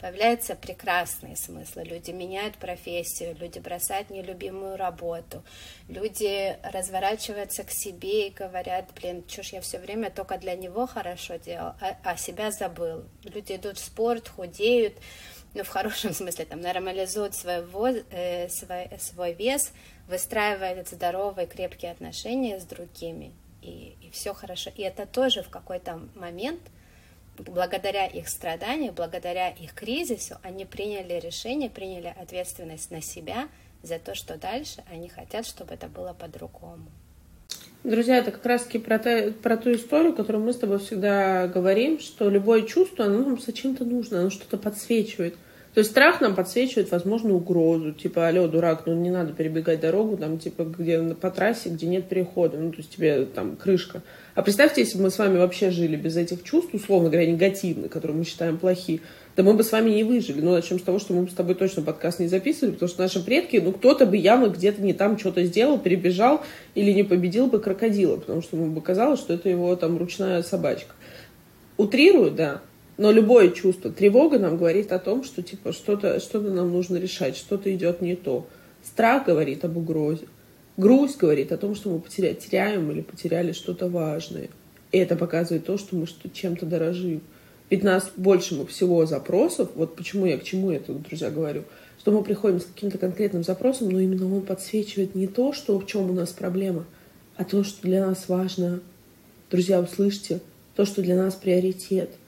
появляются 0.00 0.54
прекрасные 0.54 1.36
смыслы. 1.36 1.84
Люди 1.84 2.10
меняют 2.10 2.56
профессию, 2.56 3.36
люди 3.38 3.58
бросают 3.58 4.10
нелюбимую 4.10 4.76
работу, 4.76 5.44
люди 5.88 6.58
разворачиваются 6.62 7.64
к 7.64 7.70
себе 7.70 8.28
и 8.28 8.32
говорят, 8.34 8.90
блин, 8.94 9.24
что 9.26 9.42
ж 9.42 9.46
я 9.54 9.60
все 9.60 9.78
время 9.78 10.10
только 10.10 10.36
для 10.36 10.56
него 10.56 10.86
хорошо 10.86 11.36
делал, 11.36 11.74
а, 11.80 11.96
а 12.04 12.16
себя 12.16 12.50
забыл. 12.50 13.04
Люди 13.24 13.54
идут 13.54 13.78
в 13.78 13.84
спорт, 13.84 14.28
худеют, 14.28 14.94
ну, 15.56 15.64
в 15.64 15.68
хорошем 15.68 16.12
смысле, 16.12 16.44
там, 16.44 16.60
нормализуют 16.60 17.34
свой, 17.34 17.64
воз, 17.64 17.96
э, 18.10 18.48
свой, 18.50 18.90
свой 18.98 19.32
вес, 19.32 19.72
выстраивают 20.06 20.88
здоровые, 20.88 21.46
крепкие 21.46 21.92
отношения 21.92 22.60
с 22.60 22.64
другими, 22.64 23.32
и, 23.62 23.96
и 24.02 24.10
все 24.10 24.34
хорошо. 24.34 24.70
И 24.76 24.82
это 24.82 25.06
тоже 25.06 25.42
в 25.42 25.48
какой-то 25.48 26.00
момент, 26.14 26.60
благодаря 27.38 28.06
их 28.06 28.28
страданию, 28.28 28.92
благодаря 28.92 29.48
их 29.48 29.72
кризису, 29.72 30.36
они 30.42 30.66
приняли 30.66 31.14
решение, 31.14 31.70
приняли 31.70 32.14
ответственность 32.20 32.90
на 32.90 33.00
себя 33.00 33.48
за 33.82 33.98
то, 33.98 34.14
что 34.14 34.36
дальше 34.36 34.84
они 34.90 35.08
хотят, 35.08 35.46
чтобы 35.46 35.72
это 35.72 35.88
было 35.88 36.12
по-другому. 36.12 36.90
Друзья, 37.86 38.18
это 38.18 38.32
как 38.32 38.44
раз-таки 38.44 38.78
про, 38.78 38.98
та, 38.98 39.30
про 39.40 39.56
ту 39.56 39.70
историю, 39.72 40.12
которую 40.12 40.44
мы 40.44 40.52
с 40.52 40.56
тобой 40.56 40.80
всегда 40.80 41.46
говорим, 41.46 42.00
что 42.00 42.28
любое 42.28 42.62
чувство, 42.62 43.04
оно 43.04 43.20
нам 43.20 43.38
зачем-то 43.38 43.84
нужно, 43.84 44.18
оно 44.18 44.30
что-то 44.30 44.56
подсвечивает. 44.56 45.36
То 45.72 45.78
есть 45.78 45.92
страх 45.92 46.20
нам 46.20 46.34
подсвечивает 46.34 46.90
возможную 46.90 47.36
угрозу. 47.36 47.92
Типа, 47.92 48.26
алло, 48.26 48.48
дурак, 48.48 48.86
ну 48.86 48.94
не 48.94 49.12
надо 49.12 49.34
перебегать 49.34 49.78
дорогу, 49.78 50.16
там, 50.16 50.40
типа, 50.40 50.64
где 50.64 51.00
по 51.14 51.30
трассе, 51.30 51.68
где 51.68 51.86
нет 51.86 52.08
перехода. 52.08 52.58
Ну, 52.58 52.72
то 52.72 52.78
есть 52.78 52.90
тебе 52.90 53.24
там 53.24 53.54
крышка. 53.54 54.02
А 54.34 54.42
представьте, 54.42 54.80
если 54.80 54.98
бы 54.98 55.04
мы 55.04 55.10
с 55.10 55.18
вами 55.18 55.38
вообще 55.38 55.70
жили 55.70 55.94
без 55.94 56.16
этих 56.16 56.42
чувств, 56.42 56.74
условно 56.74 57.08
говоря, 57.08 57.30
негативных, 57.30 57.92
которые 57.92 58.18
мы 58.18 58.24
считаем 58.24 58.58
плохие, 58.58 59.00
да 59.36 59.42
мы 59.42 59.52
бы 59.52 59.62
с 59.62 59.70
вами 59.70 59.90
не 59.90 60.02
выжили. 60.02 60.40
Ну, 60.40 60.52
начнем 60.52 60.80
с 60.80 60.82
того, 60.82 60.98
что 60.98 61.12
мы 61.12 61.24
бы 61.24 61.30
с 61.30 61.34
тобой 61.34 61.54
точно 61.54 61.82
подкаст 61.82 62.20
не 62.20 62.26
записывали, 62.26 62.72
потому 62.72 62.88
что 62.88 63.02
наши 63.02 63.22
предки, 63.22 63.58
ну, 63.58 63.72
кто-то 63.72 64.06
бы 64.06 64.16
явно 64.16 64.46
где-то 64.46 64.80
не 64.80 64.94
там 64.94 65.18
что-то 65.18 65.44
сделал, 65.44 65.78
перебежал 65.78 66.40
или 66.74 66.90
не 66.92 67.02
победил 67.02 67.46
бы 67.46 67.60
крокодила, 67.60 68.16
потому 68.16 68.40
что 68.40 68.56
ему 68.56 68.72
бы 68.72 68.80
казалось, 68.80 69.20
что 69.20 69.34
это 69.34 69.50
его 69.50 69.76
там 69.76 69.98
ручная 69.98 70.42
собачка. 70.42 70.94
Утрирую, 71.76 72.30
да, 72.30 72.62
но 72.96 73.10
любое 73.10 73.50
чувство, 73.50 73.92
тревога 73.92 74.38
нам 74.38 74.56
говорит 74.56 74.90
о 74.90 74.98
том, 74.98 75.22
что 75.22 75.42
типа 75.42 75.72
что-то 75.72 76.18
что 76.18 76.40
нам 76.40 76.72
нужно 76.72 76.96
решать, 76.96 77.36
что-то 77.36 77.74
идет 77.74 78.00
не 78.00 78.16
то. 78.16 78.46
Страх 78.82 79.26
говорит 79.26 79.64
об 79.66 79.76
угрозе. 79.76 80.28
Грусть 80.78 81.18
говорит 81.18 81.52
о 81.52 81.58
том, 81.58 81.74
что 81.74 81.90
мы 81.90 81.98
потеря... 81.98 82.32
теряем 82.34 82.90
или 82.90 83.02
потеряли 83.02 83.52
что-то 83.52 83.88
важное. 83.88 84.48
И 84.92 84.98
это 84.98 85.16
показывает 85.16 85.66
то, 85.66 85.76
что 85.76 85.96
мы 85.96 86.06
что 86.06 86.30
чем-то 86.30 86.64
дорожим. 86.64 87.20
Ведь 87.70 87.82
нас 87.82 88.10
больше 88.16 88.64
всего 88.66 89.06
запросов, 89.06 89.70
вот 89.74 89.96
почему 89.96 90.26
я 90.26 90.38
к 90.38 90.44
чему 90.44 90.70
это, 90.70 90.92
друзья, 90.92 91.30
говорю, 91.30 91.64
что 91.98 92.12
мы 92.12 92.22
приходим 92.22 92.60
с 92.60 92.64
каким-то 92.64 92.98
конкретным 92.98 93.42
запросом, 93.42 93.90
но 93.90 93.98
именно 93.98 94.32
он 94.32 94.42
подсвечивает 94.42 95.14
не 95.14 95.26
то, 95.26 95.52
что 95.52 95.78
в 95.78 95.86
чем 95.86 96.10
у 96.10 96.12
нас 96.12 96.30
проблема, 96.30 96.84
а 97.36 97.44
то, 97.44 97.64
что 97.64 97.82
для 97.82 98.06
нас 98.06 98.28
важно. 98.28 98.80
Друзья, 99.50 99.80
услышьте, 99.80 100.40
то, 100.76 100.84
что 100.84 101.02
для 101.02 101.16
нас 101.16 101.34
приоритет– 101.34 102.10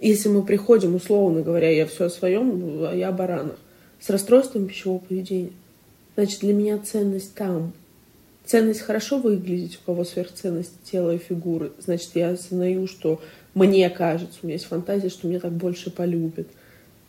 если 0.00 0.30
мы 0.30 0.42
приходим, 0.42 0.94
условно 0.94 1.42
говоря, 1.42 1.70
я 1.70 1.86
все 1.86 2.06
о 2.06 2.10
своем, 2.10 2.84
а 2.86 2.94
я 2.94 3.08
о 3.08 3.12
баранах, 3.12 3.58
с 4.00 4.08
расстройством 4.08 4.66
пищевого 4.66 4.98
поведения, 4.98 5.52
значит, 6.16 6.40
для 6.40 6.54
меня 6.54 6.78
ценность 6.78 7.34
там. 7.34 7.74
Ценность 8.46 8.80
хорошо 8.80 9.18
выглядеть, 9.18 9.78
у 9.80 9.84
кого 9.84 10.04
сверхценность 10.04 10.72
тела 10.84 11.14
и 11.14 11.18
фигуры. 11.18 11.72
Значит, 11.78 12.12
я 12.14 12.30
осознаю, 12.30 12.86
что 12.86 13.20
мне 13.54 13.88
кажется, 13.90 14.38
у 14.42 14.46
меня 14.46 14.54
есть 14.54 14.66
фантазия, 14.66 15.08
что 15.08 15.26
меня 15.26 15.40
так 15.40 15.52
больше 15.52 15.90
полюбят 15.90 16.46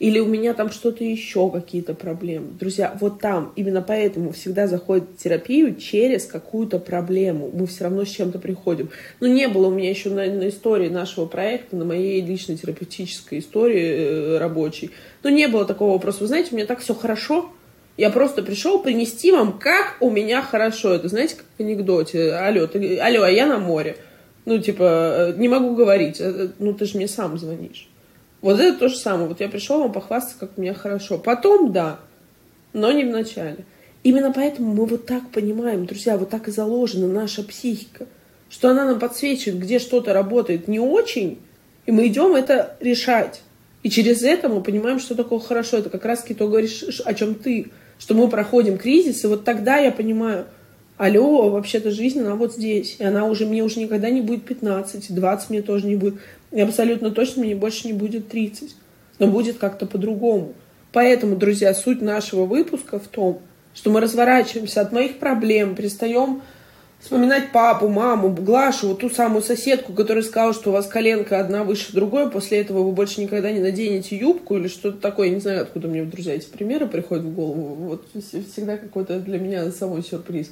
или 0.01 0.17
у 0.17 0.25
меня 0.25 0.55
там 0.55 0.71
что-то 0.71 1.03
еще, 1.03 1.51
какие-то 1.51 1.93
проблемы. 1.93 2.47
Друзья, 2.59 2.97
вот 2.99 3.21
там, 3.21 3.53
именно 3.55 3.83
поэтому 3.83 4.31
всегда 4.31 4.65
заходит 4.65 5.03
в 5.15 5.21
терапию 5.21 5.75
через 5.75 6.25
какую-то 6.25 6.79
проблему. 6.79 7.51
Мы 7.53 7.67
все 7.67 7.83
равно 7.83 8.03
с 8.03 8.09
чем-то 8.09 8.39
приходим. 8.39 8.89
Но 9.19 9.27
ну, 9.27 9.33
не 9.33 9.47
было 9.47 9.67
у 9.67 9.71
меня 9.71 9.91
еще 9.91 10.09
на, 10.09 10.25
на 10.25 10.49
истории 10.49 10.89
нашего 10.89 11.27
проекта, 11.27 11.75
на 11.75 11.85
моей 11.85 12.19
личной 12.19 12.57
терапевтической 12.57 13.37
истории 13.37 13.89
э, 13.89 14.37
рабочей, 14.39 14.89
но 15.21 15.29
не 15.29 15.47
было 15.47 15.65
такого 15.65 15.91
вопроса. 15.91 16.21
Вы 16.21 16.27
знаете, 16.27 16.49
у 16.51 16.55
меня 16.55 16.65
так 16.65 16.79
все 16.79 16.95
хорошо, 16.95 17.51
я 17.95 18.09
просто 18.09 18.41
пришел 18.41 18.81
принести 18.81 19.31
вам, 19.31 19.59
как 19.59 19.97
у 19.99 20.09
меня 20.09 20.41
хорошо. 20.41 20.95
Это, 20.95 21.09
знаете, 21.09 21.35
как 21.35 21.45
в 21.55 21.61
анекдоте. 21.61 22.33
Алло, 22.33 22.65
ты, 22.65 22.97
алло, 22.97 23.21
а 23.21 23.29
я 23.29 23.45
на 23.45 23.59
море. 23.59 23.97
Ну, 24.45 24.57
типа, 24.59 24.83
э, 24.83 25.33
не 25.37 25.47
могу 25.47 25.75
говорить. 25.75 26.19
Э, 26.19 26.49
ну, 26.59 26.73
ты 26.73 26.85
же 26.85 26.97
мне 26.97 27.07
сам 27.07 27.37
звонишь. 27.37 27.87
Вот 28.41 28.59
это 28.59 28.79
то 28.79 28.87
же 28.89 28.97
самое. 28.97 29.27
Вот 29.27 29.39
я 29.39 29.47
пришел 29.47 29.79
вам 29.79 29.91
похвастаться, 29.91 30.39
как 30.39 30.57
у 30.57 30.61
меня 30.61 30.73
хорошо. 30.73 31.17
Потом, 31.17 31.71
да, 31.71 31.99
но 32.73 32.91
не 32.91 33.03
в 33.03 33.09
начале. 33.09 33.65
Именно 34.03 34.33
поэтому 34.33 34.73
мы 34.73 34.85
вот 34.85 35.05
так 35.05 35.29
понимаем, 35.29 35.85
друзья, 35.85 36.17
вот 36.17 36.29
так 36.29 36.47
и 36.47 36.51
заложена 36.51 37.07
наша 37.07 37.43
психика, 37.43 38.07
что 38.49 38.69
она 38.69 38.85
нам 38.85 38.99
подсвечивает, 38.99 39.61
где 39.61 39.77
что-то 39.77 40.13
работает 40.13 40.67
не 40.67 40.79
очень, 40.79 41.39
и 41.85 41.91
мы 41.91 42.07
идем 42.07 42.33
это 42.33 42.75
решать. 42.79 43.41
И 43.83 43.89
через 43.89 44.23
это 44.23 44.49
мы 44.49 44.61
понимаем, 44.61 44.99
что 44.99 45.15
такое 45.15 45.39
хорошо. 45.39 45.77
Это 45.77 45.89
как 45.89 46.05
раз-таки 46.05 46.33
то 46.33 46.47
говоришь, 46.47 46.83
о 47.03 47.13
чем 47.13 47.35
ты, 47.35 47.71
что 47.99 48.15
мы 48.15 48.27
проходим 48.27 48.77
кризис, 48.77 49.23
и 49.23 49.27
вот 49.27 49.43
тогда 49.43 49.77
я 49.77 49.91
понимаю, 49.91 50.45
алло, 51.01 51.49
вообще-то 51.49 51.89
жизнь, 51.89 52.19
она 52.19 52.35
вот 52.35 52.53
здесь. 52.53 52.97
И 52.99 53.03
она 53.03 53.25
уже, 53.25 53.47
мне 53.47 53.63
уже 53.63 53.79
никогда 53.79 54.11
не 54.11 54.21
будет 54.21 54.45
15, 54.45 55.15
20 55.15 55.49
мне 55.49 55.63
тоже 55.63 55.87
не 55.87 55.95
будет. 55.95 56.19
И 56.51 56.61
абсолютно 56.61 57.09
точно 57.09 57.41
мне 57.43 57.55
больше 57.55 57.87
не 57.87 57.93
будет 57.93 58.27
30. 58.27 58.75
Но 59.17 59.25
будет 59.25 59.57
как-то 59.57 59.87
по-другому. 59.87 60.53
Поэтому, 60.91 61.35
друзья, 61.35 61.73
суть 61.73 62.01
нашего 62.01 62.45
выпуска 62.45 62.99
в 62.99 63.07
том, 63.07 63.39
что 63.73 63.89
мы 63.89 63.99
разворачиваемся 63.99 64.81
от 64.81 64.91
моих 64.91 65.17
проблем, 65.17 65.73
перестаем 65.73 66.43
вспоминать 66.99 67.51
папу, 67.51 67.87
маму, 67.87 68.29
Глашу, 68.29 68.89
вот 68.89 68.99
ту 68.99 69.09
самую 69.09 69.41
соседку, 69.41 69.93
которая 69.93 70.23
сказала, 70.23 70.53
что 70.53 70.69
у 70.69 70.73
вас 70.73 70.85
коленка 70.85 71.39
одна 71.39 71.63
выше 71.63 71.93
другой, 71.93 72.29
после 72.29 72.59
этого 72.59 72.83
вы 72.83 72.91
больше 72.91 73.21
никогда 73.21 73.51
не 73.51 73.59
наденете 73.59 74.15
юбку 74.15 74.55
или 74.57 74.67
что-то 74.67 74.99
такое. 74.99 75.29
Я 75.29 75.33
не 75.33 75.41
знаю, 75.41 75.63
откуда 75.63 75.87
мне, 75.87 76.03
друзья, 76.03 76.35
эти 76.35 76.47
примеры 76.47 76.85
приходят 76.85 77.23
в 77.23 77.33
голову. 77.33 77.73
Вот 77.73 78.05
всегда 78.13 78.77
какой-то 78.77 79.19
для 79.19 79.39
меня 79.39 79.71
самой 79.71 80.03
сюрприз. 80.03 80.51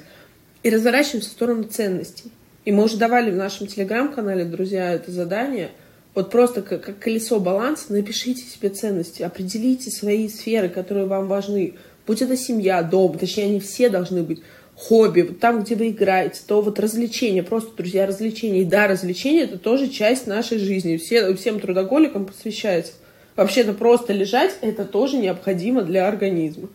И 0.63 0.69
разворачиваемся 0.69 1.29
в 1.29 1.33
сторону 1.33 1.63
ценностей. 1.63 2.31
И 2.65 2.71
мы 2.71 2.83
уже 2.83 2.97
давали 2.97 3.31
в 3.31 3.35
нашем 3.35 3.67
телеграм-канале, 3.67 4.45
друзья, 4.45 4.93
это 4.93 5.11
задание. 5.11 5.71
Вот 6.13 6.31
просто 6.31 6.61
как, 6.61 6.81
как 6.81 6.99
колесо 6.99 7.39
баланса 7.39 7.93
напишите 7.93 8.43
себе 8.43 8.69
ценности, 8.69 9.21
определите 9.21 9.89
свои 9.89 10.27
сферы, 10.27 10.67
которые 10.69 11.05
вам 11.05 11.27
важны. 11.27 11.75
Будь 12.05 12.21
это 12.21 12.35
семья, 12.35 12.81
дом, 12.83 13.17
точнее, 13.17 13.45
они 13.45 13.59
все 13.59 13.89
должны 13.89 14.23
быть 14.23 14.41
хобби, 14.75 15.21
там, 15.21 15.63
где 15.63 15.75
вы 15.75 15.89
играете, 15.89 16.41
то 16.47 16.61
вот 16.61 16.79
развлечения, 16.79 17.43
просто, 17.43 17.75
друзья, 17.75 18.05
развлечения. 18.05 18.61
И 18.61 18.65
да, 18.65 18.87
развлечения— 18.87 19.41
это 19.43 19.57
тоже 19.57 19.87
часть 19.87 20.25
нашей 20.25 20.57
жизни. 20.57 20.97
Все, 20.97 21.33
всем 21.35 21.59
трудоголикам 21.59 22.25
посвящается. 22.25 22.93
Вообще-то 23.35 23.73
просто 23.73 24.13
лежать— 24.13 24.55
это 24.61 24.85
тоже 24.85 25.17
необходимо 25.17 25.83
для 25.83 26.07
организма. 26.07 26.69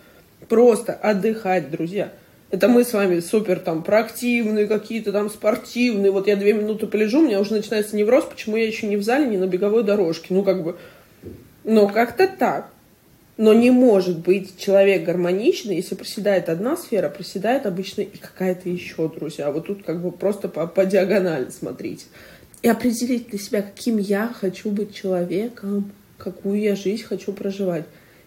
Просто 0.49 0.93
отдыхать, 0.93 1.70
друзья. 1.70 2.12
Это 2.51 2.69
мы 2.69 2.85
с 2.85 2.93
вами 2.93 3.21
супер 3.21 3.59
там 3.59 3.83
проактивные 3.83 4.67
какие-то 4.67 5.13
там 5.13 5.29
спортивные. 5.29 6.13
Вот 6.13 6.27
я 6.27 6.37
две 6.37 6.53
минуты 6.53 6.87
полежу, 6.87 7.21
у 7.21 7.27
меня 7.27 7.41
уже 7.41 7.53
начинается 7.53 7.97
невроз, 7.97 8.25
почему 8.25 8.57
я 8.57 8.67
еще 8.67 8.87
не 8.87 8.97
в 8.97 9.03
зале, 9.03 9.27
не 9.27 9.39
на 9.39 9.47
беговой 9.47 9.83
дорожке. 9.83 10.33
Ну, 10.35 10.43
как 10.45 10.63
бы, 10.63 10.77
ну, 11.65 11.89
как-то 11.89 12.29
так. 12.29 12.71
Но 13.37 13.53
не 13.53 13.73
может 13.73 14.21
быть 14.21 14.57
человек 14.59 15.05
гармоничный, 15.05 15.75
если 15.75 15.97
проседает 15.97 16.49
одна 16.49 16.77
сфера, 16.77 17.09
проседает 17.09 17.67
обычно 17.67 18.03
и 18.03 18.17
какая-то 18.17 18.69
еще, 18.69 19.09
друзья. 19.09 19.51
Вот 19.51 19.67
тут 19.67 19.83
как 19.83 20.01
бы 20.01 20.13
просто 20.13 20.49
по, 20.49 20.69
по 20.69 20.87
диагонали 20.87 21.51
смотрите. 21.51 22.05
И 22.63 22.69
определить 22.69 23.31
для 23.31 23.39
себя, 23.39 23.63
каким 23.63 23.99
я 23.99 24.33
хочу 24.33 24.71
быть 24.71 24.95
человеком, 24.95 25.91
какую 26.17 26.61
я 26.61 26.77
жизнь 26.77 27.03
хочу 27.03 27.33
проживать. 27.33 27.85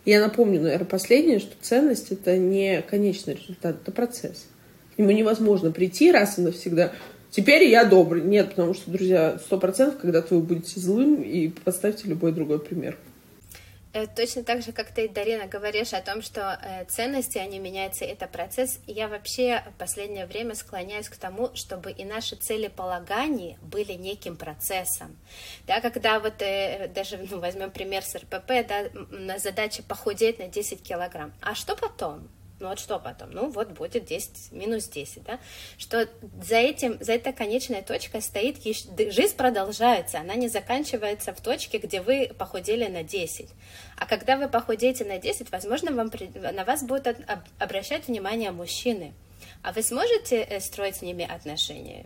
Я 0.08 0.22
напомню, 0.22 0.62
наверное, 0.62 0.88
последнее, 0.88 1.40
что 1.40 1.54
ценность— 1.60 2.12
это 2.14 2.38
не 2.38 2.82
конечный 2.82 3.34
результат, 3.34 3.76
это 3.82 3.92
процесс. 3.92 4.48
К 4.96 5.00
нему 5.00 5.12
невозможно 5.12 5.70
прийти 5.70 6.14
раз 6.14 6.40
и 6.40 6.42
навсегда. 6.42 6.94
Теперь 7.30 7.66
я 7.66 7.84
добрый. 7.84 8.22
Нет, 8.22 8.52
потому 8.52 8.74
что, 8.74 8.90
друзья, 8.90 9.38
сто 9.46 9.60
процентов, 9.60 10.00
когда 10.00 10.24
вы 10.30 10.40
будете 10.40 10.80
злым, 10.80 11.22
и 11.22 11.50
поставьте 11.50 12.08
любой 12.08 12.32
другой 12.32 12.60
пример. 12.60 12.98
Э, 13.98 14.06
точно 14.06 14.44
так 14.44 14.62
же, 14.62 14.72
как 14.72 14.92
ты, 14.92 15.10
Дарина, 15.10 15.48
говоришь 15.48 15.94
о 15.94 16.02
том, 16.02 16.22
что 16.22 16.60
э, 16.62 16.86
ценности, 16.86 17.40
они 17.40 17.58
меняются, 17.58 18.06
это 18.06 18.28
процесс. 18.28 18.80
Я 18.86 19.08
вообще 19.08 19.64
в 19.74 19.80
последнее 19.80 20.28
время 20.28 20.54
склоняюсь 20.54 21.10
к 21.10 21.18
тому, 21.18 21.50
чтобы 21.56 21.92
и 21.92 22.06
наши 22.06 22.36
целеполагания 22.36 23.58
были 23.62 23.94
неким 23.94 24.38
процессом. 24.38 25.18
Да, 25.66 25.82
когда 25.82 26.20
вот 26.20 26.42
э, 26.42 26.90
даже 26.94 27.18
ну, 27.18 27.40
возьмем 27.40 27.72
пример 27.72 28.04
с 28.04 28.16
РПП, 28.16 28.68
да, 28.68 28.86
на 29.10 29.40
задаче 29.40 29.82
похудеть 29.82 30.38
на 30.38 30.48
10 30.48 30.84
килограмм. 30.84 31.34
А 31.42 31.56
что 31.56 31.76
потом? 31.76 32.30
Ну 32.60 32.70
вот 32.70 32.80
что 32.80 32.98
потом? 32.98 33.32
Ну 33.32 33.50
вот 33.50 33.70
будет 33.70 34.06
10, 34.06 34.52
минус 34.52 34.88
10, 34.88 35.24
да? 35.24 35.40
Что 35.78 36.10
за 36.42 36.56
этим, 36.56 36.98
за 37.00 37.14
этой 37.14 37.32
конечной 37.34 37.84
точкой 37.84 38.22
стоит, 38.22 38.64
жизнь 38.64 39.36
продолжается, 39.36 40.20
она 40.20 40.34
не 40.36 40.48
заканчивается 40.48 41.34
в 41.34 41.42
точке, 41.42 41.78
где 41.78 42.02
вы 42.02 42.32
похудели 42.36 42.88
на 42.88 43.04
10. 43.04 43.50
А 43.98 44.06
когда 44.08 44.38
вы 44.38 44.50
похудеете 44.50 45.06
на 45.06 45.20
10, 45.20 45.52
возможно, 45.52 45.92
вам, 45.92 46.12
на 46.54 46.64
вас 46.64 46.84
будут 46.84 47.08
обращать 47.60 48.08
внимание 48.08 48.52
мужчины. 48.52 49.14
А 49.64 49.72
вы 49.72 49.82
сможете 49.82 50.42
э, 50.42 50.60
строить 50.60 50.98
с 50.98 51.02
ними 51.02 51.26
отношения? 51.26 52.06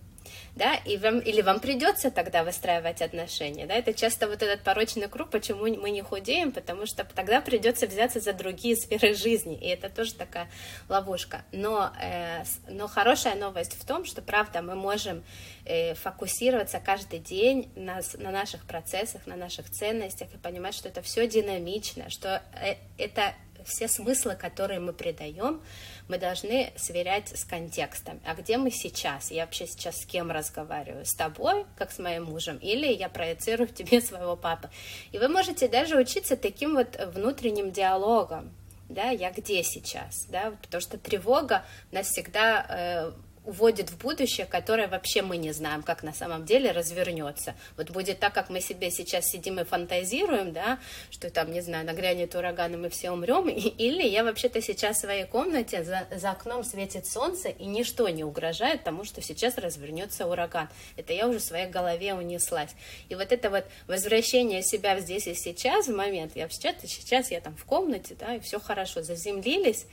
да, 0.55 0.75
и 0.75 0.97
вам, 0.97 1.19
или 1.19 1.41
вам 1.41 1.59
придется 1.59 2.11
тогда 2.11 2.43
выстраивать 2.43 3.01
отношения, 3.01 3.65
да, 3.65 3.75
это 3.75 3.93
часто 3.93 4.27
вот 4.27 4.41
этот 4.41 4.61
порочный 4.63 5.07
круг, 5.07 5.29
почему 5.29 5.61
мы 5.61 5.91
не 5.91 6.01
худеем, 6.01 6.51
потому 6.51 6.85
что 6.85 7.03
тогда 7.03 7.41
придется 7.41 7.87
взяться 7.87 8.19
за 8.19 8.33
другие 8.33 8.75
сферы 8.75 9.13
жизни, 9.13 9.57
и 9.57 9.67
это 9.67 9.89
тоже 9.89 10.13
такая 10.13 10.49
ловушка, 10.89 11.43
но, 11.51 11.91
э, 12.01 12.43
но 12.67 12.87
хорошая 12.87 13.35
новость 13.35 13.79
в 13.79 13.85
том, 13.85 14.05
что, 14.05 14.21
правда, 14.21 14.61
мы 14.61 14.75
можем 14.75 15.23
э, 15.65 15.95
фокусироваться 15.95 16.79
каждый 16.79 17.19
день 17.19 17.71
на, 17.75 18.01
на 18.17 18.31
наших 18.31 18.65
процессах, 18.65 19.25
на 19.27 19.35
наших 19.35 19.69
ценностях 19.69 20.33
и 20.33 20.37
понимать, 20.37 20.75
что 20.75 20.89
это 20.89 21.01
все 21.01 21.27
динамично, 21.27 22.09
что 22.09 22.41
э, 22.61 22.75
это 22.97 23.33
все 23.65 23.87
смыслы, 23.87 24.35
которые 24.35 24.79
мы 24.79 24.91
придаем, 24.91 25.61
мы 26.07 26.17
должны 26.17 26.71
сверять 26.75 27.29
с 27.29 27.45
контекстом. 27.45 28.19
А 28.25 28.35
где 28.35 28.57
мы 28.57 28.71
сейчас? 28.71 29.31
Я 29.31 29.45
вообще 29.45 29.67
сейчас 29.67 30.01
с 30.01 30.05
кем 30.05 30.31
разговариваю? 30.31 31.05
С 31.05 31.13
тобой, 31.13 31.65
как 31.77 31.91
с 31.91 31.99
моим 31.99 32.25
мужем? 32.25 32.57
Или 32.57 32.87
я 32.87 33.09
проецирую 33.09 33.67
в 33.67 33.73
тебе 33.73 34.01
своего 34.01 34.35
папы? 34.35 34.69
И 35.11 35.17
вы 35.17 35.27
можете 35.27 35.67
даже 35.67 35.97
учиться 35.97 36.35
таким 36.35 36.75
вот 36.75 36.99
внутренним 37.13 37.71
диалогом. 37.71 38.51
Да, 38.89 39.09
я 39.09 39.31
где 39.31 39.63
сейчас, 39.63 40.25
да, 40.27 40.51
потому 40.61 40.81
что 40.81 40.97
тревога 40.97 41.63
нас 41.91 42.07
всегда 42.07 42.65
э, 42.67 43.11
уводит 43.43 43.89
в 43.89 43.97
будущее, 43.97 44.45
которое 44.45 44.87
вообще 44.87 45.21
мы 45.21 45.37
не 45.37 45.51
знаем, 45.51 45.81
как 45.81 46.03
на 46.03 46.13
самом 46.13 46.45
деле 46.45 46.71
развернется. 46.71 47.55
Вот 47.75 47.89
будет 47.89 48.19
так, 48.19 48.33
как 48.33 48.49
мы 48.49 48.61
себе 48.61 48.91
сейчас 48.91 49.25
сидим 49.25 49.59
и 49.59 49.63
фантазируем, 49.63 50.53
да, 50.53 50.79
что 51.09 51.29
там, 51.31 51.51
не 51.51 51.61
знаю, 51.61 51.85
нагрянет 51.85 52.35
ураган, 52.35 52.73
и 52.75 52.77
мы 52.77 52.89
все 52.89 53.11
умрем, 53.11 53.49
или 53.49 54.03
я 54.07 54.23
вообще-то 54.23 54.61
сейчас 54.61 54.97
в 54.97 55.01
своей 55.01 55.25
комнате, 55.25 55.83
за, 55.83 56.07
за 56.15 56.31
окном 56.31 56.63
светит 56.63 57.07
солнце, 57.07 57.49
и 57.49 57.65
ничто 57.65 58.07
не 58.09 58.23
угрожает 58.23 58.83
тому, 58.83 59.03
что 59.03 59.21
сейчас 59.21 59.57
развернется 59.57 60.27
ураган. 60.27 60.69
Это 60.95 61.13
я 61.13 61.27
уже 61.27 61.39
в 61.39 61.43
своей 61.43 61.67
голове 61.67 62.13
унеслась. 62.13 62.71
И 63.09 63.15
вот 63.15 63.31
это 63.31 63.49
вот 63.49 63.65
возвращение 63.87 64.61
себя 64.61 64.99
здесь 64.99 65.27
и 65.27 65.33
сейчас, 65.33 65.87
в 65.87 65.95
момент, 65.95 66.35
я 66.35 66.47
сейчас, 66.49 66.75
сейчас 66.83 67.31
я 67.31 67.41
там 67.41 67.55
в 67.55 67.65
комнате, 67.65 68.15
да, 68.19 68.35
и 68.35 68.39
все 68.39 68.59
хорошо, 68.59 69.01
заземлились, 69.01 69.87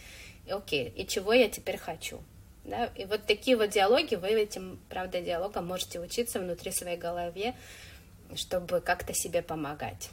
и 0.47 0.51
окей, 0.51 0.93
и 0.95 1.07
чего 1.07 1.33
я 1.33 1.49
теперь 1.49 1.79
хочу? 1.79 2.21
Да? 2.69 2.91
И 2.97 3.07
вот 3.07 3.23
такие 3.27 3.57
вот 3.57 3.71
диалоги, 3.71 4.15
вы 4.15 4.29
этим, 4.29 4.79
правда, 4.89 5.21
диалогом 5.21 5.67
можете 5.67 6.01
учиться 6.01 6.39
внутри 6.39 6.71
своей 6.71 6.99
голове, 6.99 7.55
чтобы 8.35 8.81
как-то 8.81 9.15
себе 9.15 9.41
помогать. 9.43 10.11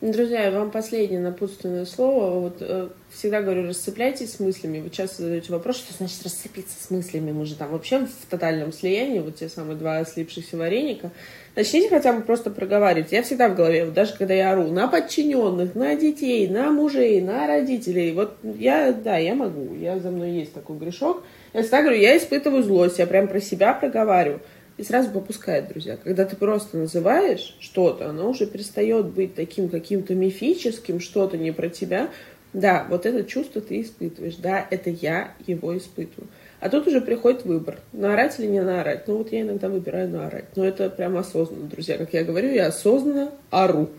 Друзья, 0.00 0.50
вам 0.50 0.70
последнее 0.70 1.20
напутственное 1.20 1.84
слово. 1.84 2.40
Вот 2.40 2.56
э, 2.60 2.88
всегда 3.10 3.42
говорю, 3.42 3.68
расцепляйтесь 3.68 4.32
с 4.32 4.40
мыслями. 4.40 4.80
Вы 4.80 4.88
часто 4.88 5.24
задаете 5.24 5.52
вопрос, 5.52 5.76
что 5.76 5.92
значит 5.92 6.22
расцепиться 6.22 6.82
с 6.82 6.88
мыслями? 6.88 7.32
Мы 7.32 7.44
же 7.44 7.54
там 7.54 7.70
вообще 7.70 8.06
в 8.06 8.30
тотальном 8.30 8.72
слиянии, 8.72 9.18
вот 9.18 9.36
те 9.36 9.50
самые 9.50 9.76
два 9.76 10.02
слипшихся 10.06 10.56
вареника. 10.56 11.10
Начните 11.54 11.90
хотя 11.90 12.14
бы 12.14 12.22
просто 12.22 12.50
проговаривать. 12.50 13.12
Я 13.12 13.22
всегда 13.22 13.50
в 13.50 13.56
голове, 13.56 13.84
вот 13.84 13.92
даже 13.92 14.16
когда 14.16 14.32
я 14.32 14.52
ору 14.52 14.68
на 14.68 14.88
подчиненных, 14.88 15.74
на 15.74 15.94
детей, 15.94 16.48
на 16.48 16.70
мужей, 16.70 17.20
на 17.20 17.46
родителей. 17.46 18.12
Вот 18.12 18.38
я, 18.42 18.92
да, 18.92 19.18
я 19.18 19.34
могу. 19.34 19.74
Я 19.74 19.98
за 19.98 20.10
мной 20.10 20.30
есть 20.30 20.54
такой 20.54 20.78
грешок. 20.78 21.22
Я 21.52 21.62
всегда 21.62 21.82
говорю, 21.82 21.98
я 21.98 22.16
испытываю 22.16 22.62
злость, 22.62 22.98
я 22.98 23.06
прям 23.06 23.26
про 23.26 23.40
себя 23.40 23.72
проговариваю. 23.72 24.40
И 24.76 24.82
сразу 24.82 25.10
попускает, 25.10 25.68
друзья. 25.68 25.98
Когда 26.02 26.24
ты 26.24 26.36
просто 26.36 26.78
называешь 26.78 27.56
что-то, 27.60 28.08
оно 28.08 28.30
уже 28.30 28.46
перестает 28.46 29.06
быть 29.06 29.34
таким 29.34 29.68
каким-то 29.68 30.14
мифическим, 30.14 31.00
что-то 31.00 31.36
не 31.36 31.52
про 31.52 31.68
тебя. 31.68 32.08
Да, 32.54 32.86
вот 32.88 33.04
это 33.04 33.24
чувство 33.24 33.60
ты 33.60 33.82
испытываешь. 33.82 34.36
Да, 34.36 34.66
это 34.70 34.88
я 34.88 35.34
его 35.46 35.76
испытываю. 35.76 36.28
А 36.60 36.68
тут 36.70 36.86
уже 36.86 37.00
приходит 37.00 37.44
выбор, 37.44 37.78
наорать 37.92 38.38
или 38.38 38.46
не 38.46 38.62
наорать. 38.62 39.06
Ну 39.06 39.18
вот 39.18 39.32
я 39.32 39.42
иногда 39.42 39.68
выбираю 39.68 40.08
наорать. 40.08 40.46
Но 40.56 40.64
это 40.64 40.88
прям 40.88 41.16
осознанно, 41.16 41.66
друзья. 41.66 41.98
Как 41.98 42.12
я 42.14 42.24
говорю, 42.24 42.50
я 42.50 42.68
осознанно 42.68 43.32
ору. 43.50 43.90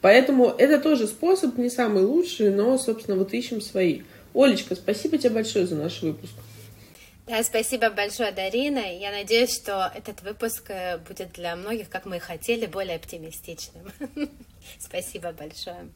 Поэтому 0.00 0.54
это 0.56 0.80
тоже 0.80 1.06
способ, 1.06 1.58
не 1.58 1.70
самый 1.70 2.04
лучший, 2.04 2.50
но, 2.50 2.78
собственно, 2.78 3.16
вот 3.16 3.32
ищем 3.34 3.60
свои. 3.60 4.02
Олечка, 4.34 4.76
спасибо 4.76 5.18
тебе 5.18 5.30
большое 5.30 5.66
за 5.66 5.74
наш 5.74 6.02
выпуск. 6.02 6.34
Да, 7.28 7.42
спасибо 7.42 7.90
большое, 7.90 8.32
Дарина. 8.32 8.78
Я 8.78 9.10
надеюсь, 9.10 9.54
что 9.54 9.92
этот 9.94 10.22
выпуск 10.22 10.70
э, 10.70 10.96
будет 10.96 11.32
для 11.32 11.56
многих, 11.56 11.90
как 11.90 12.06
мы 12.06 12.16
и 12.16 12.20
хотели, 12.20 12.64
более 12.64 12.96
оптимистичным. 12.96 13.92
Спасибо 14.78 15.32
большое. 15.32 15.88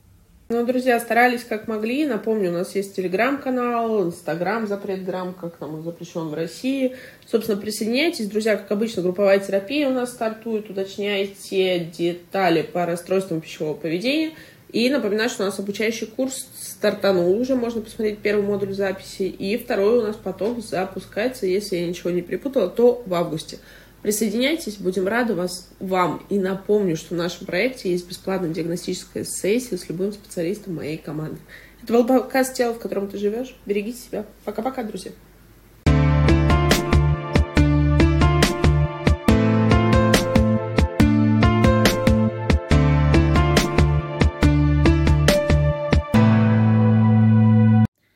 Ну, 0.50 0.66
друзья, 0.66 1.00
старались 1.00 1.44
как 1.44 1.68
могли. 1.68 2.04
Напомню, 2.04 2.50
у 2.50 2.52
нас 2.52 2.74
есть 2.74 2.94
телеграм-канал, 2.94 4.04
инстаграм 4.04 4.66
запретграм, 4.66 5.32
как 5.32 5.56
там 5.56 5.76
он 5.76 5.82
запрещен 5.82 6.28
в 6.28 6.34
России. 6.34 6.96
Собственно, 7.26 7.58
присоединяйтесь. 7.58 8.26
Друзья, 8.26 8.56
как 8.56 8.70
обычно, 8.70 9.00
групповая 9.00 9.38
терапия 9.38 9.88
у 9.88 9.92
нас 9.92 10.10
стартует. 10.10 10.68
Уточняйте 10.68 11.78
детали 11.78 12.60
по 12.60 12.84
расстройствам 12.84 13.40
пищевого 13.40 13.74
поведения– 13.74 14.32
И 14.72 14.88
напоминаю, 14.88 15.28
что 15.28 15.42
у 15.42 15.46
нас 15.46 15.58
обучающий 15.58 16.06
курс 16.06 16.46
стартанул 16.58 17.38
уже, 17.38 17.54
можно 17.54 17.82
посмотреть 17.82 18.20
первый 18.20 18.42
модуль 18.42 18.72
записи, 18.72 19.24
и 19.24 19.58
второй 19.58 19.98
у 19.98 20.02
нас 20.02 20.16
потом 20.16 20.62
запускается, 20.62 21.46
если 21.46 21.76
я 21.76 21.86
ничего 21.86 22.10
не 22.10 22.22
перепутала, 22.22 22.68
то 22.68 23.02
в 23.04 23.12
августе. 23.12 23.58
Присоединяйтесь, 24.00 24.78
будем 24.78 25.06
рады 25.06 25.34
вас, 25.34 25.68
вам. 25.78 26.26
И 26.30 26.38
напомню, 26.38 26.96
что 26.96 27.14
в 27.14 27.18
нашем 27.18 27.46
проекте 27.46 27.90
есть 27.90 28.08
бесплатная 28.08 28.50
диагностическая 28.50 29.24
сессия 29.24 29.76
с 29.76 29.88
любым 29.88 30.12
специалистом 30.12 30.74
моей 30.74 30.96
команды. 30.96 31.38
Это 31.82 31.92
был 31.92 32.06
подкаст 32.06 32.54
«Тело, 32.54 32.72
в 32.72 32.78
котором 32.78 33.08
ты 33.08 33.18
живешь». 33.18 33.54
Берегите 33.66 33.98
себя. 33.98 34.26
Пока-пока, 34.44 34.82
друзья. 34.82 35.12